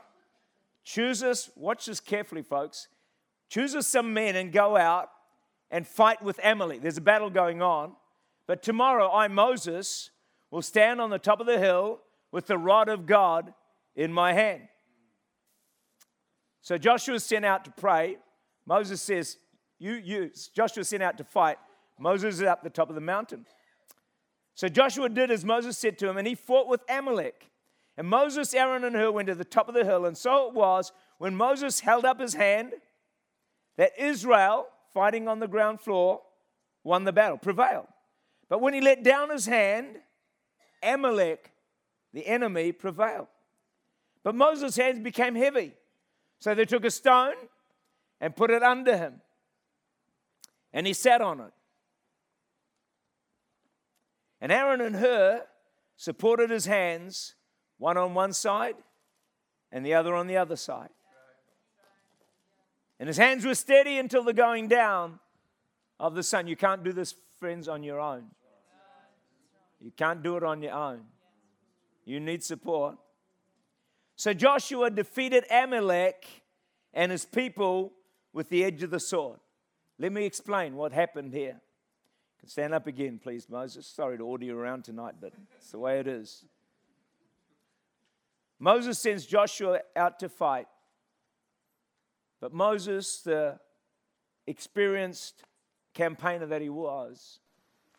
Choose 0.85 1.23
us, 1.23 1.51
watch 1.55 1.85
this 1.85 2.01
carefully, 2.01 2.41
folks. 2.41 2.89
Choose 3.51 3.75
us 3.75 3.87
some 3.87 4.15
men 4.15 4.37
and 4.37 4.53
go 4.53 4.79
out 4.79 5.11
and 5.71 5.87
fight 5.87 6.23
with 6.23 6.41
Amalek. 6.43 6.81
There's 6.81 6.97
a 6.97 7.03
battle 7.03 7.29
going 7.29 7.61
on. 7.61 7.93
But 8.49 8.63
tomorrow 8.63 9.13
I, 9.13 9.29
Moses, 9.29 10.11
will 10.51 10.63
stand 10.63 11.01
on 11.01 11.11
the 11.11 11.19
top 11.19 11.39
of 11.39 11.47
the 11.47 11.59
hill 11.59 12.01
with 12.33 12.47
the 12.47 12.59
rod 12.59 12.89
of 12.89 13.07
God 13.07 13.53
in 13.95 14.13
my 14.13 14.33
hand. 14.33 14.63
So 16.63 16.79
Joshua 16.79 17.21
sent 17.21 17.45
out 17.45 17.65
to 17.67 17.71
pray. 17.71 18.17
Moses 18.67 19.01
says, 19.01 19.37
You, 19.79 19.93
you, 19.93 20.31
Joshua 20.57 20.83
sent 20.83 21.03
out 21.03 21.19
to 21.19 21.25
fight. 21.25 21.59
Moses 22.01 22.37
is 22.37 22.43
up 22.43 22.63
the 22.63 22.71
top 22.71 22.89
of 22.89 22.95
the 22.95 23.01
mountain. 23.01 23.45
So 24.55 24.69
Joshua 24.69 25.09
did 25.09 25.31
as 25.31 25.45
Moses 25.45 25.77
said 25.77 25.99
to 25.99 26.09
him, 26.09 26.17
and 26.17 26.27
he 26.27 26.35
fought 26.35 26.69
with 26.69 26.81
Amalek. 26.89 27.51
And 27.97 28.09
Moses, 28.09 28.55
Aaron, 28.55 28.85
and 28.85 28.97
Hur 28.97 29.11
went 29.11 29.29
to 29.29 29.35
the 29.35 29.45
top 29.45 29.69
of 29.69 29.75
the 29.75 29.85
hill. 29.85 30.07
And 30.07 30.17
so 30.17 30.49
it 30.49 30.55
was 30.55 30.93
when 31.19 31.37
Moses 31.37 31.81
held 31.81 32.05
up 32.05 32.21
his 32.21 32.35
hand 32.35 32.73
that 33.77 33.93
Israel, 33.99 34.67
fighting 34.95 35.29
on 35.29 35.41
the 35.41 35.49
ground 35.49 35.81
floor, 35.81 36.23
won 36.83 37.05
the 37.05 37.13
battle, 37.13 37.39
prevailed. 37.39 37.87
But 38.49 38.61
when 38.61 38.75
he 38.75 38.81
let 38.81 39.03
down 39.03 39.31
his 39.31 39.47
hand, 39.47 39.99
Amalek, 40.83 41.53
the 42.13 42.27
enemy, 42.27 42.73
prevailed. 42.73 43.29
But 44.23 44.35
Moses' 44.35 44.77
hands 44.77 45.01
became 45.01 45.35
heavy. 45.35 45.75
So 46.39 46.55
they 46.55 46.65
took 46.65 46.85
a 46.85 46.91
stone 46.91 47.35
and 48.21 48.35
put 48.35 48.51
it 48.51 48.63
under 48.63 48.97
him. 48.97 49.21
And 50.73 50.87
he 50.87 50.93
sat 50.93 51.21
on 51.21 51.41
it. 51.41 51.53
And 54.41 54.53
Aaron 54.53 54.81
and 54.81 54.97
Hur 54.97 55.45
supported 55.97 56.51
his 56.51 56.67
hands, 56.67 57.35
one 57.79 57.97
on 57.97 58.15
one 58.15 58.33
side 58.33 58.77
and 59.71 59.85
the 59.85 59.95
other 59.95 60.15
on 60.15 60.27
the 60.27 60.37
other 60.37 60.57
side. 60.57 60.91
And 63.01 63.07
his 63.07 63.17
hands 63.17 63.45
were 63.45 63.55
steady 63.55 63.99
until 63.99 64.25
the 64.25 64.33
going 64.33 64.69
down 64.69 65.21
of 66.01 66.15
the 66.15 66.23
sun. 66.23 66.47
You 66.47 66.57
can't 66.57 66.85
do 66.85 66.93
this, 66.93 67.15
friends, 67.39 67.69
on 67.69 67.83
your 67.83 68.01
own. 68.01 68.25
You 69.81 69.93
can't 69.97 70.23
do 70.23 70.37
it 70.37 70.43
on 70.43 70.63
your 70.63 70.73
own. 70.73 71.03
You 72.05 72.21
need 72.21 72.43
support. 72.43 72.97
So 74.17 74.33
Joshua 74.33 74.91
defeated 74.91 75.45
Amalek 75.51 76.27
and 76.93 77.13
his 77.13 77.25
people 77.25 77.93
with 78.33 78.49
the 78.49 78.65
edge 78.65 78.83
of 78.83 78.91
the 78.91 79.01
sword. 79.01 79.39
Let 79.99 80.13
me 80.13 80.25
explain 80.25 80.75
what 80.75 80.93
happened 80.93 81.33
here. 81.33 81.61
Can 82.41 82.49
stand 82.49 82.75
up 82.75 82.87
again, 82.87 83.21
please, 83.23 83.49
Moses. 83.49 83.87
Sorry 83.87 84.17
to 84.17 84.25
order 84.25 84.45
you 84.45 84.59
around 84.59 84.85
tonight, 84.85 85.17
but 85.21 85.33
it's 85.57 85.71
the 85.71 85.79
way 85.79 85.99
it 86.01 86.07
is. 86.07 86.45
Moses 88.59 88.99
sends 88.99 89.27
Joshua 89.27 89.81
out 89.95 90.19
to 90.21 90.29
fight. 90.29 90.67
But 92.41 92.53
Moses, 92.53 93.21
the 93.21 93.59
experienced 94.47 95.43
campaigner 95.99 96.47
that 96.47 96.63
he 96.63 96.69
was, 96.69 97.41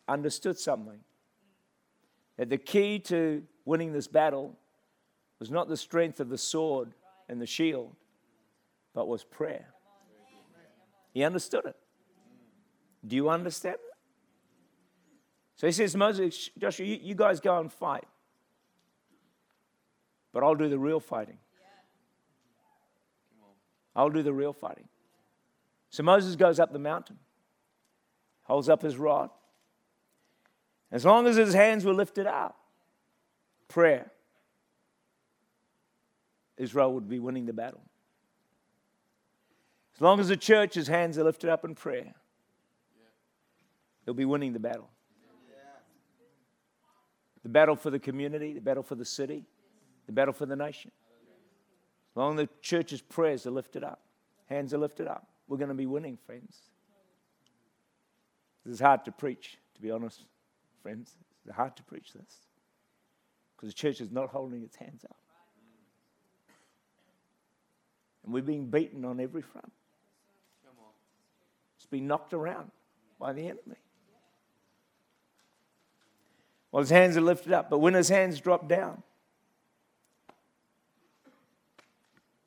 understood 0.08 0.58
something 0.58 1.00
that 2.38 2.48
the 2.48 2.56
key 2.56 2.98
to 2.98 3.42
winning 3.66 3.92
this 3.92 4.08
battle 4.08 4.58
was 5.38 5.50
not 5.50 5.68
the 5.68 5.76
strength 5.76 6.18
of 6.18 6.30
the 6.30 6.38
sword 6.38 6.94
and 7.28 7.40
the 7.40 7.46
shield, 7.46 7.94
but 8.94 9.06
was 9.06 9.22
prayer. 9.22 9.66
He 11.12 11.22
understood 11.22 11.66
it. 11.66 11.76
Do 13.06 13.16
you 13.16 13.28
understand? 13.28 13.76
So 15.56 15.66
he 15.66 15.72
says, 15.72 15.94
Moses, 15.94 16.48
Joshua, 16.56 16.86
you, 16.86 16.98
you 17.02 17.14
guys 17.14 17.38
go 17.38 17.58
and 17.60 17.70
fight. 17.70 18.06
but 20.32 20.42
I'll 20.42 20.54
do 20.54 20.70
the 20.70 20.78
real 20.78 21.00
fighting. 21.00 21.38
I'll 23.94 24.08
do 24.08 24.22
the 24.22 24.32
real 24.32 24.54
fighting. 24.54 24.88
So 25.90 26.02
Moses 26.02 26.36
goes 26.36 26.58
up 26.58 26.72
the 26.72 26.78
mountain, 26.78 27.18
holds 28.50 28.68
up 28.68 28.82
his 28.82 28.96
rod. 28.96 29.30
As 30.90 31.04
long 31.04 31.28
as 31.28 31.36
his 31.36 31.54
hands 31.54 31.84
were 31.84 31.94
lifted 31.94 32.26
up, 32.26 32.58
prayer, 33.68 34.10
Israel 36.56 36.92
would 36.94 37.08
be 37.08 37.20
winning 37.20 37.46
the 37.46 37.52
battle. 37.52 37.80
As 39.94 40.00
long 40.00 40.18
as 40.18 40.26
the 40.26 40.36
church's 40.36 40.88
hands 40.88 41.16
are 41.16 41.22
lifted 41.22 41.48
up 41.48 41.64
in 41.64 41.76
prayer, 41.76 42.12
they'll 44.04 44.14
be 44.14 44.24
winning 44.24 44.52
the 44.52 44.58
battle. 44.58 44.90
The 47.44 47.48
battle 47.48 47.76
for 47.76 47.90
the 47.90 48.00
community, 48.00 48.52
the 48.52 48.60
battle 48.60 48.82
for 48.82 48.96
the 48.96 49.04
city, 49.04 49.44
the 50.06 50.12
battle 50.12 50.34
for 50.34 50.46
the 50.46 50.56
nation. 50.56 50.90
As 52.12 52.16
long 52.16 52.32
as 52.32 52.46
the 52.46 52.48
church's 52.60 53.00
prayers 53.00 53.46
are 53.46 53.52
lifted 53.52 53.84
up, 53.84 54.00
hands 54.46 54.74
are 54.74 54.78
lifted 54.78 55.06
up, 55.06 55.28
we're 55.46 55.56
going 55.56 55.68
to 55.68 55.74
be 55.74 55.86
winning, 55.86 56.18
friends. 56.26 56.69
This 58.64 58.74
is 58.74 58.80
hard 58.80 59.04
to 59.06 59.12
preach, 59.12 59.58
to 59.74 59.80
be 59.80 59.90
honest, 59.90 60.24
friends. 60.82 61.14
It's 61.46 61.54
hard 61.54 61.76
to 61.76 61.82
preach 61.82 62.12
this 62.12 62.36
because 63.56 63.70
the 63.70 63.74
church 63.74 64.00
is 64.00 64.10
not 64.10 64.28
holding 64.28 64.62
its 64.62 64.76
hands 64.76 65.04
up. 65.04 65.16
And 68.24 68.32
we're 68.32 68.42
being 68.42 68.66
beaten 68.66 69.04
on 69.04 69.20
every 69.20 69.42
front. 69.42 69.72
It's 71.76 71.86
been 71.86 72.06
knocked 72.06 72.34
around 72.34 72.70
by 73.18 73.32
the 73.32 73.42
enemy. 73.42 73.76
Well, 76.70 76.82
his 76.82 76.90
hands 76.90 77.16
are 77.16 77.22
lifted 77.22 77.52
up, 77.52 77.68
but 77.68 77.78
when 77.78 77.94
his 77.94 78.08
hands 78.08 78.40
drop 78.40 78.68
down, 78.68 79.02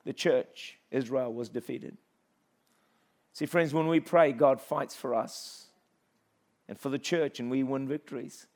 the 0.06 0.14
church, 0.14 0.78
Israel, 0.92 1.34
was 1.34 1.50
defeated. 1.50 1.98
See, 3.34 3.46
friends, 3.46 3.74
when 3.74 3.88
we 3.88 4.00
pray, 4.00 4.32
God 4.32 4.62
fights 4.62 4.96
for 4.96 5.16
us 5.16 5.68
and 6.68 6.80
for 6.80 6.90
the 6.90 7.00
church, 7.00 7.40
and 7.40 7.52
we 7.52 7.64
win 7.64 7.88
victories. 7.88 8.48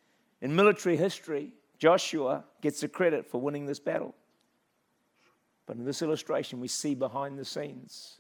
In 0.42 0.56
military 0.56 0.96
history, 0.96 1.54
Joshua 1.78 2.44
gets 2.62 2.82
the 2.82 2.88
credit 2.88 3.26
for 3.26 3.40
winning 3.42 3.66
this 3.66 3.80
battle. 3.80 4.16
But 5.66 5.78
in 5.78 5.86
this 5.86 6.02
illustration, 6.02 6.60
we 6.60 6.68
see 6.68 6.96
behind 6.96 7.38
the 7.38 7.46
scenes. 7.46 8.20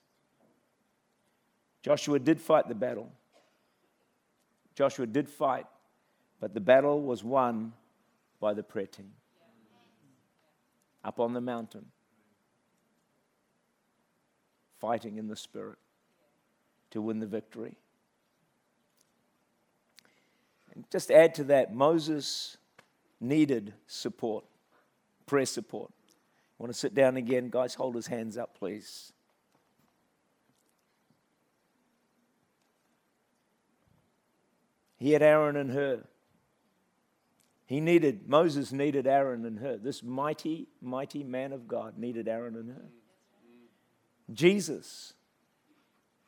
Joshua 1.81 2.19
did 2.19 2.41
fight 2.41 2.67
the 2.67 2.75
battle. 2.75 3.11
Joshua 4.75 5.07
did 5.07 5.29
fight, 5.29 5.65
but 6.39 6.53
the 6.53 6.59
battle 6.59 7.01
was 7.01 7.23
won 7.23 7.73
by 8.39 8.53
the 8.53 8.63
prayer 8.63 8.87
team 8.87 9.11
up 11.03 11.21
on 11.21 11.33
the 11.33 11.41
mountain, 11.41 11.85
fighting 14.77 15.17
in 15.17 15.27
the 15.27 15.37
spirit 15.37 15.77
to 16.91 17.01
win 17.01 17.19
the 17.19 17.25
victory. 17.25 17.77
Just 20.91 21.11
add 21.11 21.33
to 21.35 21.43
that, 21.45 21.73
Moses 21.73 22.57
needed 23.19 23.73
support, 23.87 24.45
prayer 25.25 25.45
support. 25.45 25.91
Want 26.57 26.71
to 26.71 26.77
sit 26.77 26.93
down 26.93 27.17
again? 27.17 27.49
Guys, 27.49 27.75
hold 27.75 27.95
his 27.95 28.07
hands 28.07 28.37
up, 28.37 28.57
please. 28.57 29.11
He 34.97 35.11
had 35.11 35.21
Aaron 35.21 35.55
and 35.55 35.71
Hur. 35.71 36.03
He 37.67 37.79
needed, 37.79 38.27
Moses 38.27 38.71
needed 38.71 39.05
Aaron 39.05 39.45
and 39.45 39.59
Hur. 39.59 39.77
This 39.77 40.01
mighty, 40.01 40.67
mighty 40.81 41.23
man 41.23 41.53
of 41.53 41.67
God 41.67 41.97
needed 41.97 42.27
Aaron 42.27 42.55
and 42.55 42.69
Hur. 42.69 42.85
Jesus 44.33 45.13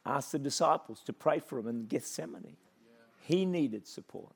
asked 0.05 0.31
the 0.31 0.39
disciples 0.39 1.01
to 1.05 1.13
pray 1.13 1.39
for 1.39 1.59
him 1.59 1.67
in 1.67 1.85
Gethsemane. 1.85 2.57
He 3.21 3.45
needed 3.45 3.87
support. 3.87 4.33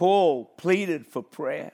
Paul 0.00 0.46
pleaded 0.56 1.06
for 1.06 1.22
prayer. 1.22 1.72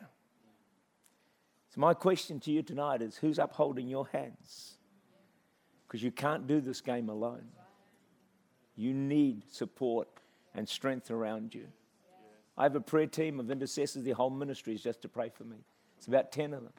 So, 1.72 1.81
my 1.81 1.95
question 1.95 2.41
to 2.41 2.51
you 2.51 2.61
tonight 2.61 3.01
is 3.01 3.16
who's 3.16 3.39
upholding 3.39 3.87
your 3.87 4.09
hands? 4.09 4.79
Because 5.87 6.03
you 6.03 6.11
can't 6.11 6.49
do 6.49 6.61
this 6.61 6.81
game 6.81 7.09
alone. 7.09 7.47
You 8.74 8.93
need 8.93 9.45
support 9.49 10.09
and 10.57 10.68
strength 10.68 11.12
around 11.12 11.55
you. 11.55 11.68
I 12.59 12.64
have 12.64 12.74
a 12.74 12.81
prayer 12.81 13.07
team 13.07 13.39
of 13.39 13.49
intercessors, 13.53 14.03
their 14.03 14.14
whole 14.14 14.31
ministry 14.31 14.74
is 14.74 14.83
just 14.83 15.03
to 15.03 15.09
pray 15.09 15.29
for 15.29 15.45
me. 15.45 15.59
It's 15.97 16.09
about 16.09 16.33
10 16.33 16.53
of 16.53 16.64
them. 16.64 16.72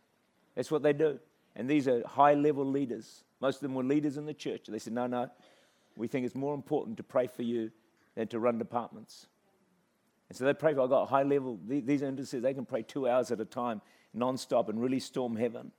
That's 0.54 0.70
what 0.70 0.84
they 0.84 0.92
do. 0.92 1.18
And 1.56 1.70
these 1.70 1.88
are 1.88 2.06
high 2.06 2.34
level 2.34 2.66
leaders. 2.66 3.24
Most 3.40 3.56
of 3.56 3.62
them 3.62 3.74
were 3.74 3.86
leaders 3.86 4.18
in 4.18 4.26
the 4.26 4.34
church. 4.34 4.66
They 4.68 4.80
said, 4.80 4.92
No, 4.92 5.08
no, 5.08 5.30
we 5.96 6.10
think 6.10 6.26
it's 6.26 6.36
more 6.36 6.54
important 6.54 6.98
to 6.98 7.04
pray 7.04 7.28
for 7.28 7.44
you 7.44 7.72
than 8.16 8.28
to 8.28 8.40
run 8.40 8.58
departments. 8.58 9.28
And 10.30 10.38
so 10.38 10.46
they 10.46 10.54
pray 10.54 10.74
for, 10.74 10.82
I've 10.82 10.90
got 10.90 11.08
high 11.08 11.24
level, 11.24 11.60
these 11.68 12.02
intercessors, 12.02 12.44
they 12.44 12.54
can 12.54 12.66
pray 12.66 12.82
two 12.82 13.08
hours 13.08 13.32
at 13.32 13.40
a 13.40 13.46
time 13.46 13.82
nonstop 14.16 14.70
and 14.70 14.82
really 14.82 15.00
storm 15.00 15.36
heaven. 15.36 15.72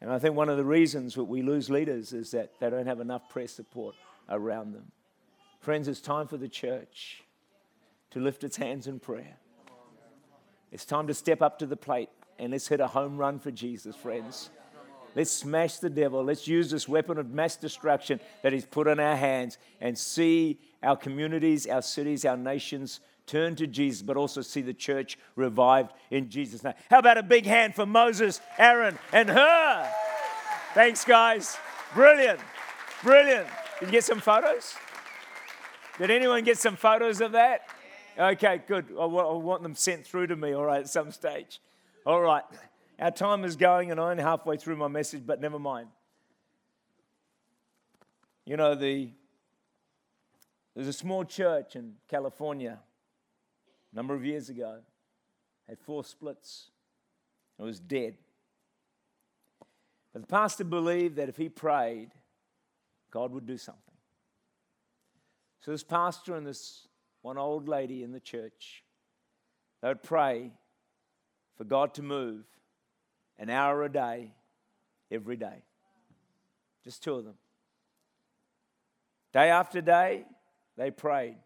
And 0.00 0.12
I 0.12 0.18
think 0.18 0.36
one 0.36 0.48
of 0.48 0.56
the 0.56 0.64
reasons 0.64 1.14
that 1.14 1.24
we 1.24 1.42
lose 1.42 1.70
leaders 1.70 2.12
is 2.12 2.30
that 2.30 2.52
they 2.60 2.70
don't 2.70 2.86
have 2.86 3.00
enough 3.00 3.28
prayer 3.28 3.48
support 3.48 3.94
around 4.28 4.72
them. 4.72 4.92
Friends, 5.60 5.88
it's 5.88 6.00
time 6.00 6.28
for 6.28 6.36
the 6.36 6.48
church 6.48 7.24
to 8.10 8.20
lift 8.20 8.44
its 8.44 8.56
hands 8.56 8.86
in 8.86 9.00
prayer. 9.00 9.36
It's 10.70 10.84
time 10.84 11.06
to 11.08 11.14
step 11.14 11.42
up 11.42 11.58
to 11.58 11.66
the 11.66 11.76
plate 11.76 12.10
and 12.38 12.52
let's 12.52 12.68
hit 12.68 12.80
a 12.80 12.86
home 12.86 13.16
run 13.16 13.38
for 13.38 13.50
Jesus, 13.50 13.96
friends. 13.96 14.50
Let's 15.14 15.30
smash 15.30 15.78
the 15.78 15.90
devil. 15.90 16.22
Let's 16.22 16.46
use 16.46 16.70
this 16.70 16.88
weapon 16.88 17.18
of 17.18 17.30
mass 17.30 17.56
destruction 17.56 18.20
that 18.42 18.52
He's 18.52 18.66
put 18.66 18.86
in 18.86 19.00
our 19.00 19.16
hands 19.16 19.58
and 19.80 19.98
see 19.98 20.58
our 20.82 20.96
communities, 20.96 21.66
our 21.66 21.82
cities, 21.82 22.24
our 22.24 22.36
nations 22.36 23.00
turn 23.26 23.56
to 23.56 23.66
Jesus, 23.66 24.02
but 24.02 24.16
also 24.16 24.40
see 24.40 24.62
the 24.62 24.72
church 24.72 25.18
revived 25.36 25.92
in 26.10 26.30
Jesus' 26.30 26.64
name. 26.64 26.74
How 26.88 26.98
about 26.98 27.18
a 27.18 27.22
big 27.22 27.44
hand 27.44 27.74
for 27.74 27.84
Moses, 27.84 28.40
Aaron, 28.56 28.98
and 29.12 29.28
Hur? 29.28 29.90
Thanks, 30.74 31.04
guys. 31.04 31.58
Brilliant. 31.94 32.40
Brilliant. 33.02 33.46
Did 33.80 33.86
you 33.86 33.92
get 33.92 34.04
some 34.04 34.20
photos? 34.20 34.74
Did 35.98 36.10
anyone 36.10 36.44
get 36.44 36.58
some 36.58 36.76
photos 36.76 37.20
of 37.20 37.32
that? 37.32 37.62
Okay, 38.18 38.62
good. 38.66 38.86
I 38.98 39.04
want 39.04 39.62
them 39.62 39.74
sent 39.74 40.06
through 40.06 40.28
to 40.28 40.36
me, 40.36 40.52
all 40.52 40.64
right, 40.64 40.80
at 40.80 40.88
some 40.88 41.10
stage. 41.12 41.60
All 42.06 42.20
right. 42.20 42.42
Our 42.98 43.12
time 43.12 43.44
is 43.44 43.54
going, 43.54 43.92
and 43.92 44.00
I'm 44.00 44.18
halfway 44.18 44.56
through 44.56 44.76
my 44.76 44.88
message, 44.88 45.22
but 45.24 45.40
never 45.40 45.58
mind. 45.58 45.88
You 48.44 48.56
know, 48.56 48.74
the, 48.74 49.10
there's 50.74 50.88
a 50.88 50.92
small 50.92 51.24
church 51.24 51.76
in 51.76 51.94
California 52.08 52.80
a 53.92 53.96
number 53.96 54.14
of 54.14 54.24
years 54.24 54.48
ago, 54.48 54.78
had 55.68 55.78
four 55.78 56.02
splits. 56.02 56.70
It 57.58 57.62
was 57.62 57.78
dead. 57.78 58.16
But 60.12 60.22
the 60.22 60.28
pastor 60.28 60.64
believed 60.64 61.16
that 61.16 61.28
if 61.28 61.36
he 61.36 61.48
prayed, 61.48 62.10
God 63.10 63.32
would 63.32 63.46
do 63.46 63.58
something. 63.58 63.82
So 65.60 65.70
this 65.70 65.84
pastor 65.84 66.34
and 66.34 66.46
this 66.46 66.88
one 67.22 67.38
old 67.38 67.68
lady 67.68 68.02
in 68.02 68.12
the 68.12 68.20
church, 68.20 68.82
they 69.82 69.88
would 69.88 70.02
pray 70.02 70.52
for 71.56 71.64
God 71.64 71.94
to 71.94 72.02
move 72.02 72.44
an 73.38 73.50
hour 73.50 73.82
a 73.84 73.88
day, 73.88 74.32
every 75.10 75.36
day. 75.36 75.62
Just 76.84 77.02
two 77.02 77.14
of 77.14 77.24
them. 77.24 77.34
Day 79.32 79.50
after 79.50 79.80
day, 79.80 80.24
they 80.76 80.90
prayed. 80.90 81.36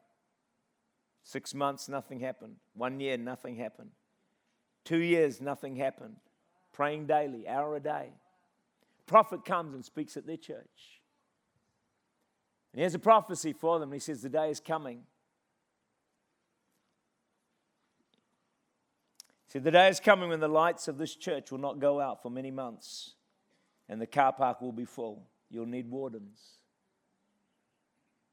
Six 1.25 1.55
months, 1.55 1.89
nothing 1.89 2.21
happened. 2.21 2.57
One 2.75 3.01
year, 3.01 3.17
nothing 3.17 3.57
happened. 3.57 3.91
Two 4.85 4.99
years, 4.99 5.41
nothing 5.41 5.77
happened. 5.77 6.17
Praying 6.73 7.07
daily, 7.07 7.47
hour 7.49 7.77
a 7.77 7.81
day. 7.81 8.09
Prophet 9.07 9.45
comes 9.45 9.75
and 9.75 9.85
speaks 9.85 10.17
at 10.17 10.27
their 10.27 10.37
church. 10.37 11.01
And 12.73 12.81
he 12.81 12.83
has 12.83 12.95
a 12.95 12.99
prophecy 12.99 13.53
for 13.53 13.79
them. 13.79 13.93
He 13.93 13.99
says, 13.99 14.23
The 14.23 14.29
day 14.29 14.51
is 14.51 14.61
coming. 14.61 15.03
See, 19.53 19.59
the 19.59 19.71
day 19.71 19.91
is 19.91 20.01
coming 20.01 20.31
when 20.31 20.41
the 20.41 20.49
lights 20.49 20.89
of 20.89 20.97
this 20.97 21.15
church 21.15 21.53
will 21.53 21.59
not 21.59 21.79
go 21.79 22.01
out 22.01 22.23
for 22.23 22.31
many 22.31 22.51
months 22.51 23.17
and 23.87 24.01
the 24.01 24.07
car 24.07 24.33
park 24.33 24.63
will 24.63 24.73
be 24.73 24.87
full. 24.87 25.27
You'll 25.51 25.67
need 25.67 25.91
wardens. 25.91 26.41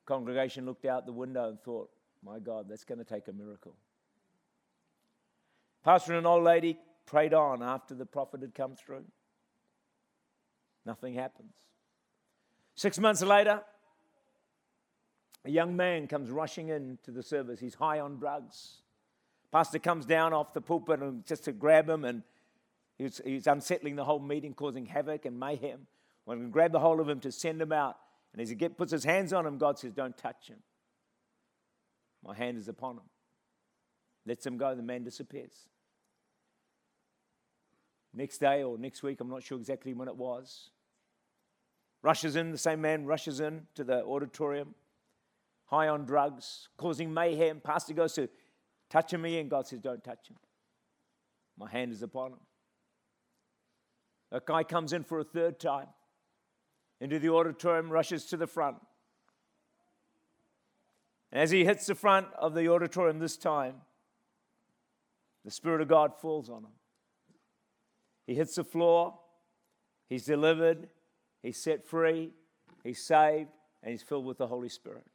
Congregation 0.06 0.66
looked 0.66 0.86
out 0.86 1.06
the 1.06 1.12
window 1.12 1.50
and 1.50 1.60
thought, 1.60 1.90
my 2.24 2.40
God, 2.40 2.68
that's 2.70 2.86
going 2.86 3.00
to 3.00 3.04
take 3.04 3.28
a 3.28 3.34
miracle. 3.34 3.76
Pastor 5.84 6.14
and 6.14 6.20
an 6.20 6.26
old 6.26 6.46
lady 6.46 6.80
prayed 7.06 7.34
on 7.34 7.62
after 7.62 7.94
the 7.94 8.06
prophet 8.06 8.40
had 8.40 8.56
come 8.56 8.78
through. 8.78 9.04
Nothing 10.86 11.16
happens. 11.16 11.52
Six 12.76 12.98
months 12.98 13.22
later, 13.22 13.62
a 15.44 15.50
young 15.50 15.76
man 15.76 16.08
comes 16.08 16.30
rushing 16.30 16.70
into 16.70 17.12
the 17.12 17.24
service. 17.24 17.60
He's 17.60 17.76
high 17.76 18.00
on 18.00 18.20
drugs. 18.20 18.84
Pastor 19.52 19.80
comes 19.80 20.06
down 20.06 20.34
off 20.34 20.54
the 20.54 20.62
pulpit 20.62 21.00
and 21.00 21.26
just 21.26 21.46
to 21.46 21.52
grab 21.52 21.90
him, 21.90 22.06
and 22.06 22.24
he's, 22.98 23.20
he's 23.26 23.48
unsettling 23.48 23.96
the 23.96 24.04
whole 24.04 24.20
meeting, 24.20 24.54
causing 24.54 24.86
havoc 24.86 25.26
and 25.26 25.40
mayhem. 25.40 25.88
When 26.26 26.40
we 26.40 26.50
grab 26.50 26.72
the 26.72 26.80
hold 26.80 27.00
of 27.00 27.10
him 27.10 27.20
to 27.22 27.32
send 27.32 27.62
him 27.62 27.72
out, 27.72 27.98
and 28.34 28.42
as 28.42 28.50
he 28.50 28.56
get, 28.56 28.78
puts 28.78 28.92
his 28.92 29.04
hands 29.04 29.34
on 29.34 29.46
him, 29.46 29.58
God 29.58 29.80
says, 29.80 29.94
Don't 29.94 30.16
touch 30.16 30.48
him. 30.48 30.60
My 32.24 32.36
hand 32.36 32.58
is 32.58 32.68
upon 32.68 32.98
him. 32.98 33.10
Lets 34.26 34.46
him 34.46 34.58
go, 34.58 34.76
the 34.76 34.84
man 34.84 35.04
disappears. 35.04 35.68
Next 38.14 38.40
day 38.40 38.64
or 38.64 38.78
next 38.78 39.02
week, 39.02 39.22
I'm 39.22 39.30
not 39.30 39.44
sure 39.44 39.58
exactly 39.58 39.94
when 39.94 40.08
it 40.08 40.16
was, 40.16 40.70
rushes 42.02 42.36
in, 42.36 42.52
the 42.52 42.58
same 42.58 42.82
man 42.82 43.06
rushes 43.06 43.40
in 43.40 43.68
to 43.76 43.84
the 43.84 44.04
auditorium, 44.04 44.76
high 45.66 45.88
on 45.88 46.06
drugs, 46.06 46.70
causing 46.78 47.14
mayhem. 47.14 47.62
Pastor 47.64 47.94
goes 47.94 48.14
to 48.14 48.30
touching 48.90 49.22
me, 49.22 49.40
and 49.40 49.50
God 49.50 49.68
says, 49.68 49.80
Don't 49.80 50.04
touch 50.04 50.30
him. 50.30 50.38
My 51.58 51.70
hand 51.70 51.92
is 51.92 52.02
upon 52.02 52.32
him. 52.32 52.40
A 54.32 54.42
guy 54.46 54.64
comes 54.64 54.94
in 54.94 55.04
for 55.04 55.20
a 55.20 55.24
third 55.24 55.60
time 55.60 55.88
into 57.02 57.20
the 57.20 57.30
auditorium, 57.30 57.90
rushes 57.90 58.26
to 58.26 58.38
the 58.38 58.48
front. 58.48 58.78
And 61.32 61.42
as 61.42 61.52
he 61.52 61.66
hits 61.66 61.86
the 61.86 61.96
front 61.96 62.28
of 62.38 62.54
the 62.54 62.68
auditorium 62.70 63.20
this 63.20 63.38
time, 63.38 63.76
the 65.46 65.52
Spirit 65.52 65.82
of 65.82 65.88
God 65.88 66.14
falls 66.20 66.50
on 66.50 66.64
him. 66.64 66.72
He 68.28 68.36
hits 68.36 68.56
the 68.56 68.64
floor, 68.64 69.18
he's 70.08 70.26
delivered, 70.26 70.90
he's 71.42 71.58
set 71.58 71.88
free, 71.88 72.32
he's 72.84 73.04
saved, 73.04 73.50
and 73.82 73.92
he's 73.92 74.04
filled 74.04 74.26
with 74.26 74.38
the 74.38 74.48
Holy 74.48 74.70
Spirit. 74.70 75.06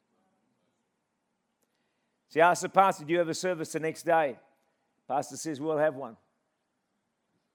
See, 2.29 2.41
I 2.41 2.51
asked 2.51 2.63
the 2.63 2.69
pastor, 2.69 3.05
Do 3.05 3.13
you 3.13 3.19
have 3.19 3.29
a 3.29 3.33
service 3.33 3.71
the 3.71 3.79
next 3.79 4.03
day? 4.03 4.37
Pastor 5.07 5.37
says, 5.37 5.61
We'll 5.61 5.77
have 5.77 5.95
one. 5.95 6.17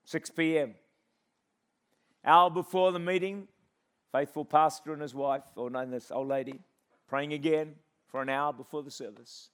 6 0.04 0.30
p.m. 0.30 0.74
Hour 2.24 2.50
before 2.50 2.92
the 2.92 2.98
meeting, 2.98 3.48
faithful 4.12 4.44
pastor 4.44 4.92
and 4.92 5.02
his 5.02 5.14
wife, 5.14 5.42
or 5.56 5.70
no, 5.70 5.84
this 5.86 6.10
old 6.10 6.28
lady, 6.28 6.60
praying 7.08 7.32
again 7.32 7.74
for 8.08 8.22
an 8.22 8.28
hour 8.28 8.52
before 8.52 8.82
the 8.82 8.90
service. 8.90 9.50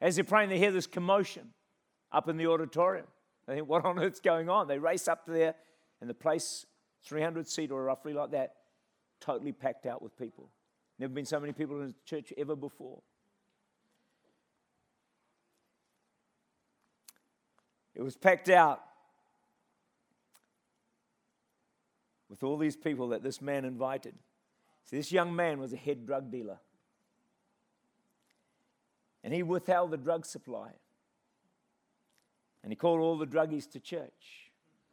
As 0.00 0.16
they're 0.16 0.24
praying, 0.24 0.48
they 0.48 0.58
hear 0.58 0.72
this 0.72 0.86
commotion 0.86 1.50
up 2.10 2.28
in 2.28 2.36
the 2.36 2.46
auditorium. 2.46 3.06
They 3.46 3.56
think, 3.56 3.68
what 3.68 3.84
on 3.84 3.98
earth's 3.98 4.20
going 4.20 4.48
on? 4.48 4.68
They 4.68 4.78
race 4.78 5.08
up 5.08 5.26
there, 5.26 5.54
and 6.00 6.08
the 6.08 6.14
place, 6.14 6.66
300 7.04 7.48
seat 7.48 7.70
or 7.70 7.82
roughly 7.82 8.12
like 8.12 8.30
that, 8.30 8.54
totally 9.20 9.52
packed 9.52 9.86
out 9.86 10.02
with 10.02 10.16
people. 10.16 10.48
Never 10.98 11.12
been 11.12 11.26
so 11.26 11.40
many 11.40 11.52
people 11.52 11.80
in 11.80 11.88
the 11.88 11.94
church 12.04 12.32
ever 12.36 12.54
before. 12.54 13.02
It 17.94 18.02
was 18.02 18.16
packed 18.16 18.48
out 18.48 18.82
with 22.28 22.42
all 22.42 22.56
these 22.56 22.76
people 22.76 23.08
that 23.08 23.22
this 23.22 23.42
man 23.42 23.64
invited. 23.64 24.14
See, 24.86 24.96
this 24.96 25.12
young 25.12 25.36
man 25.36 25.60
was 25.60 25.72
a 25.72 25.76
head 25.76 26.06
drug 26.06 26.30
dealer. 26.30 26.58
And 29.22 29.32
he 29.32 29.42
withheld 29.42 29.90
the 29.90 29.96
drug 29.96 30.24
supply. 30.24 30.70
And 32.62 32.72
he 32.72 32.76
called 32.76 33.00
all 33.00 33.18
the 33.18 33.26
druggies 33.26 33.70
to 33.72 33.80
church 33.80 34.50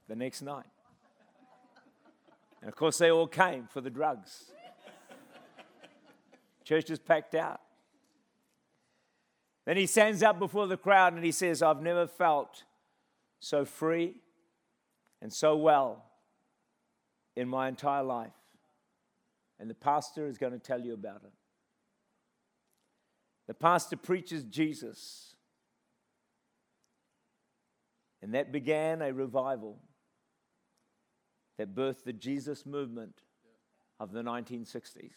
the 0.08 0.16
next 0.16 0.42
night. 0.42 0.66
And 2.62 2.68
of 2.68 2.76
course, 2.76 2.98
they 2.98 3.10
all 3.10 3.28
came 3.28 3.68
for 3.68 3.80
the 3.80 3.90
drugs. 3.90 4.52
Church 6.66 6.90
is 6.90 7.00
packed 7.00 7.36
out. 7.36 7.62
Then 9.66 9.78
he 9.78 9.86
stands 9.86 10.22
up 10.22 10.40
before 10.40 10.68
the 10.68 10.78
crowd 10.78 11.14
and 11.14 11.24
he 11.24 11.32
says, 11.32 11.62
I've 11.62 11.82
never 11.82 12.06
felt 12.06 12.64
so 13.40 13.66
free 13.66 14.16
and 15.22 15.32
so 15.32 15.56
well 15.56 16.06
in 17.36 17.48
my 17.48 17.68
entire 17.68 18.04
life. 18.04 18.32
And 19.60 19.70
the 19.70 19.76
pastor 19.76 20.28
is 20.28 20.38
going 20.38 20.54
to 20.54 20.60
tell 20.60 20.80
you 20.80 20.94
about 20.94 21.24
it. 21.24 21.34
The 23.48 23.54
pastor 23.54 23.98
preaches 23.98 24.44
Jesus. 24.44 25.36
And 28.22 28.34
that 28.34 28.52
began 28.52 29.02
a 29.02 29.14
revival 29.14 29.80
that 31.58 31.76
birthed 31.76 32.04
the 32.04 32.14
Jesus 32.14 32.66
movement 32.66 33.22
of 34.00 34.12
the 34.12 34.22
1960s. 34.22 35.12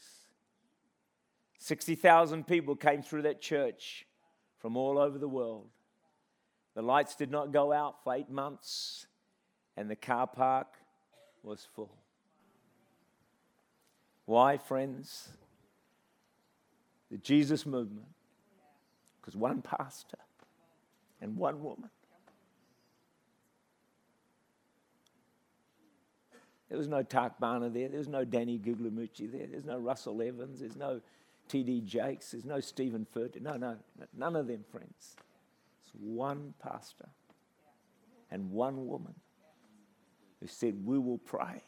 60,000 1.59 2.47
people 2.47 2.75
came 2.75 3.03
through 3.03 3.23
that 3.23 3.41
church 3.41 4.07
from 4.59 4.77
all 4.77 4.99
over 4.99 5.19
the 5.19 5.29
world. 5.29 5.69
The 6.75 6.83
lights 6.83 7.15
did 7.15 7.31
not 7.31 7.53
go 7.53 7.73
out 7.73 8.03
for 8.03 8.15
eight 8.15 8.31
months, 8.31 9.07
and 9.77 9.91
the 9.91 9.97
car 9.97 10.27
park 10.27 10.69
was 11.43 11.67
full. 11.75 11.97
Why, 14.25 14.57
friends? 14.57 15.29
The 17.11 17.19
Jesus 17.19 17.67
movement. 17.67 18.07
Because 19.21 19.37
one 19.37 19.61
pastor 19.63 20.19
and 21.21 21.37
one 21.37 21.63
woman. 21.63 21.91
There 26.69 26.79
was 26.79 26.89
no 26.89 27.03
Tak 27.03 27.39
Bhana 27.39 27.69
there. 27.69 27.89
There 27.89 27.99
was 27.99 28.09
no 28.09 28.25
Danny 28.25 28.59
Guglielmucci 28.59 29.31
there. 29.31 29.47
There's 29.47 29.67
no 29.67 29.77
Russell 29.77 30.23
Evans. 30.23 30.61
There's 30.61 30.75
no 30.75 31.03
T.D. 31.49 31.83
Jakes. 31.83 32.31
There's 32.31 32.47
no 32.47 32.61
Stephen 32.61 33.07
Furtick. 33.15 33.43
No, 33.43 33.59
no, 33.59 33.77
none 34.17 34.37
of 34.37 34.47
them, 34.47 34.65
friends. 34.73 35.17
One 35.99 36.55
pastor 36.63 37.09
and 38.31 38.51
one 38.51 38.87
woman 38.87 39.15
who 40.41 40.47
said, 40.47 40.85
We 40.85 40.99
will 40.99 41.19
pray 41.19 41.63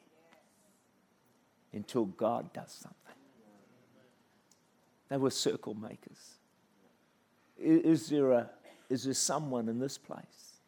until 1.72 2.06
God 2.06 2.52
does 2.52 2.72
something. 2.72 2.98
They 5.08 5.16
were 5.16 5.30
circle 5.30 5.74
makers. 5.74 6.38
Is 7.58 8.08
there, 8.08 8.32
a, 8.32 8.50
is 8.88 9.04
there 9.04 9.14
someone 9.14 9.68
in 9.68 9.78
this 9.78 9.98
place? 9.98 10.60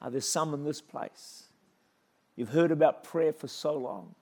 Are 0.00 0.10
there 0.10 0.20
some 0.20 0.54
in 0.54 0.64
this 0.64 0.80
place? 0.80 1.44
You've 2.36 2.48
heard 2.48 2.70
about 2.70 3.04
prayer 3.04 3.32
for 3.32 3.48
so 3.48 3.76
long. 3.76 4.14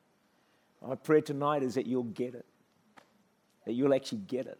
My 0.86 0.96
prayer 0.96 1.20
tonight 1.20 1.62
is 1.62 1.74
that 1.74 1.86
you'll 1.86 2.02
get 2.04 2.34
it, 2.34 2.46
that 3.64 3.72
you'll 3.72 3.94
actually 3.94 4.22
get 4.26 4.46
it 4.46 4.58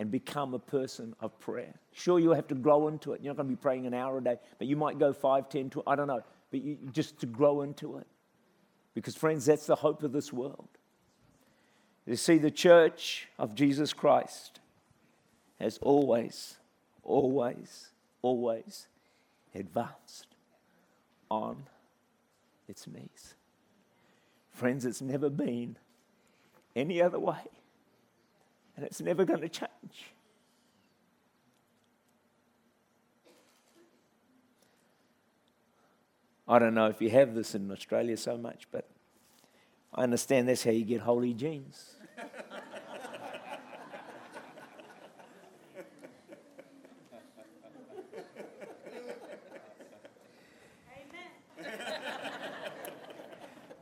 and 0.00 0.10
become 0.10 0.54
a 0.54 0.58
person 0.58 1.14
of 1.20 1.38
prayer. 1.40 1.74
Sure, 1.92 2.18
you'll 2.18 2.34
have 2.34 2.48
to 2.48 2.54
grow 2.54 2.88
into 2.88 3.12
it. 3.12 3.20
You're 3.20 3.34
not 3.34 3.36
going 3.36 3.50
to 3.50 3.54
be 3.54 3.60
praying 3.60 3.86
an 3.86 3.92
hour 3.92 4.16
a 4.16 4.24
day, 4.24 4.38
but 4.58 4.66
you 4.66 4.74
might 4.74 4.98
go 4.98 5.12
five, 5.12 5.50
ten, 5.50 5.68
12, 5.68 5.86
I 5.86 5.94
don't 5.94 6.06
know, 6.06 6.22
but 6.50 6.62
you, 6.62 6.78
just 6.90 7.20
to 7.20 7.26
grow 7.26 7.60
into 7.60 7.98
it. 7.98 8.06
Because, 8.94 9.14
friends, 9.14 9.44
that's 9.44 9.66
the 9.66 9.76
hope 9.76 10.02
of 10.02 10.12
this 10.12 10.32
world. 10.32 10.68
You 12.06 12.16
see, 12.16 12.38
the 12.38 12.50
church 12.50 13.28
of 13.38 13.54
Jesus 13.54 13.92
Christ 13.92 14.60
has 15.60 15.78
always, 15.82 16.56
always, 17.02 17.90
always 18.22 18.86
advanced 19.54 20.28
on 21.30 21.64
its 22.68 22.86
knees. 22.86 23.34
Friends, 24.50 24.86
it's 24.86 25.02
never 25.02 25.28
been 25.28 25.76
any 26.74 27.02
other 27.02 27.20
way, 27.20 27.50
and 28.80 28.86
it's 28.86 29.02
never 29.02 29.26
going 29.26 29.42
to 29.42 29.48
change. 29.48 30.06
I 36.48 36.58
don't 36.58 36.72
know 36.72 36.86
if 36.86 37.02
you 37.02 37.10
have 37.10 37.34
this 37.34 37.54
in 37.54 37.70
Australia 37.70 38.16
so 38.16 38.38
much, 38.38 38.68
but 38.72 38.88
I 39.94 40.04
understand 40.04 40.48
that's 40.48 40.64
how 40.64 40.70
you 40.70 40.86
get 40.86 41.02
holy 41.02 41.34
jeans. 41.34 41.96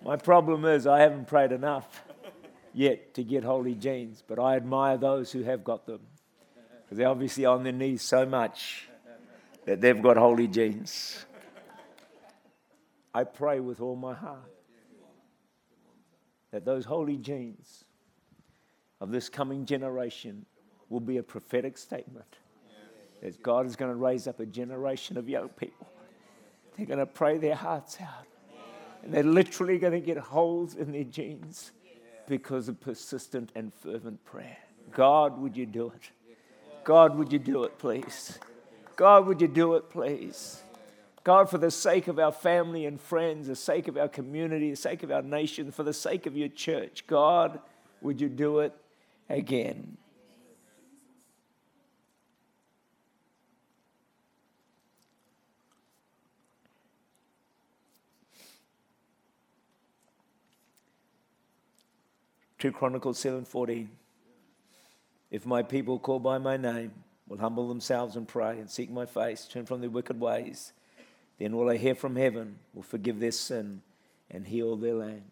My 0.02 0.16
problem 0.16 0.64
is 0.64 0.88
I 0.88 0.98
haven't 1.00 1.28
prayed 1.28 1.52
enough 1.52 1.97
yet 2.78 3.14
to 3.14 3.24
get 3.24 3.42
holy 3.42 3.74
jeans, 3.74 4.22
but 4.26 4.38
I 4.38 4.54
admire 4.54 4.96
those 4.96 5.32
who 5.32 5.42
have 5.42 5.64
got 5.64 5.84
them. 5.84 6.00
Because 6.84 6.98
they're 6.98 7.08
obviously 7.08 7.44
on 7.44 7.64
their 7.64 7.72
knees 7.72 8.02
so 8.02 8.24
much 8.24 8.88
that 9.66 9.80
they've 9.80 10.00
got 10.00 10.16
holy 10.16 10.46
jeans. 10.46 11.26
I 13.12 13.24
pray 13.24 13.58
with 13.58 13.80
all 13.80 13.96
my 13.96 14.14
heart 14.14 14.48
that 16.52 16.64
those 16.64 16.84
holy 16.84 17.16
jeans 17.16 17.84
of 19.00 19.10
this 19.10 19.28
coming 19.28 19.66
generation 19.66 20.46
will 20.88 21.00
be 21.00 21.16
a 21.16 21.22
prophetic 21.22 21.76
statement. 21.78 22.36
That 23.22 23.42
God 23.42 23.66
is 23.66 23.74
going 23.74 23.90
to 23.90 23.96
raise 23.96 24.28
up 24.28 24.38
a 24.38 24.46
generation 24.46 25.18
of 25.18 25.28
young 25.28 25.48
people. 25.48 25.88
They're 26.76 26.86
going 26.86 27.00
to 27.00 27.06
pray 27.06 27.38
their 27.38 27.56
hearts 27.56 27.98
out. 28.00 28.26
And 29.02 29.12
they're 29.12 29.24
literally 29.24 29.78
going 29.78 29.94
to 29.94 30.00
get 30.00 30.16
holes 30.16 30.76
in 30.76 30.92
their 30.92 31.04
jeans 31.04 31.72
because 32.28 32.68
of 32.68 32.80
persistent 32.80 33.50
and 33.54 33.72
fervent 33.74 34.24
prayer. 34.24 34.58
God, 34.92 35.38
would 35.38 35.56
you 35.56 35.66
do 35.66 35.92
it? 35.94 36.10
God, 36.84 37.16
would 37.16 37.32
you 37.32 37.38
do 37.38 37.64
it, 37.64 37.78
please? 37.78 38.38
God, 38.96 39.26
would 39.26 39.40
you 39.40 39.48
do 39.48 39.74
it, 39.74 39.90
please? 39.90 40.62
God, 41.24 41.50
for 41.50 41.58
the 41.58 41.70
sake 41.70 42.08
of 42.08 42.18
our 42.18 42.32
family 42.32 42.86
and 42.86 43.00
friends, 43.00 43.48
the 43.48 43.56
sake 43.56 43.88
of 43.88 43.96
our 43.96 44.08
community, 44.08 44.70
the 44.70 44.76
sake 44.76 45.02
of 45.02 45.10
our 45.10 45.22
nation, 45.22 45.70
for 45.70 45.82
the 45.82 45.92
sake 45.92 46.26
of 46.26 46.36
your 46.36 46.48
church, 46.48 47.06
God, 47.06 47.60
would 48.00 48.20
you 48.20 48.28
do 48.28 48.60
it 48.60 48.72
again? 49.28 49.98
Two 62.58 62.72
Chronicles 62.72 63.18
7:14. 63.18 63.88
If 65.30 65.46
my 65.46 65.62
people 65.62 65.98
called 65.98 66.22
by 66.22 66.38
my 66.38 66.56
name 66.56 66.92
will 67.28 67.38
humble 67.38 67.68
themselves 67.68 68.16
and 68.16 68.26
pray 68.26 68.58
and 68.58 68.70
seek 68.70 68.90
my 68.90 69.06
face, 69.06 69.46
turn 69.46 69.66
from 69.66 69.80
their 69.80 69.90
wicked 69.90 70.18
ways, 70.18 70.72
then 71.38 71.56
will 71.56 71.68
I 71.68 71.76
hear 71.76 71.94
from 71.94 72.16
heaven, 72.16 72.58
will 72.74 72.82
forgive 72.82 73.20
their 73.20 73.32
sin, 73.32 73.82
and 74.30 74.46
heal 74.46 74.76
their 74.76 74.94
land. 74.94 75.30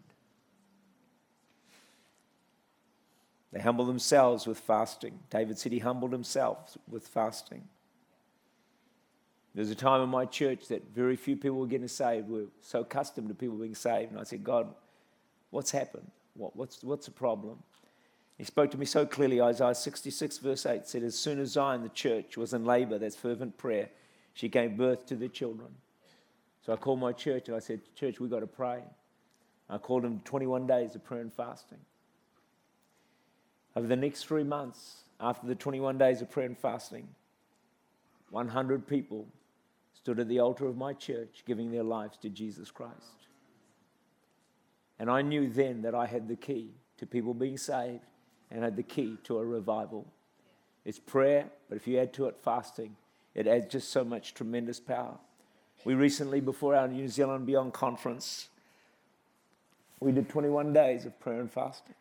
They 3.53 3.61
humble 3.61 3.87
themselves 3.87 4.47
with 4.47 4.59
fasting. 4.59 5.19
David 5.31 5.59
said 5.59 5.73
he 5.73 5.79
humbled 5.79 6.13
himself 6.13 6.77
with 6.89 7.09
fasting. 7.09 7.67
There's 9.55 9.71
a 9.71 9.75
time 9.75 10.03
in 10.03 10.11
my 10.11 10.27
church 10.27 10.69
that 10.69 10.91
very 10.95 11.17
few 11.17 11.37
people 11.37 11.59
were 11.59 11.67
getting 11.67 11.89
saved. 11.89 12.29
We're 12.29 12.49
so 12.61 12.81
accustomed 12.81 13.29
to 13.29 13.35
people 13.35 13.57
being 13.57 13.75
saved. 13.75 14.11
And 14.11 14.21
I 14.21 14.25
said, 14.25 14.45
God, 14.45 14.75
what's 15.51 15.71
happened? 15.71 16.11
What, 16.37 16.57
what's, 16.57 16.83
what's 16.83 17.07
the 17.07 17.13
problem? 17.13 17.59
He 18.39 18.45
spoke 18.45 18.71
to 18.73 18.79
me 18.79 18.87
so 18.87 19.07
clearly. 19.07 19.41
Isaiah 19.41 19.75
66, 19.75 20.39
verse 20.39 20.67
8 20.67 20.87
said, 20.87 21.03
As 21.03 21.19
soon 21.19 21.41
as 21.41 21.53
Zion, 21.53 21.83
the 21.83 21.89
church, 21.89 22.37
was 22.37 22.53
in 22.53 22.65
labor, 22.65 22.99
that's 22.99 23.17
fervent 23.17 23.57
prayer, 23.57 23.89
she 24.35 24.49
gave 24.49 24.77
birth 24.77 25.07
to 25.07 25.17
the 25.17 25.29
children. 25.29 25.69
So 26.65 26.73
I 26.73 26.77
called 26.77 27.01
my 27.01 27.13
church 27.13 27.49
and 27.49 27.57
I 27.57 27.61
said, 27.61 27.81
Church, 27.95 28.21
we've 28.21 28.31
got 28.31 28.41
to 28.41 28.47
pray. 28.47 28.83
I 29.71 29.79
called 29.79 30.03
them 30.03 30.21
21 30.25 30.67
days 30.67 30.95
of 30.95 31.05
prayer 31.05 31.23
and 31.23 31.33
fasting. 31.33 31.79
Over 33.75 33.87
the 33.87 33.97
next 33.97 34.25
three 34.25 34.45
months, 34.45 35.03
after 35.21 35.47
the 35.47 35.55
21 35.55 35.99
days 35.99 36.21
of 36.21 36.31
prayer 36.31 36.47
and 36.47 36.59
fasting, 36.59 37.09
100 38.31 38.87
people 38.87 39.27
stood 39.95 40.19
at 40.19 40.29
the 40.29 40.41
altar 40.41 40.67
of 40.67 40.77
my 40.77 40.93
church 40.93 41.43
giving 41.47 41.71
their 41.71 41.83
lives 41.83 42.17
to 42.19 42.29
Jesus 42.29 42.71
Christ. 42.71 43.26
And 44.99 45.11
I 45.11 45.23
knew 45.23 45.49
then 45.49 45.83
that 45.83 45.95
I 45.95 46.07
had 46.07 46.29
the 46.29 46.37
key 46.37 46.71
to 46.99 47.07
people 47.07 47.35
being 47.35 47.59
saved 47.59 48.01
and 48.51 48.63
had 48.63 48.77
the 48.77 48.83
key 48.83 49.19
to 49.25 49.39
a 49.39 49.45
revival. 49.45 50.07
It's 50.85 50.99
prayer, 50.99 51.47
but 51.69 51.77
if 51.77 51.87
you 51.87 51.99
add 51.99 52.13
to 52.15 52.27
it 52.27 52.37
fasting, 52.43 52.97
it 53.35 53.47
adds 53.47 53.71
just 53.71 53.91
so 53.91 54.05
much 54.05 54.35
tremendous 54.35 54.81
power. 54.81 55.19
We 55.85 55.95
recently, 55.95 56.41
before 56.41 56.75
our 56.75 56.89
New 56.89 57.09
Zealand 57.09 57.47
Beyond 57.47 57.73
conference, 57.73 58.49
we 60.01 60.13
did 60.13 60.29
21 60.29 60.73
days 60.73 61.05
of 61.05 61.19
prayer 61.21 61.41
and 61.41 61.51
fasting. 61.51 61.95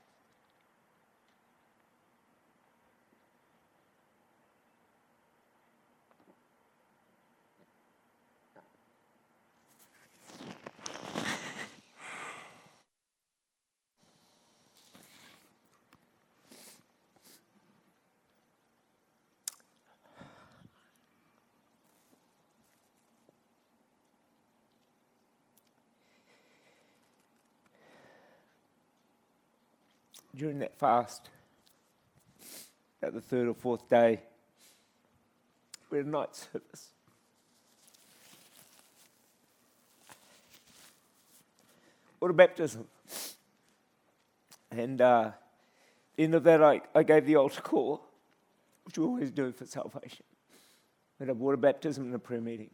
During 30.46 30.60
that 30.60 30.78
fast, 30.78 31.32
at 33.02 33.16
the 33.16 33.20
third 33.20 33.48
or 33.48 33.56
fourth 33.56 33.90
day, 33.90 34.20
we 35.90 35.98
had 35.98 36.06
a 36.06 36.10
night 36.10 36.36
service. 36.36 36.92
What 42.20 42.30
a 42.30 42.34
baptism. 42.36 42.86
And 44.70 45.02
uh, 45.02 45.32
end 46.16 46.36
of 46.36 46.44
that, 46.44 46.62
I, 46.62 46.82
I 46.94 47.02
gave 47.02 47.26
the 47.26 47.38
altar 47.38 47.62
call, 47.62 48.04
which 48.84 49.00
we 49.00 49.04
always 49.04 49.32
do 49.32 49.52
for 49.52 49.66
salvation. 49.66 50.26
We 51.18 51.26
had 51.26 51.30
a 51.32 51.34
water 51.34 51.58
baptism 51.58 52.06
and 52.06 52.14
a 52.14 52.20
prayer 52.20 52.40
meeting. 52.40 52.70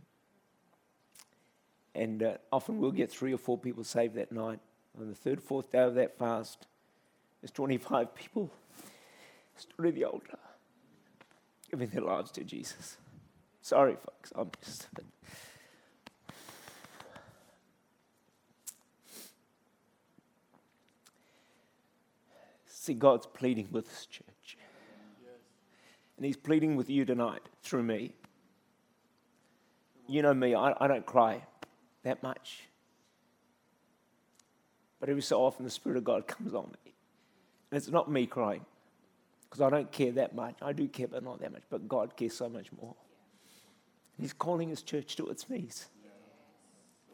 And 1.96 2.22
uh, 2.22 2.34
often 2.52 2.80
we'll 2.80 2.92
get 2.92 3.10
three 3.10 3.34
or 3.34 3.38
four 3.38 3.58
people 3.58 3.86
saved 3.86 4.16
that 4.16 4.34
night. 4.34 4.60
On 5.00 5.08
the 5.08 5.16
third, 5.16 5.42
fourth 5.42 5.72
day 5.72 5.84
of 5.84 5.96
that 5.96 6.18
fast, 6.18 6.68
there's 7.42 7.52
25 7.52 8.14
people 8.16 8.52
stood 9.56 9.86
at 9.88 9.96
the 9.96 10.06
altar 10.06 10.38
giving 11.72 11.90
their 11.90 12.02
lives 12.02 12.32
to 12.32 12.44
Jesus. 12.44 12.98
Sorry, 13.62 13.96
folks, 13.96 14.34
I'm 14.36 14.52
just. 14.64 14.88
a 14.92 14.96
bit. 14.96 15.06
See, 22.66 22.94
God's 22.94 23.28
pleading 23.28 23.70
with 23.72 23.88
this 23.88 24.06
church. 24.08 24.58
And 26.18 26.26
He's 26.26 26.36
pleading 26.36 26.76
with 26.76 26.90
you 26.90 27.06
tonight 27.06 27.42
through 27.64 27.84
me. 27.84 28.14
You 30.08 30.24
know 30.24 30.34
me, 30.34 30.56
I, 30.56 30.74
I 30.80 30.88
don't 30.88 31.06
cry 31.06 31.44
that 32.04 32.22
much. 32.22 32.64
But 35.00 35.10
every 35.10 35.22
so 35.22 35.42
often, 35.42 35.64
the 35.64 35.72
Spirit 35.72 35.98
of 35.98 36.04
God 36.04 36.28
comes 36.28 36.54
on 36.54 36.72
me. 36.86 36.91
And 37.72 37.78
it's 37.78 37.90
not 37.90 38.12
me 38.12 38.26
crying, 38.26 38.66
because 39.50 39.62
I 39.62 39.70
don't 39.70 39.92
care 39.92 40.12
that 40.14 40.36
much. 40.36 40.56
I 40.62 40.74
do 40.74 40.88
care, 40.88 41.08
but 41.08 41.24
not 41.24 41.40
that 41.40 41.54
much. 41.54 41.64
But 41.70 41.88
God 41.88 42.16
cares 42.18 42.36
so 42.36 42.50
much 42.50 42.68
more. 42.82 42.96
He's 44.20 44.34
calling 44.34 44.70
his 44.70 44.82
church 44.82 45.16
to 45.16 45.28
its 45.30 45.50
knees. 45.50 45.88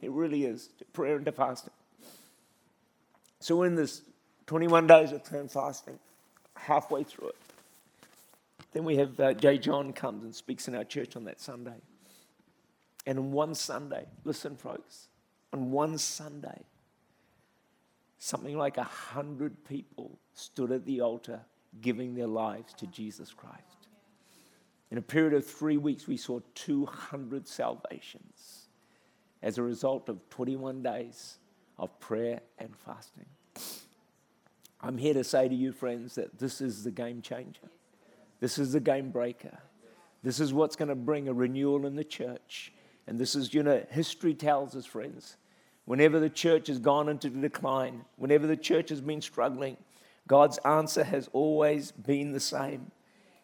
It 0.01 0.11
really 0.11 0.45
is 0.45 0.69
to 0.79 0.85
prayer 0.85 1.15
and 1.15 1.25
to 1.25 1.31
fasting. 1.31 1.73
So, 3.39 3.63
in 3.63 3.75
this 3.75 4.01
21 4.47 4.87
days 4.87 5.11
of 5.11 5.23
prayer 5.23 5.41
and 5.41 5.51
fasting, 5.51 5.99
halfway 6.55 7.03
through 7.03 7.29
it, 7.29 7.35
then 8.73 8.83
we 8.83 8.97
have 8.97 9.19
uh, 9.19 9.33
J. 9.33 9.57
John 9.57 9.93
comes 9.93 10.23
and 10.23 10.35
speaks 10.35 10.67
in 10.67 10.75
our 10.75 10.83
church 10.83 11.15
on 11.15 11.23
that 11.25 11.39
Sunday. 11.39 11.79
And 13.05 13.17
on 13.19 13.31
one 13.31 13.55
Sunday, 13.55 14.05
listen, 14.23 14.55
folks, 14.57 15.07
on 15.53 15.71
one 15.71 15.97
Sunday, 15.97 16.63
something 18.17 18.57
like 18.57 18.77
a 18.77 18.83
hundred 18.83 19.63
people 19.65 20.17
stood 20.33 20.71
at 20.71 20.85
the 20.85 21.01
altar 21.01 21.41
giving 21.81 22.15
their 22.15 22.27
lives 22.27 22.73
to 22.73 22.87
Jesus 22.87 23.33
Christ. 23.33 23.87
In 24.89 24.97
a 24.97 25.01
period 25.01 25.33
of 25.33 25.45
three 25.45 25.77
weeks, 25.77 26.07
we 26.07 26.17
saw 26.17 26.39
200 26.55 27.47
salvations 27.47 28.67
as 29.41 29.57
a 29.57 29.63
result 29.63 30.09
of 30.09 30.27
21 30.29 30.81
days 30.81 31.37
of 31.77 31.99
prayer 31.99 32.41
and 32.57 32.75
fasting. 32.75 33.25
I'm 34.81 34.97
here 34.97 35.13
to 35.13 35.23
say 35.23 35.47
to 35.47 35.55
you, 35.55 35.71
friends, 35.71 36.15
that 36.15 36.39
this 36.39 36.61
is 36.61 36.83
the 36.83 36.91
game 36.91 37.21
changer. 37.21 37.69
This 38.39 38.57
is 38.57 38.73
the 38.73 38.79
game 38.79 39.09
breaker. 39.09 39.57
This 40.23 40.39
is 40.39 40.53
what's 40.53 40.75
going 40.75 40.89
to 40.89 40.95
bring 40.95 41.27
a 41.27 41.33
renewal 41.33 41.85
in 41.85 41.95
the 41.95 42.03
church. 42.03 42.71
And 43.07 43.19
this 43.19 43.35
is, 43.35 43.53
you 43.53 43.63
know, 43.63 43.85
history 43.89 44.33
tells 44.33 44.75
us, 44.75 44.85
friends, 44.85 45.37
Whenever 45.87 46.19
the 46.19 46.29
church 46.29 46.67
has 46.67 46.79
gone 46.79 47.07
into 47.07 47.29
decline, 47.29 48.03
whenever 48.17 48.45
the 48.45 48.57
church 48.57 48.89
has 48.89 48.99
been 48.99 49.21
struggling, 49.21 49.77
God's 50.27 50.57
answer 50.65 51.01
has 51.05 51.29
always 51.31 51.93
been 51.93 52.33
the 52.33 52.41
same. 52.41 52.91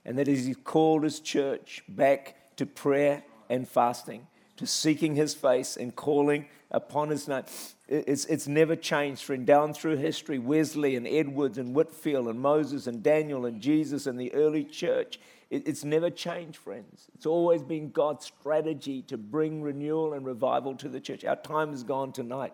And 0.03 0.19
that 0.19 0.27
is, 0.27 0.45
He's 0.45 0.57
called 0.57 1.05
His 1.05 1.21
church 1.21 1.85
back 1.87 2.35
to 2.57 2.65
prayer 2.65 3.23
and 3.49 3.65
fasting, 3.65 4.27
to 4.57 4.67
seeking 4.67 5.15
His 5.15 5.33
face 5.33 5.77
and 5.77 5.95
calling 5.95 6.47
upon 6.71 7.09
His 7.09 7.27
name. 7.27 7.43
It's, 7.87 8.25
it's 8.25 8.47
never 8.47 8.75
changed, 8.75 9.23
friend. 9.23 9.45
Down 9.45 9.73
through 9.73 9.97
history, 9.97 10.39
Wesley 10.39 10.95
and 10.95 11.07
Edwards 11.07 11.57
and 11.57 11.75
Whitefield 11.75 12.27
and 12.27 12.39
Moses 12.39 12.87
and 12.87 13.03
Daniel 13.03 13.45
and 13.45 13.61
Jesus 13.61 14.07
and 14.07 14.19
the 14.19 14.33
early 14.33 14.63
church, 14.63 15.19
it's 15.49 15.83
never 15.83 16.09
changed, 16.09 16.57
friends. 16.57 17.07
It's 17.13 17.27
always 17.27 17.61
been 17.61 17.91
God's 17.91 18.25
strategy 18.25 19.03
to 19.03 19.17
bring 19.17 19.61
renewal 19.61 20.13
and 20.13 20.25
revival 20.25 20.73
to 20.77 20.89
the 20.89 20.99
church. 20.99 21.23
Our 21.23 21.35
time 21.35 21.73
is 21.73 21.83
gone 21.83 22.11
tonight. 22.11 22.53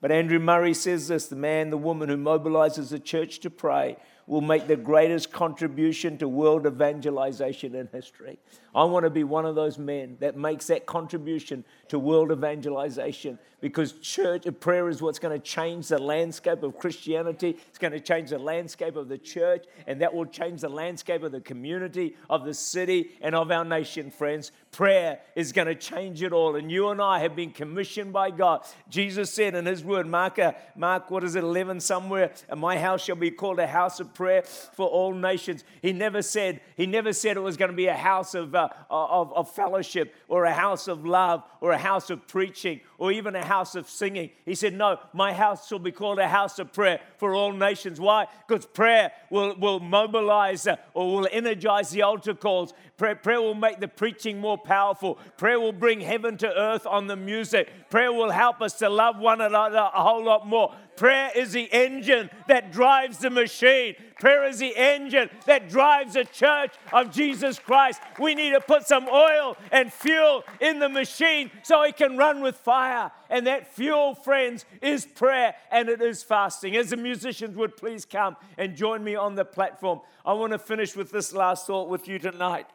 But 0.00 0.10
Andrew 0.10 0.40
Murray 0.40 0.74
says 0.74 1.06
this 1.06 1.26
the 1.26 1.36
man, 1.36 1.70
the 1.70 1.78
woman 1.78 2.08
who 2.08 2.16
mobilizes 2.16 2.90
the 2.90 2.98
church 2.98 3.38
to 3.40 3.50
pray 3.50 3.96
will 4.26 4.40
make 4.40 4.66
the 4.66 4.76
greatest 4.76 5.32
contribution 5.32 6.18
to 6.18 6.28
world 6.28 6.66
evangelization 6.66 7.74
in 7.74 7.88
history. 7.92 8.38
I 8.74 8.84
want 8.84 9.04
to 9.04 9.10
be 9.10 9.24
one 9.24 9.46
of 9.46 9.54
those 9.54 9.78
men 9.78 10.16
that 10.20 10.36
makes 10.36 10.66
that 10.66 10.84
contribution 10.84 11.64
to 11.88 11.98
world 11.98 12.32
evangelization 12.32 13.38
because 13.60 13.92
church 14.00 14.46
prayer 14.60 14.88
is 14.88 15.00
what's 15.00 15.18
going 15.18 15.38
to 15.38 15.44
change 15.44 15.88
the 15.88 15.98
landscape 15.98 16.62
of 16.62 16.76
Christianity. 16.78 17.56
It's 17.68 17.78
going 17.78 17.92
to 17.92 18.00
change 18.00 18.30
the 18.30 18.38
landscape 18.38 18.96
of 18.96 19.08
the 19.08 19.16
church, 19.16 19.64
and 19.86 20.00
that 20.02 20.12
will 20.12 20.26
change 20.26 20.60
the 20.60 20.68
landscape 20.68 21.22
of 21.22 21.32
the 21.32 21.40
community, 21.40 22.16
of 22.28 22.44
the 22.44 22.52
city, 22.52 23.12
and 23.22 23.34
of 23.34 23.50
our 23.50 23.64
nation, 23.64 24.10
friends. 24.10 24.52
Prayer 24.76 25.20
is 25.34 25.52
going 25.52 25.68
to 25.68 25.74
change 25.74 26.22
it 26.22 26.34
all. 26.34 26.54
And 26.54 26.70
you 26.70 26.90
and 26.90 27.00
I 27.00 27.20
have 27.20 27.34
been 27.34 27.50
commissioned 27.50 28.12
by 28.12 28.30
God. 28.30 28.60
Jesus 28.90 29.32
said 29.32 29.54
in 29.54 29.64
his 29.64 29.82
word, 29.82 30.06
Mark, 30.06 30.38
uh, 30.38 30.52
Mark, 30.76 31.10
what 31.10 31.24
is 31.24 31.34
it, 31.34 31.42
11 31.42 31.80
somewhere, 31.80 32.30
my 32.54 32.76
house 32.76 33.02
shall 33.02 33.16
be 33.16 33.30
called 33.30 33.58
a 33.58 33.66
house 33.66 34.00
of 34.00 34.12
prayer 34.12 34.42
for 34.42 34.86
all 34.86 35.14
nations. 35.14 35.64
He 35.80 35.94
never 35.94 36.20
said, 36.20 36.60
he 36.76 36.84
never 36.84 37.14
said 37.14 37.38
it 37.38 37.40
was 37.40 37.56
going 37.56 37.70
to 37.70 37.76
be 37.76 37.86
a 37.86 37.94
house 37.94 38.34
of, 38.34 38.54
uh, 38.54 38.68
of, 38.90 39.32
of 39.32 39.50
fellowship 39.50 40.14
or 40.28 40.44
a 40.44 40.52
house 40.52 40.88
of 40.88 41.06
love 41.06 41.42
or 41.62 41.72
a 41.72 41.78
house 41.78 42.10
of 42.10 42.28
preaching 42.28 42.82
or 42.98 43.10
even 43.12 43.34
a 43.34 43.44
house 43.44 43.76
of 43.76 43.88
singing. 43.88 44.28
He 44.44 44.54
said, 44.54 44.74
no, 44.74 44.98
my 45.14 45.32
house 45.32 45.68
shall 45.68 45.78
be 45.78 45.90
called 45.90 46.18
a 46.18 46.28
house 46.28 46.58
of 46.58 46.74
prayer 46.74 47.00
for 47.16 47.34
all 47.34 47.52
nations. 47.52 47.98
Why? 47.98 48.26
Because 48.46 48.66
prayer 48.66 49.10
will, 49.30 49.56
will 49.56 49.80
mobilize 49.80 50.66
uh, 50.66 50.76
or 50.92 51.16
will 51.16 51.28
energize 51.32 51.88
the 51.88 52.02
altar 52.02 52.34
calls. 52.34 52.74
Prayer, 52.96 53.14
prayer 53.14 53.42
will 53.42 53.54
make 53.54 53.78
the 53.78 53.88
preaching 53.88 54.40
more 54.40 54.56
powerful. 54.56 55.18
Prayer 55.36 55.60
will 55.60 55.72
bring 55.72 56.00
heaven 56.00 56.38
to 56.38 56.48
earth 56.48 56.86
on 56.86 57.08
the 57.08 57.16
music. 57.16 57.68
Prayer 57.90 58.10
will 58.10 58.30
help 58.30 58.62
us 58.62 58.72
to 58.74 58.88
love 58.88 59.18
one 59.18 59.42
another 59.42 59.90
a 59.92 60.02
whole 60.02 60.24
lot 60.24 60.46
more. 60.46 60.74
Prayer 60.96 61.30
is 61.36 61.52
the 61.52 61.70
engine 61.72 62.30
that 62.48 62.72
drives 62.72 63.18
the 63.18 63.28
machine. 63.28 63.96
Prayer 64.18 64.44
is 64.44 64.58
the 64.58 64.74
engine 64.74 65.28
that 65.44 65.68
drives 65.68 66.14
the 66.14 66.24
church 66.24 66.72
of 66.90 67.12
Jesus 67.12 67.58
Christ. 67.58 68.00
We 68.18 68.34
need 68.34 68.52
to 68.52 68.62
put 68.62 68.86
some 68.86 69.06
oil 69.08 69.58
and 69.70 69.92
fuel 69.92 70.44
in 70.58 70.78
the 70.78 70.88
machine 70.88 71.50
so 71.62 71.82
it 71.82 71.98
can 71.98 72.16
run 72.16 72.40
with 72.40 72.56
fire. 72.56 73.10
And 73.28 73.46
that 73.46 73.74
fuel, 73.74 74.14
friends, 74.14 74.64
is 74.80 75.04
prayer 75.04 75.54
and 75.70 75.90
it 75.90 76.00
is 76.00 76.22
fasting. 76.22 76.76
As 76.76 76.88
the 76.88 76.96
musicians 76.96 77.56
would 77.58 77.76
please 77.76 78.06
come 78.06 78.36
and 78.56 78.74
join 78.74 79.04
me 79.04 79.16
on 79.16 79.34
the 79.34 79.44
platform, 79.44 80.00
I 80.24 80.32
want 80.32 80.52
to 80.52 80.58
finish 80.58 80.96
with 80.96 81.10
this 81.12 81.34
last 81.34 81.66
thought 81.66 81.90
with 81.90 82.08
you 82.08 82.18
tonight. 82.18 82.66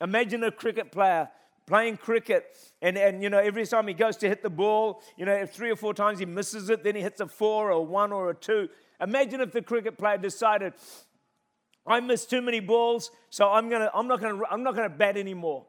Imagine 0.00 0.44
a 0.44 0.50
cricket 0.50 0.92
player 0.92 1.28
playing 1.66 1.96
cricket, 1.96 2.56
and, 2.80 2.96
and 2.96 3.22
you 3.22 3.28
know, 3.28 3.38
every 3.38 3.66
time 3.66 3.88
he 3.88 3.94
goes 3.94 4.16
to 4.16 4.28
hit 4.28 4.42
the 4.42 4.50
ball, 4.50 5.02
you 5.16 5.26
know, 5.26 5.44
three 5.46 5.70
or 5.70 5.76
four 5.76 5.92
times 5.92 6.18
he 6.20 6.24
misses 6.24 6.70
it, 6.70 6.84
then 6.84 6.94
he 6.94 7.02
hits 7.02 7.20
a 7.20 7.26
four 7.26 7.68
or 7.68 7.70
a 7.70 7.80
one 7.80 8.12
or 8.12 8.30
a 8.30 8.34
two. 8.34 8.68
Imagine 9.00 9.40
if 9.40 9.52
the 9.52 9.62
cricket 9.62 9.98
player 9.98 10.16
decided, 10.16 10.74
I 11.86 12.00
missed 12.00 12.30
too 12.30 12.40
many 12.40 12.60
balls, 12.60 13.10
so 13.30 13.50
I'm 13.50 13.68
gonna, 13.68 13.90
I'm 13.92 14.06
not 14.06 14.20
gonna, 14.20 14.42
I'm 14.50 14.62
not 14.62 14.74
gonna 14.74 14.88
bat 14.88 15.16
anymore. 15.16 15.66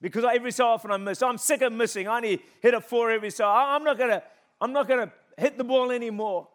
Because 0.00 0.24
every 0.24 0.50
so 0.50 0.66
often 0.66 0.90
I 0.90 0.96
miss. 0.96 1.22
I'm 1.22 1.38
sick 1.38 1.62
of 1.62 1.72
missing. 1.72 2.08
I 2.08 2.16
only 2.16 2.42
hit 2.60 2.74
a 2.74 2.80
four 2.80 3.10
every 3.10 3.30
so. 3.30 3.46
I'm 3.46 3.84
not 3.84 3.98
gonna, 3.98 4.22
I'm 4.60 4.72
not 4.72 4.88
gonna 4.88 5.12
hit 5.38 5.56
the 5.56 5.64
ball 5.64 5.90
anymore. 5.90 6.48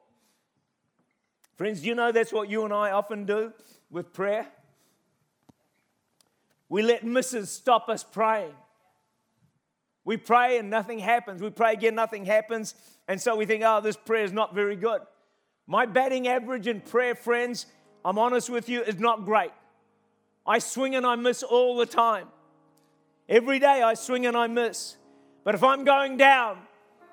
Friends, 1.55 1.85
you 1.85 1.95
know 1.95 2.11
that's 2.11 2.31
what 2.31 2.49
you 2.49 2.65
and 2.65 2.73
I 2.73 2.91
often 2.91 3.25
do 3.25 3.53
with 3.89 4.13
prayer? 4.13 4.47
We 6.69 6.81
let 6.81 7.03
misses 7.03 7.49
stop 7.49 7.89
us 7.89 8.03
praying. 8.03 8.53
We 10.03 10.17
pray 10.17 10.57
and 10.57 10.69
nothing 10.69 10.99
happens. 10.99 11.41
We 11.41 11.49
pray 11.49 11.73
again, 11.73 11.95
nothing 11.95 12.25
happens. 12.25 12.75
And 13.07 13.21
so 13.21 13.35
we 13.35 13.45
think, 13.45 13.63
oh, 13.65 13.81
this 13.81 13.97
prayer 13.97 14.23
is 14.23 14.31
not 14.31 14.55
very 14.55 14.75
good. 14.75 15.01
My 15.65 15.85
batting 15.85 16.27
average 16.27 16.67
in 16.67 16.79
prayer, 16.79 17.13
friends, 17.13 17.65
I'm 18.05 18.17
honest 18.17 18.49
with 18.49 18.69
you, 18.69 18.81
is 18.83 18.99
not 18.99 19.25
great. 19.25 19.51
I 20.45 20.59
swing 20.59 20.95
and 20.95 21.05
I 21.05 21.15
miss 21.15 21.43
all 21.43 21.77
the 21.77 21.85
time. 21.85 22.27
Every 23.27 23.59
day 23.59 23.81
I 23.81 23.95
swing 23.95 24.25
and 24.25 24.37
I 24.37 24.47
miss. 24.47 24.95
But 25.43 25.55
if 25.55 25.63
I'm 25.63 25.83
going 25.83 26.15
down, 26.15 26.57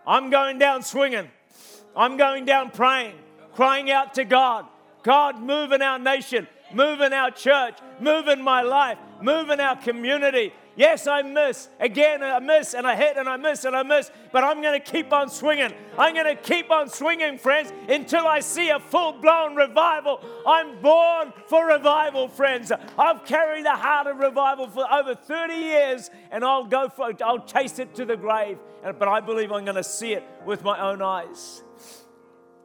I'm 0.07 0.31
going 0.31 0.59
down 0.59 0.83
swinging. 0.83 1.29
I'm 1.97 2.17
going 2.17 2.45
down 2.45 2.71
praying, 2.71 3.15
crying 3.55 3.91
out 3.91 4.15
to 4.15 4.25
God. 4.25 4.67
God, 5.03 5.41
move 5.41 5.73
in 5.73 5.83
our 5.83 5.99
nation, 5.99 6.47
move 6.73 7.01
in 7.01 7.13
our 7.13 7.31
church, 7.31 7.79
move 8.01 8.29
in 8.29 8.41
my 8.41 8.63
life, 8.63 8.99
move 9.25 9.51
in 9.51 9.59
our 9.59 9.77
community. 9.77 10.53
Yes, 10.77 11.07
I 11.07 11.23
miss. 11.23 11.69
Again, 11.81 12.23
I 12.23 12.41
miss 12.41 12.75
and 12.75 12.87
I 12.87 12.97
hit 12.97 13.17
and 13.17 13.29
I 13.29 13.37
miss 13.37 13.65
and 13.65 13.75
I 13.77 13.83
miss. 13.83 14.11
But 14.33 14.45
I'm 14.45 14.61
going 14.61 14.81
to 14.81 14.93
keep 14.93 15.13
on 15.13 15.31
swinging. 15.31 15.73
I'm 15.97 16.15
going 16.15 16.37
to 16.37 16.41
keep 16.41 16.71
on 16.71 16.89
swinging, 16.89 17.39
friends, 17.39 17.73
until 17.89 18.27
I 18.27 18.41
see 18.41 18.71
a 18.71 18.81
full 18.81 19.13
blown 19.13 19.55
revival. 19.55 20.21
I'm 20.47 20.81
born 20.81 21.33
for 21.47 21.67
revival, 21.67 22.29
friends. 22.29 22.73
I've 22.99 23.25
carried 23.25 23.65
the 23.65 23.77
heart 23.77 24.07
of 24.07 24.19
revival 24.19 24.69
for 24.69 24.93
over 24.93 25.15
30 25.15 25.55
years 25.55 26.11
and 26.31 26.45
I'll 26.45 26.67
go 26.67 26.89
for 26.89 27.11
it. 27.11 27.23
I'll 27.23 27.45
chase 27.45 27.79
it 27.79 27.95
to 27.95 28.05
the 28.05 28.17
grave. 28.17 28.59
But 28.83 29.09
I 29.09 29.21
believe 29.21 29.51
I'm 29.51 29.65
going 29.65 29.77
to 29.77 29.85
see 29.85 30.13
it 30.13 30.25
with 30.45 30.63
my 30.63 30.79
own 30.79 31.01
eyes. 31.01 31.64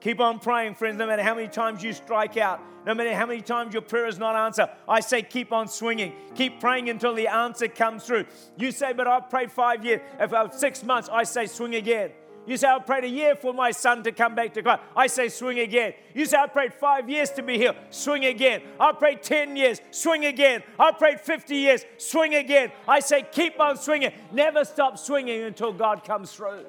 Keep 0.01 0.21
on 0.21 0.39
praying, 0.39 0.75
friends, 0.75 0.97
no 0.97 1.05
matter 1.07 1.23
how 1.23 1.35
many 1.35 1.47
times 1.47 1.83
you 1.83 1.91
strike 1.91 2.37
out, 2.37 2.61
no 2.85 2.93
matter 2.93 3.13
how 3.13 3.25
many 3.25 3.41
times 3.41 3.73
your 3.73 3.81
prayer 3.81 4.07
is 4.07 4.17
not 4.17 4.35
answered. 4.35 4.69
I 4.87 5.01
say, 5.01 5.21
keep 5.21 5.51
on 5.51 5.67
swinging. 5.67 6.13
Keep 6.35 6.61
praying 6.61 6.89
until 6.89 7.13
the 7.13 7.27
answer 7.27 7.67
comes 7.67 8.05
through. 8.05 8.25
You 8.57 8.71
say, 8.71 8.93
but 8.93 9.07
I've 9.07 9.29
prayed 9.29 9.51
five 9.51 9.83
years, 9.83 10.01
if 10.19 10.31
uh, 10.31 10.49
six 10.51 10.83
months, 10.83 11.09
I 11.11 11.23
say, 11.23 11.47
swing 11.47 11.75
again. 11.75 12.11
You 12.49 12.57
say, 12.57 12.67
I 12.67 12.79
prayed 12.79 13.03
a 13.03 13.09
year 13.09 13.35
for 13.35 13.53
my 13.53 13.69
son 13.69 14.01
to 14.03 14.11
come 14.11 14.33
back 14.33 14.55
to 14.55 14.63
God. 14.63 14.79
I 14.95 15.05
say, 15.05 15.29
swing 15.29 15.59
again. 15.59 15.93
You 16.15 16.25
say, 16.25 16.37
I 16.37 16.47
prayed 16.47 16.73
five 16.73 17.07
years 17.07 17.29
to 17.31 17.43
be 17.43 17.57
healed. 17.59 17.75
Swing 17.91 18.25
again. 18.25 18.63
I 18.79 18.91
prayed 18.93 19.21
10 19.21 19.55
years. 19.55 19.81
Swing 19.91 20.25
again. 20.25 20.63
I 20.79 20.91
prayed 20.91 21.19
50 21.19 21.55
years. 21.55 21.85
Swing 21.97 22.33
again. 22.33 22.71
I 22.87 23.01
say, 23.01 23.23
keep 23.31 23.59
on 23.59 23.77
swinging. 23.77 24.13
Never 24.31 24.65
stop 24.65 24.97
swinging 24.97 25.43
until 25.43 25.73
God 25.73 26.03
comes 26.03 26.33
through. 26.33 26.65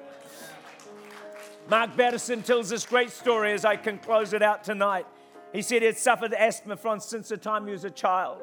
Mark 1.71 1.95
Batterson 1.95 2.43
tells 2.43 2.67
this 2.67 2.85
great 2.85 3.11
story 3.11 3.53
as 3.53 3.63
I 3.63 3.77
can 3.77 3.97
close 3.97 4.33
it 4.33 4.41
out 4.41 4.61
tonight. 4.65 5.05
He 5.53 5.61
said 5.61 5.81
he 5.81 5.85
had 5.85 5.97
suffered 5.97 6.33
asthma 6.33 6.75
from 6.75 6.99
since 6.99 7.29
the 7.29 7.37
time 7.37 7.65
he 7.65 7.71
was 7.71 7.85
a 7.85 7.89
child. 7.89 8.39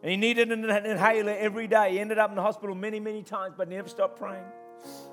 And 0.00 0.12
he 0.12 0.16
needed 0.16 0.52
an 0.52 0.64
inhaler 0.86 1.34
every 1.36 1.66
day. 1.66 1.90
He 1.90 1.98
ended 1.98 2.18
up 2.18 2.30
in 2.30 2.36
the 2.36 2.42
hospital 2.42 2.76
many, 2.76 3.00
many 3.00 3.24
times, 3.24 3.54
but 3.58 3.68
never 3.68 3.88
stopped 3.88 4.16
praying. 4.16 4.44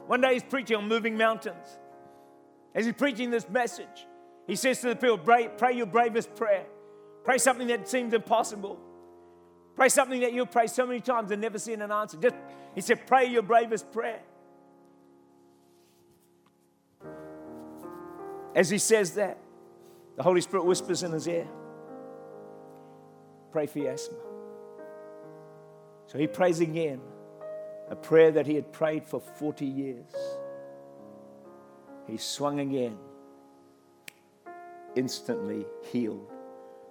One 0.06 0.22
day 0.22 0.34
he's 0.34 0.44
preaching 0.44 0.78
on 0.78 0.88
moving 0.88 1.18
mountains. 1.18 1.66
As 2.76 2.86
he's 2.86 2.94
preaching 2.94 3.32
this 3.32 3.50
message, 3.50 4.06
he 4.46 4.56
says 4.56 4.80
to 4.82 4.90
the 4.90 4.96
people, 4.96 5.18
pray, 5.18 5.50
pray 5.58 5.74
your 5.74 5.88
bravest 5.88 6.36
prayer. 6.36 6.68
Pray 7.24 7.40
something 7.40 7.66
that 7.70 7.90
seems 7.90 8.14
impossible. 8.14 8.80
Pray 9.76 9.90
something 9.90 10.22
that 10.22 10.34
you'll 10.34 10.46
pray 10.46 10.68
so 10.68 10.86
many 10.86 11.02
times 11.02 11.32
and 11.32 11.42
never 11.42 11.58
seen 11.58 11.82
an 11.82 11.92
answer. 11.92 12.16
Just, 12.16 12.36
he 12.76 12.82
said, 12.82 13.08
pray 13.08 13.26
your 13.26 13.42
bravest 13.42 13.92
prayer. 13.92 14.20
As 18.58 18.72
he 18.72 18.80
says 18.80 19.12
that, 19.14 19.38
the 20.16 20.24
Holy 20.24 20.42
Spirit 20.42 20.66
whispers 20.66 21.04
in 21.04 21.12
his 21.12 21.28
ear, 21.28 21.48
Pray 23.52 23.68
for 23.68 23.78
your 23.78 23.92
asthma. 23.92 24.18
So 26.08 26.18
he 26.18 26.26
prays 26.26 26.60
again, 26.60 27.00
a 27.92 27.96
prayer 27.96 28.32
that 28.32 28.48
he 28.48 28.56
had 28.56 28.74
prayed 28.74 29.06
for 29.06 29.22
40 29.22 29.64
years. 29.64 30.12
He 32.08 32.18
swung 32.18 32.60
again, 32.60 32.98
instantly 34.96 35.68
healed 35.92 36.32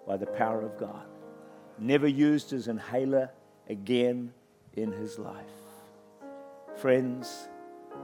by 0.07 0.17
the 0.17 0.27
power 0.27 0.63
of 0.63 0.79
God. 0.79 1.07
Never 1.79 2.07
used 2.07 2.49
his 2.51 2.69
inhaler 2.69 3.31
again 3.69 4.33
in 4.75 4.93
his 4.93 5.19
life. 5.19 5.45
Friends, 6.77 7.49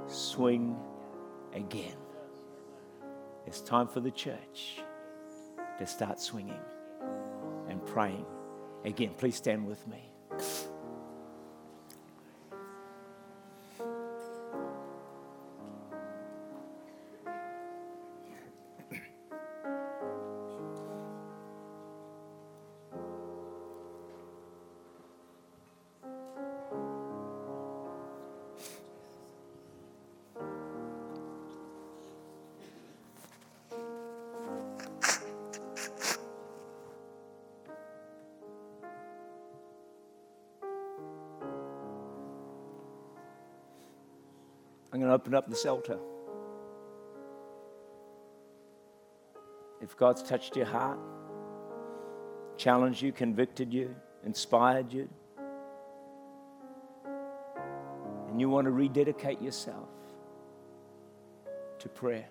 swing 0.08 0.76
again. 1.54 2.01
It's 3.46 3.60
time 3.60 3.88
for 3.88 4.00
the 4.00 4.10
church 4.10 4.78
to 5.78 5.86
start 5.86 6.20
swinging 6.20 6.60
and 7.68 7.84
praying. 7.84 8.24
Again, 8.84 9.14
please 9.16 9.36
stand 9.36 9.66
with 9.66 9.86
me. 9.88 10.11
Open 45.12 45.34
up 45.34 45.48
this 45.48 45.66
altar. 45.66 45.98
If 49.80 49.96
God's 49.96 50.22
touched 50.22 50.56
your 50.56 50.66
heart, 50.66 50.98
challenged 52.56 53.02
you, 53.02 53.12
convicted 53.12 53.72
you, 53.72 53.94
inspired 54.24 54.92
you, 54.92 55.08
and 58.28 58.40
you 58.40 58.48
want 58.48 58.64
to 58.66 58.70
rededicate 58.70 59.42
yourself 59.42 59.88
to 61.80 61.88
prayer, 61.88 62.28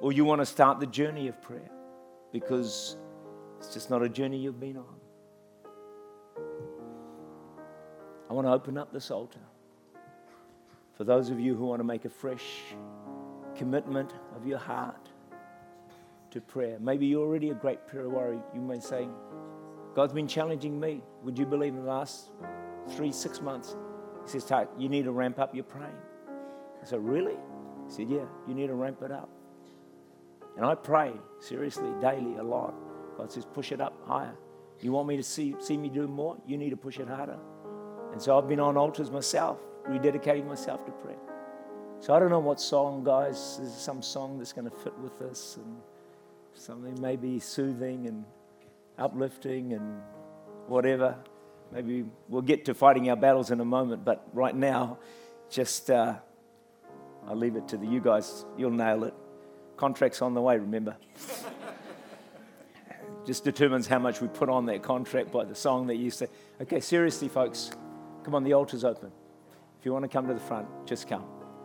or 0.00 0.12
you 0.12 0.24
want 0.24 0.40
to 0.40 0.46
start 0.46 0.80
the 0.80 0.86
journey 0.86 1.28
of 1.28 1.40
prayer 1.42 1.70
because 2.32 2.96
it's 3.58 3.74
just 3.74 3.90
not 3.90 4.02
a 4.02 4.08
journey 4.08 4.38
you've 4.38 4.60
been 4.60 4.76
on. 4.76 4.96
I 8.30 8.32
want 8.32 8.46
to 8.46 8.52
open 8.52 8.78
up 8.78 8.92
this 8.92 9.10
altar. 9.10 9.40
For 10.92 11.04
those 11.04 11.30
of 11.30 11.40
you 11.40 11.54
who 11.54 11.66
want 11.66 11.80
to 11.80 11.84
make 11.84 12.04
a 12.04 12.10
fresh 12.10 12.44
commitment 13.56 14.12
of 14.36 14.46
your 14.46 14.58
heart 14.58 15.08
to 16.30 16.40
prayer, 16.40 16.78
maybe 16.80 17.06
you're 17.06 17.26
already 17.26 17.50
a 17.50 17.54
great 17.54 17.86
prayer 17.86 18.08
warrior. 18.08 18.42
You 18.54 18.60
may 18.60 18.80
say, 18.80 19.08
God's 19.94 20.12
been 20.12 20.28
challenging 20.28 20.78
me. 20.78 21.02
Would 21.22 21.38
you 21.38 21.46
believe 21.46 21.74
in 21.74 21.80
the 21.80 21.88
last 21.88 22.30
three, 22.90 23.12
six 23.12 23.40
months? 23.40 23.76
He 24.24 24.30
says, 24.30 24.44
Tak, 24.44 24.68
you 24.78 24.88
need 24.88 25.04
to 25.04 25.12
ramp 25.12 25.38
up 25.38 25.54
your 25.54 25.64
praying. 25.64 25.92
I 26.82 26.84
said, 26.84 27.04
Really? 27.04 27.36
He 27.86 27.92
said, 27.92 28.08
Yeah, 28.08 28.24
you 28.46 28.54
need 28.54 28.68
to 28.68 28.74
ramp 28.74 29.02
it 29.02 29.10
up. 29.10 29.28
And 30.56 30.66
I 30.66 30.74
pray 30.74 31.12
seriously, 31.40 31.90
daily, 32.00 32.36
a 32.36 32.42
lot. 32.42 32.74
God 33.16 33.30
says, 33.32 33.44
Push 33.44 33.72
it 33.72 33.80
up 33.80 33.94
higher. 34.06 34.34
You 34.80 34.92
want 34.92 35.08
me 35.08 35.16
to 35.16 35.22
see, 35.22 35.54
see 35.60 35.76
me 35.76 35.88
do 35.88 36.08
more? 36.08 36.36
You 36.46 36.56
need 36.56 36.70
to 36.70 36.76
push 36.76 36.98
it 36.98 37.08
harder. 37.08 37.38
And 38.12 38.20
so 38.20 38.36
I've 38.36 38.48
been 38.48 38.60
on 38.60 38.76
altars 38.76 39.10
myself, 39.10 39.60
rededicating 39.88 40.46
myself 40.46 40.84
to 40.86 40.92
prayer. 40.92 41.16
So 42.00 42.14
I 42.14 42.18
don't 42.18 42.30
know 42.30 42.40
what 42.40 42.60
song, 42.60 43.04
guys. 43.04 43.58
There's 43.58 43.74
some 43.74 44.02
song 44.02 44.38
that's 44.38 44.52
going 44.52 44.68
to 44.68 44.76
fit 44.76 44.96
with 44.98 45.18
this 45.18 45.56
and 45.56 45.76
something 46.54 47.00
maybe 47.00 47.38
soothing 47.38 48.06
and 48.06 48.24
uplifting 48.98 49.72
and 49.72 50.00
whatever. 50.66 51.16
Maybe 51.70 52.04
we'll 52.28 52.42
get 52.42 52.64
to 52.66 52.74
fighting 52.74 53.08
our 53.08 53.16
battles 53.16 53.50
in 53.50 53.60
a 53.60 53.64
moment, 53.64 54.04
but 54.04 54.26
right 54.32 54.54
now, 54.54 54.98
just 55.48 55.90
uh, 55.90 56.16
I'll 57.26 57.36
leave 57.36 57.56
it 57.56 57.68
to 57.68 57.76
the, 57.76 57.86
you 57.86 58.00
guys. 58.00 58.44
You'll 58.58 58.70
nail 58.70 59.04
it. 59.04 59.14
Contract's 59.76 60.22
on 60.22 60.34
the 60.34 60.40
way, 60.40 60.58
remember. 60.58 60.96
just 63.26 63.44
determines 63.44 63.86
how 63.86 63.98
much 63.98 64.20
we 64.20 64.28
put 64.28 64.48
on 64.48 64.66
that 64.66 64.82
contract 64.82 65.30
by 65.30 65.44
the 65.44 65.54
song 65.54 65.86
that 65.86 65.96
you 65.96 66.10
say. 66.10 66.26
Okay, 66.60 66.80
seriously, 66.80 67.28
folks, 67.28 67.70
come 68.24 68.34
on, 68.34 68.44
the 68.44 68.52
altar's 68.52 68.84
open. 68.84 69.10
If 69.82 69.86
you 69.86 69.92
want 69.92 70.04
to 70.04 70.08
come 70.08 70.28
to 70.28 70.34
the 70.34 70.38
front, 70.38 70.68
just 70.86 71.08
come. 71.08 71.24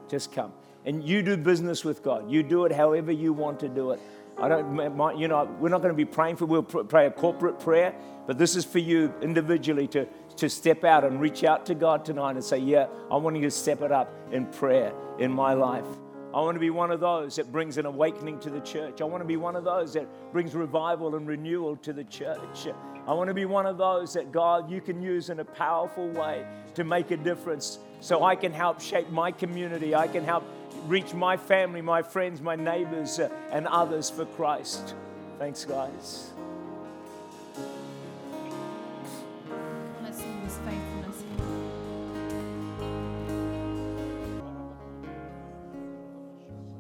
Just 0.09 0.32
come. 0.32 0.51
And 0.86 1.07
you 1.07 1.22
do 1.22 1.38
business 1.38 1.86
with 1.86 2.01
God. 2.01 2.32
You 2.32 2.41
do 2.41 2.65
it 2.65 2.72
however 2.72 3.11
you 3.11 3.32
want 3.32 3.59
to 3.59 3.70
do 3.70 3.91
it. 3.91 3.99
I 4.39 4.49
don't, 4.49 5.20
you 5.20 5.28
know, 5.28 5.45
we're 5.59 5.70
not 5.70 5.84
going 5.84 5.93
to 5.93 5.95
be 5.95 6.03
praying 6.03 6.38
for, 6.38 6.47
we'll 6.47 6.63
pray 6.63 7.05
a 7.05 7.11
corporate 7.11 7.59
prayer, 7.59 7.93
but 8.26 8.39
this 8.39 8.55
is 8.55 8.65
for 8.65 8.80
you 8.80 9.13
individually 9.22 9.86
to, 9.89 10.07
to 10.38 10.49
step 10.49 10.84
out 10.84 11.03
and 11.03 11.22
reach 11.22 11.43
out 11.43 11.68
to 11.68 11.76
God 11.76 12.03
tonight 12.05 12.32
and 12.32 12.43
say, 12.43 12.57
Yeah, 12.57 12.88
I 13.11 13.18
want 13.18 13.36
you 13.36 13.43
to 13.43 13.51
step 13.51 13.84
it 13.84 13.91
up 13.91 14.11
in 14.32 14.47
prayer 14.47 14.93
in 15.20 15.32
my 15.32 15.53
life. 15.53 15.86
I 16.34 16.41
want 16.41 16.55
to 16.55 16.59
be 16.59 16.72
one 16.72 16.89
of 16.89 16.99
those 16.99 17.36
that 17.36 17.51
brings 17.51 17.78
an 17.78 17.86
awakening 17.86 18.39
to 18.39 18.49
the 18.49 18.61
church. 18.61 18.99
I 18.99 19.03
want 19.03 19.22
to 19.22 19.28
be 19.28 19.38
one 19.38 19.55
of 19.55 19.63
those 19.63 19.93
that 19.93 20.07
brings 20.34 20.55
revival 20.55 21.15
and 21.15 21.28
renewal 21.28 21.76
to 21.78 21.93
the 21.93 22.03
church. 22.05 22.68
I 23.08 23.14
want 23.14 23.30
to 23.30 23.34
be 23.34 23.45
one 23.45 23.66
of 23.66 23.78
those 23.78 24.14
that 24.14 24.34
God 24.34 24.70
you 24.70 24.82
can 24.82 25.01
use 25.01 25.30
in 25.30 25.39
a 25.39 25.45
powerful 25.45 26.10
way 26.10 26.45
to 26.76 26.84
make 26.84 27.12
a 27.12 27.18
difference 27.18 27.80
so 28.01 28.24
I 28.24 28.36
can 28.36 28.51
help 28.51 28.82
shape 28.82 29.10
my 29.10 29.32
community. 29.32 29.95
I 29.95 30.08
can 30.08 30.26
help 30.26 30.43
reach 30.88 31.14
my 31.14 31.38
family, 31.38 31.82
my 31.82 32.01
friends, 32.01 32.41
my 32.41 32.55
neighbors, 32.55 33.18
uh, 33.20 33.30
and 33.51 33.66
others 33.68 34.10
for 34.10 34.26
Christ. 34.26 34.93
Thanks, 35.39 35.64
guys. 35.64 36.32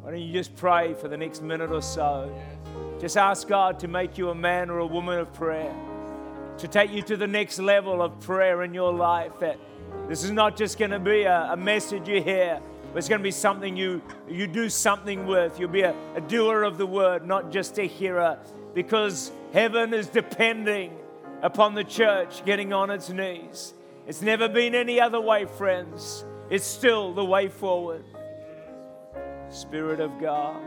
Why 0.01 0.11
don't 0.11 0.21
you 0.21 0.31
just 0.31 0.55
pray 0.55 0.93
for 0.93 1.07
the 1.09 1.17
next 1.17 1.41
minute 1.41 1.71
or 1.71 1.81
so? 1.81 2.33
Just 2.99 3.17
ask 3.17 3.47
God 3.47 3.79
to 3.79 3.87
make 3.87 4.17
you 4.17 4.29
a 4.29 4.35
man 4.35 4.69
or 4.69 4.79
a 4.79 4.85
woman 4.85 5.19
of 5.19 5.33
prayer, 5.33 5.75
to 6.59 6.67
take 6.67 6.91
you 6.91 7.01
to 7.03 7.17
the 7.17 7.27
next 7.27 7.59
level 7.59 8.01
of 8.01 8.19
prayer 8.19 8.63
in 8.63 8.73
your 8.73 8.93
life. 8.93 9.31
That 9.39 9.59
this 10.07 10.23
is 10.23 10.31
not 10.31 10.57
just 10.57 10.77
going 10.77 10.91
to 10.91 10.99
be 10.99 11.23
a, 11.23 11.53
a 11.53 11.57
message 11.57 12.07
you 12.07 12.21
hear, 12.21 12.59
but 12.91 12.99
it's 12.99 13.09
going 13.09 13.19
to 13.19 13.23
be 13.23 13.31
something 13.31 13.75
you, 13.75 14.01
you 14.27 14.47
do 14.47 14.69
something 14.69 15.27
with. 15.27 15.59
You'll 15.59 15.69
be 15.69 15.81
a, 15.81 15.95
a 16.15 16.21
doer 16.21 16.63
of 16.63 16.77
the 16.77 16.85
word, 16.85 17.27
not 17.27 17.51
just 17.51 17.77
a 17.77 17.83
hearer, 17.83 18.39
because 18.73 19.31
heaven 19.53 19.93
is 19.93 20.07
depending 20.07 20.97
upon 21.41 21.75
the 21.75 21.83
church 21.83 22.43
getting 22.45 22.73
on 22.73 22.89
its 22.89 23.09
knees. 23.09 23.73
It's 24.07 24.21
never 24.21 24.47
been 24.47 24.73
any 24.73 24.99
other 24.99 25.19
way, 25.19 25.45
friends. 25.45 26.23
It's 26.49 26.65
still 26.65 27.13
the 27.13 27.25
way 27.25 27.49
forward. 27.49 28.05
Spirit 29.49 29.99
of 29.99 30.19
God. 30.19 30.61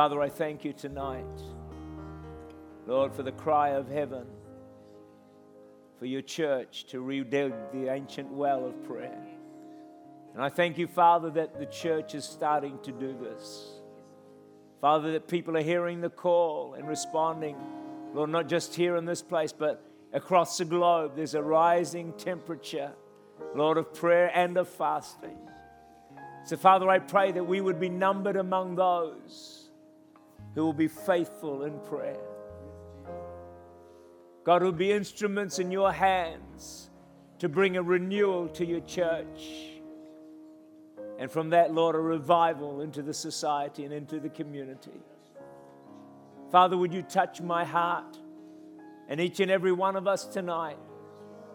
Father, 0.00 0.22
I 0.22 0.30
thank 0.30 0.64
you 0.64 0.72
tonight, 0.72 1.42
Lord, 2.86 3.12
for 3.12 3.22
the 3.22 3.32
cry 3.32 3.72
of 3.72 3.86
heaven, 3.86 4.24
for 5.98 6.06
your 6.06 6.22
church 6.22 6.86
to 6.86 7.02
redig 7.02 7.52
the 7.70 7.92
ancient 7.92 8.32
well 8.32 8.64
of 8.64 8.82
prayer. 8.84 9.22
And 10.32 10.42
I 10.42 10.48
thank 10.48 10.78
you, 10.78 10.86
Father, 10.86 11.28
that 11.32 11.58
the 11.58 11.66
church 11.66 12.14
is 12.14 12.24
starting 12.24 12.78
to 12.82 12.92
do 12.92 13.14
this. 13.22 13.72
Father, 14.80 15.12
that 15.12 15.28
people 15.28 15.54
are 15.54 15.62
hearing 15.62 16.00
the 16.00 16.08
call 16.08 16.72
and 16.72 16.88
responding, 16.88 17.58
Lord, 18.14 18.30
not 18.30 18.48
just 18.48 18.74
here 18.74 18.96
in 18.96 19.04
this 19.04 19.20
place, 19.20 19.52
but 19.52 19.84
across 20.14 20.56
the 20.56 20.64
globe. 20.64 21.12
There's 21.14 21.34
a 21.34 21.42
rising 21.42 22.14
temperature, 22.14 22.92
Lord, 23.54 23.76
of 23.76 23.92
prayer 23.92 24.32
and 24.34 24.56
of 24.56 24.66
fasting. 24.66 25.36
So, 26.46 26.56
Father, 26.56 26.88
I 26.88 27.00
pray 27.00 27.32
that 27.32 27.44
we 27.44 27.60
would 27.60 27.78
be 27.78 27.90
numbered 27.90 28.36
among 28.36 28.76
those 28.76 29.59
who 30.54 30.64
will 30.64 30.72
be 30.72 30.88
faithful 30.88 31.64
in 31.64 31.78
prayer. 31.80 32.18
God 34.44 34.62
will 34.62 34.72
be 34.72 34.92
instruments 34.92 35.58
in 35.58 35.70
your 35.70 35.92
hands 35.92 36.90
to 37.38 37.48
bring 37.48 37.76
a 37.76 37.82
renewal 37.82 38.48
to 38.48 38.66
your 38.66 38.80
church. 38.80 39.68
And 41.18 41.30
from 41.30 41.50
that, 41.50 41.72
Lord, 41.72 41.94
a 41.94 42.00
revival 42.00 42.80
into 42.80 43.02
the 43.02 43.14
society 43.14 43.84
and 43.84 43.92
into 43.92 44.18
the 44.18 44.30
community. 44.30 45.00
Father, 46.50 46.76
would 46.76 46.92
you 46.92 47.02
touch 47.02 47.40
my 47.40 47.64
heart 47.64 48.18
and 49.08 49.20
each 49.20 49.40
and 49.40 49.50
every 49.50 49.72
one 49.72 49.96
of 49.96 50.06
us 50.06 50.24
tonight 50.24 50.78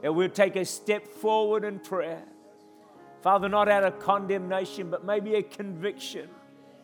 that 0.01 0.13
we'll 0.13 0.29
take 0.29 0.55
a 0.55 0.65
step 0.65 1.07
forward 1.07 1.63
in 1.63 1.79
prayer. 1.79 2.23
Father, 3.21 3.49
not 3.49 3.67
out 3.67 3.83
of 3.83 3.97
condemnation, 3.99 4.91
but 4.91 5.03
maybe 5.03 5.35
a 5.35 5.41
conviction 5.41 6.29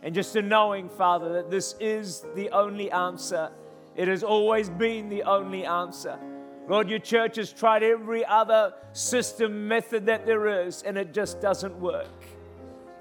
and 0.04 0.16
just 0.16 0.36
a 0.36 0.42
knowing, 0.42 0.90
Father, 0.90 1.34
that 1.34 1.52
this 1.52 1.76
is 1.80 2.26
the 2.36 2.50
only 2.50 2.92
answer. 2.92 3.52
It 3.96 4.08
has 4.08 4.24
always 4.24 4.70
been 4.70 5.10
the 5.10 5.24
only 5.24 5.66
answer. 5.66 6.18
Lord, 6.68 6.90
your 6.90 7.00
church 7.00 7.36
has 7.36 7.52
tried 7.52 7.84
every 7.84 8.26
other 8.26 8.74
system, 8.94 9.68
method 9.68 10.06
that 10.06 10.26
there 10.26 10.66
is, 10.66 10.84
and 10.84 10.98
it 10.98 11.14
just 11.14 11.42
doesn't 11.42 11.78
work. 11.80 12.08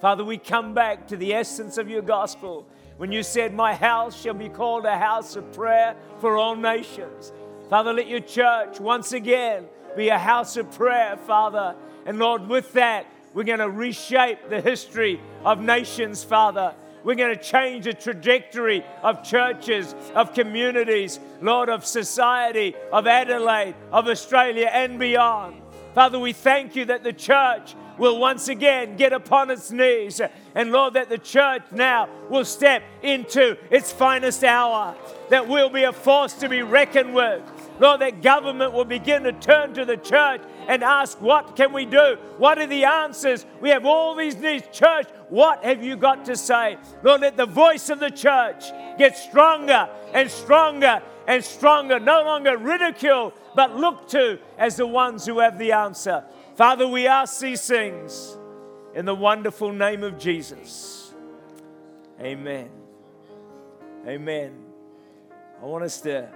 Father, 0.01 0.25
we 0.25 0.39
come 0.39 0.75
back 0.75 1.07
to 1.09 1.17
the 1.17 1.35
essence 1.35 1.79
of 1.79 1.89
your 1.89 2.03
gospel 2.03 2.67
when 2.97 3.13
you 3.13 3.23
said, 3.23 3.55
My 3.55 3.75
house 3.75 4.21
shall 4.21 4.35
be 4.35 4.49
called 4.49 4.87
a 4.87 4.99
house 4.99 5.37
of 5.37 5.53
prayer 5.53 5.95
for 6.21 6.37
all 6.37 6.57
nations. 6.57 7.33
Father, 7.69 7.93
let 7.93 8.09
your 8.09 8.21
church 8.21 8.81
once 8.81 9.13
again 9.13 9.67
be 9.97 10.09
a 10.09 10.19
house 10.19 10.57
of 10.57 10.71
prayer, 10.73 11.17
Father. 11.17 11.77
And 12.07 12.19
Lord, 12.19 12.49
with 12.49 12.73
that, 12.73 13.07
we're 13.33 13.45
going 13.45 13.61
to 13.61 13.71
reshape 13.71 14.49
the 14.49 14.61
history 14.61 15.21
of 15.45 15.61
nations, 15.61 16.25
Father. 16.25 16.75
We're 17.03 17.15
going 17.15 17.37
to 17.37 17.43
change 17.43 17.85
the 17.85 17.95
trajectory 17.95 18.85
of 19.03 19.23
churches, 19.23 19.95
of 20.15 20.35
communities, 20.35 21.19
Lord, 21.41 21.69
of 21.69 21.87
society, 21.87 22.75
of 22.93 23.07
Adelaide, 23.07 23.75
of 23.91 24.07
Australia, 24.09 24.69
and 24.73 24.99
beyond. 24.99 25.63
Father, 25.95 26.19
we 26.19 26.33
thank 26.33 26.77
you 26.77 26.85
that 26.85 27.03
the 27.03 27.13
church 27.13 27.75
will 27.99 28.19
once 28.19 28.49
again 28.49 28.97
get 28.97 29.13
upon 29.13 29.51
its 29.51 29.71
knees. 29.71 30.21
And 30.55 30.73
Lord, 30.73 30.95
that 30.95 31.09
the 31.09 31.19
church 31.19 31.63
now 31.71 32.09
will 32.29 32.45
step 32.45 32.83
into 33.03 33.57
its 33.71 33.93
finest 33.93 34.43
hour, 34.43 34.97
that 35.29 35.49
we'll 35.49 35.69
be 35.69 35.83
a 35.83 35.93
force 35.93 36.33
to 36.35 36.49
be 36.49 36.63
reckoned 36.63 37.15
with. 37.15 37.43
Lord, 37.79 38.01
that 38.01 38.23
government 38.23 38.73
will 38.73 38.85
begin 38.85 39.25
to 39.25 39.33
turn 39.33 39.75
to 39.75 39.85
the 39.85 39.97
church 39.97 40.43
and 40.71 40.85
ask, 40.85 41.21
What 41.21 41.57
can 41.57 41.73
we 41.73 41.85
do? 41.85 42.17
What 42.39 42.59
are 42.59 42.67
the 42.67 42.85
answers? 42.85 43.45
We 43.61 43.71
have 43.71 43.85
all 43.85 44.15
these 44.15 44.37
needs. 44.37 44.65
Church, 44.73 45.09
what 45.29 45.65
have 45.65 45.83
you 45.83 45.97
got 45.97 46.25
to 46.27 46.37
say? 46.37 46.79
Lord, 47.03 47.23
let 47.23 47.37
the 47.37 47.45
voice 47.45 47.91
of 47.91 47.99
the 47.99 48.09
church 48.09 48.67
get 48.97 49.19
stronger 49.19 49.91
and 50.15 50.31
stronger 50.31 51.03
and 51.27 51.45
stronger, 51.45 51.99
no 51.99 52.23
longer 52.23 52.57
ridicule, 52.57 53.35
but 53.57 53.77
looked 53.77 54.13
to 54.13 54.39
as 54.59 54.77
the 54.77 54.87
ones 54.87 55.27
who 55.27 55.41
have 55.41 55.59
the 55.59 55.73
answer. 55.73 56.25
Father, 56.55 56.87
we 56.87 57.09
ask 57.09 57.41
these 57.41 57.67
things 57.67 58.37
in 58.95 59.07
the 59.07 59.15
wonderful 59.15 59.73
name 59.73 60.05
of 60.05 60.21
Jesus. 60.21 61.13
Amen. 62.21 62.71
Amen. 64.07 64.53
I 65.61 65.65
want 65.65 65.83
us 65.83 66.01
to 66.03 66.29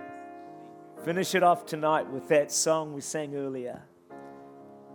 finish 1.05 1.37
it 1.37 1.45
off 1.45 1.67
tonight 1.67 2.11
with 2.11 2.27
that 2.29 2.51
song 2.51 2.95
we 2.95 3.01
sang 3.01 3.37
earlier. 3.37 3.83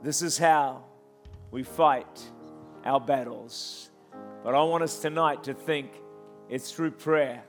This 0.02 0.22
is 0.22 0.38
how 0.38 0.84
we 1.52 1.64
fight 1.64 2.24
our 2.86 3.02
battles. 3.02 3.89
But 4.43 4.56
I 4.56 4.64
want 4.64 4.84
us 4.84 5.00
tonight 5.00 5.43
to 5.43 5.54
think 5.54 5.91
it's 6.50 6.72
through 6.72 6.91
prayer 6.91 7.43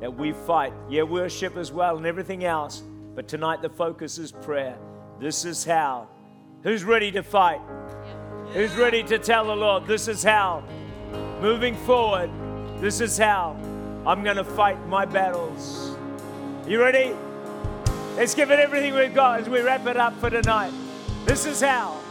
that 0.00 0.16
we 0.16 0.32
fight. 0.32 0.72
Yeah, 0.88 1.02
worship 1.02 1.56
as 1.56 1.70
well 1.72 1.98
and 1.98 2.06
everything 2.06 2.44
else. 2.44 2.82
But 3.14 3.28
tonight 3.28 3.60
the 3.60 3.68
focus 3.68 4.16
is 4.16 4.32
prayer. 4.32 4.76
This 5.20 5.44
is 5.44 5.64
how. 5.64 6.08
Who's 6.62 6.82
ready 6.82 7.10
to 7.12 7.22
fight? 7.22 7.60
Who's 8.54 8.74
ready 8.76 9.02
to 9.04 9.18
tell 9.18 9.44
the 9.44 9.56
Lord, 9.56 9.86
this 9.86 10.08
is 10.08 10.22
how? 10.22 10.64
Moving 11.42 11.74
forward, 11.74 12.30
this 12.80 13.00
is 13.00 13.18
how 13.18 13.50
I'm 14.06 14.24
going 14.24 14.36
to 14.36 14.44
fight 14.44 14.86
my 14.86 15.04
battles. 15.04 15.96
You 16.66 16.80
ready? 16.80 17.14
Let's 18.16 18.34
give 18.34 18.50
it 18.50 18.58
everything 18.58 18.94
we've 18.94 19.14
got 19.14 19.40
as 19.40 19.48
we 19.48 19.60
wrap 19.60 19.86
it 19.86 19.98
up 19.98 20.18
for 20.20 20.30
tonight. 20.30 20.72
This 21.26 21.44
is 21.44 21.60
how. 21.60 22.05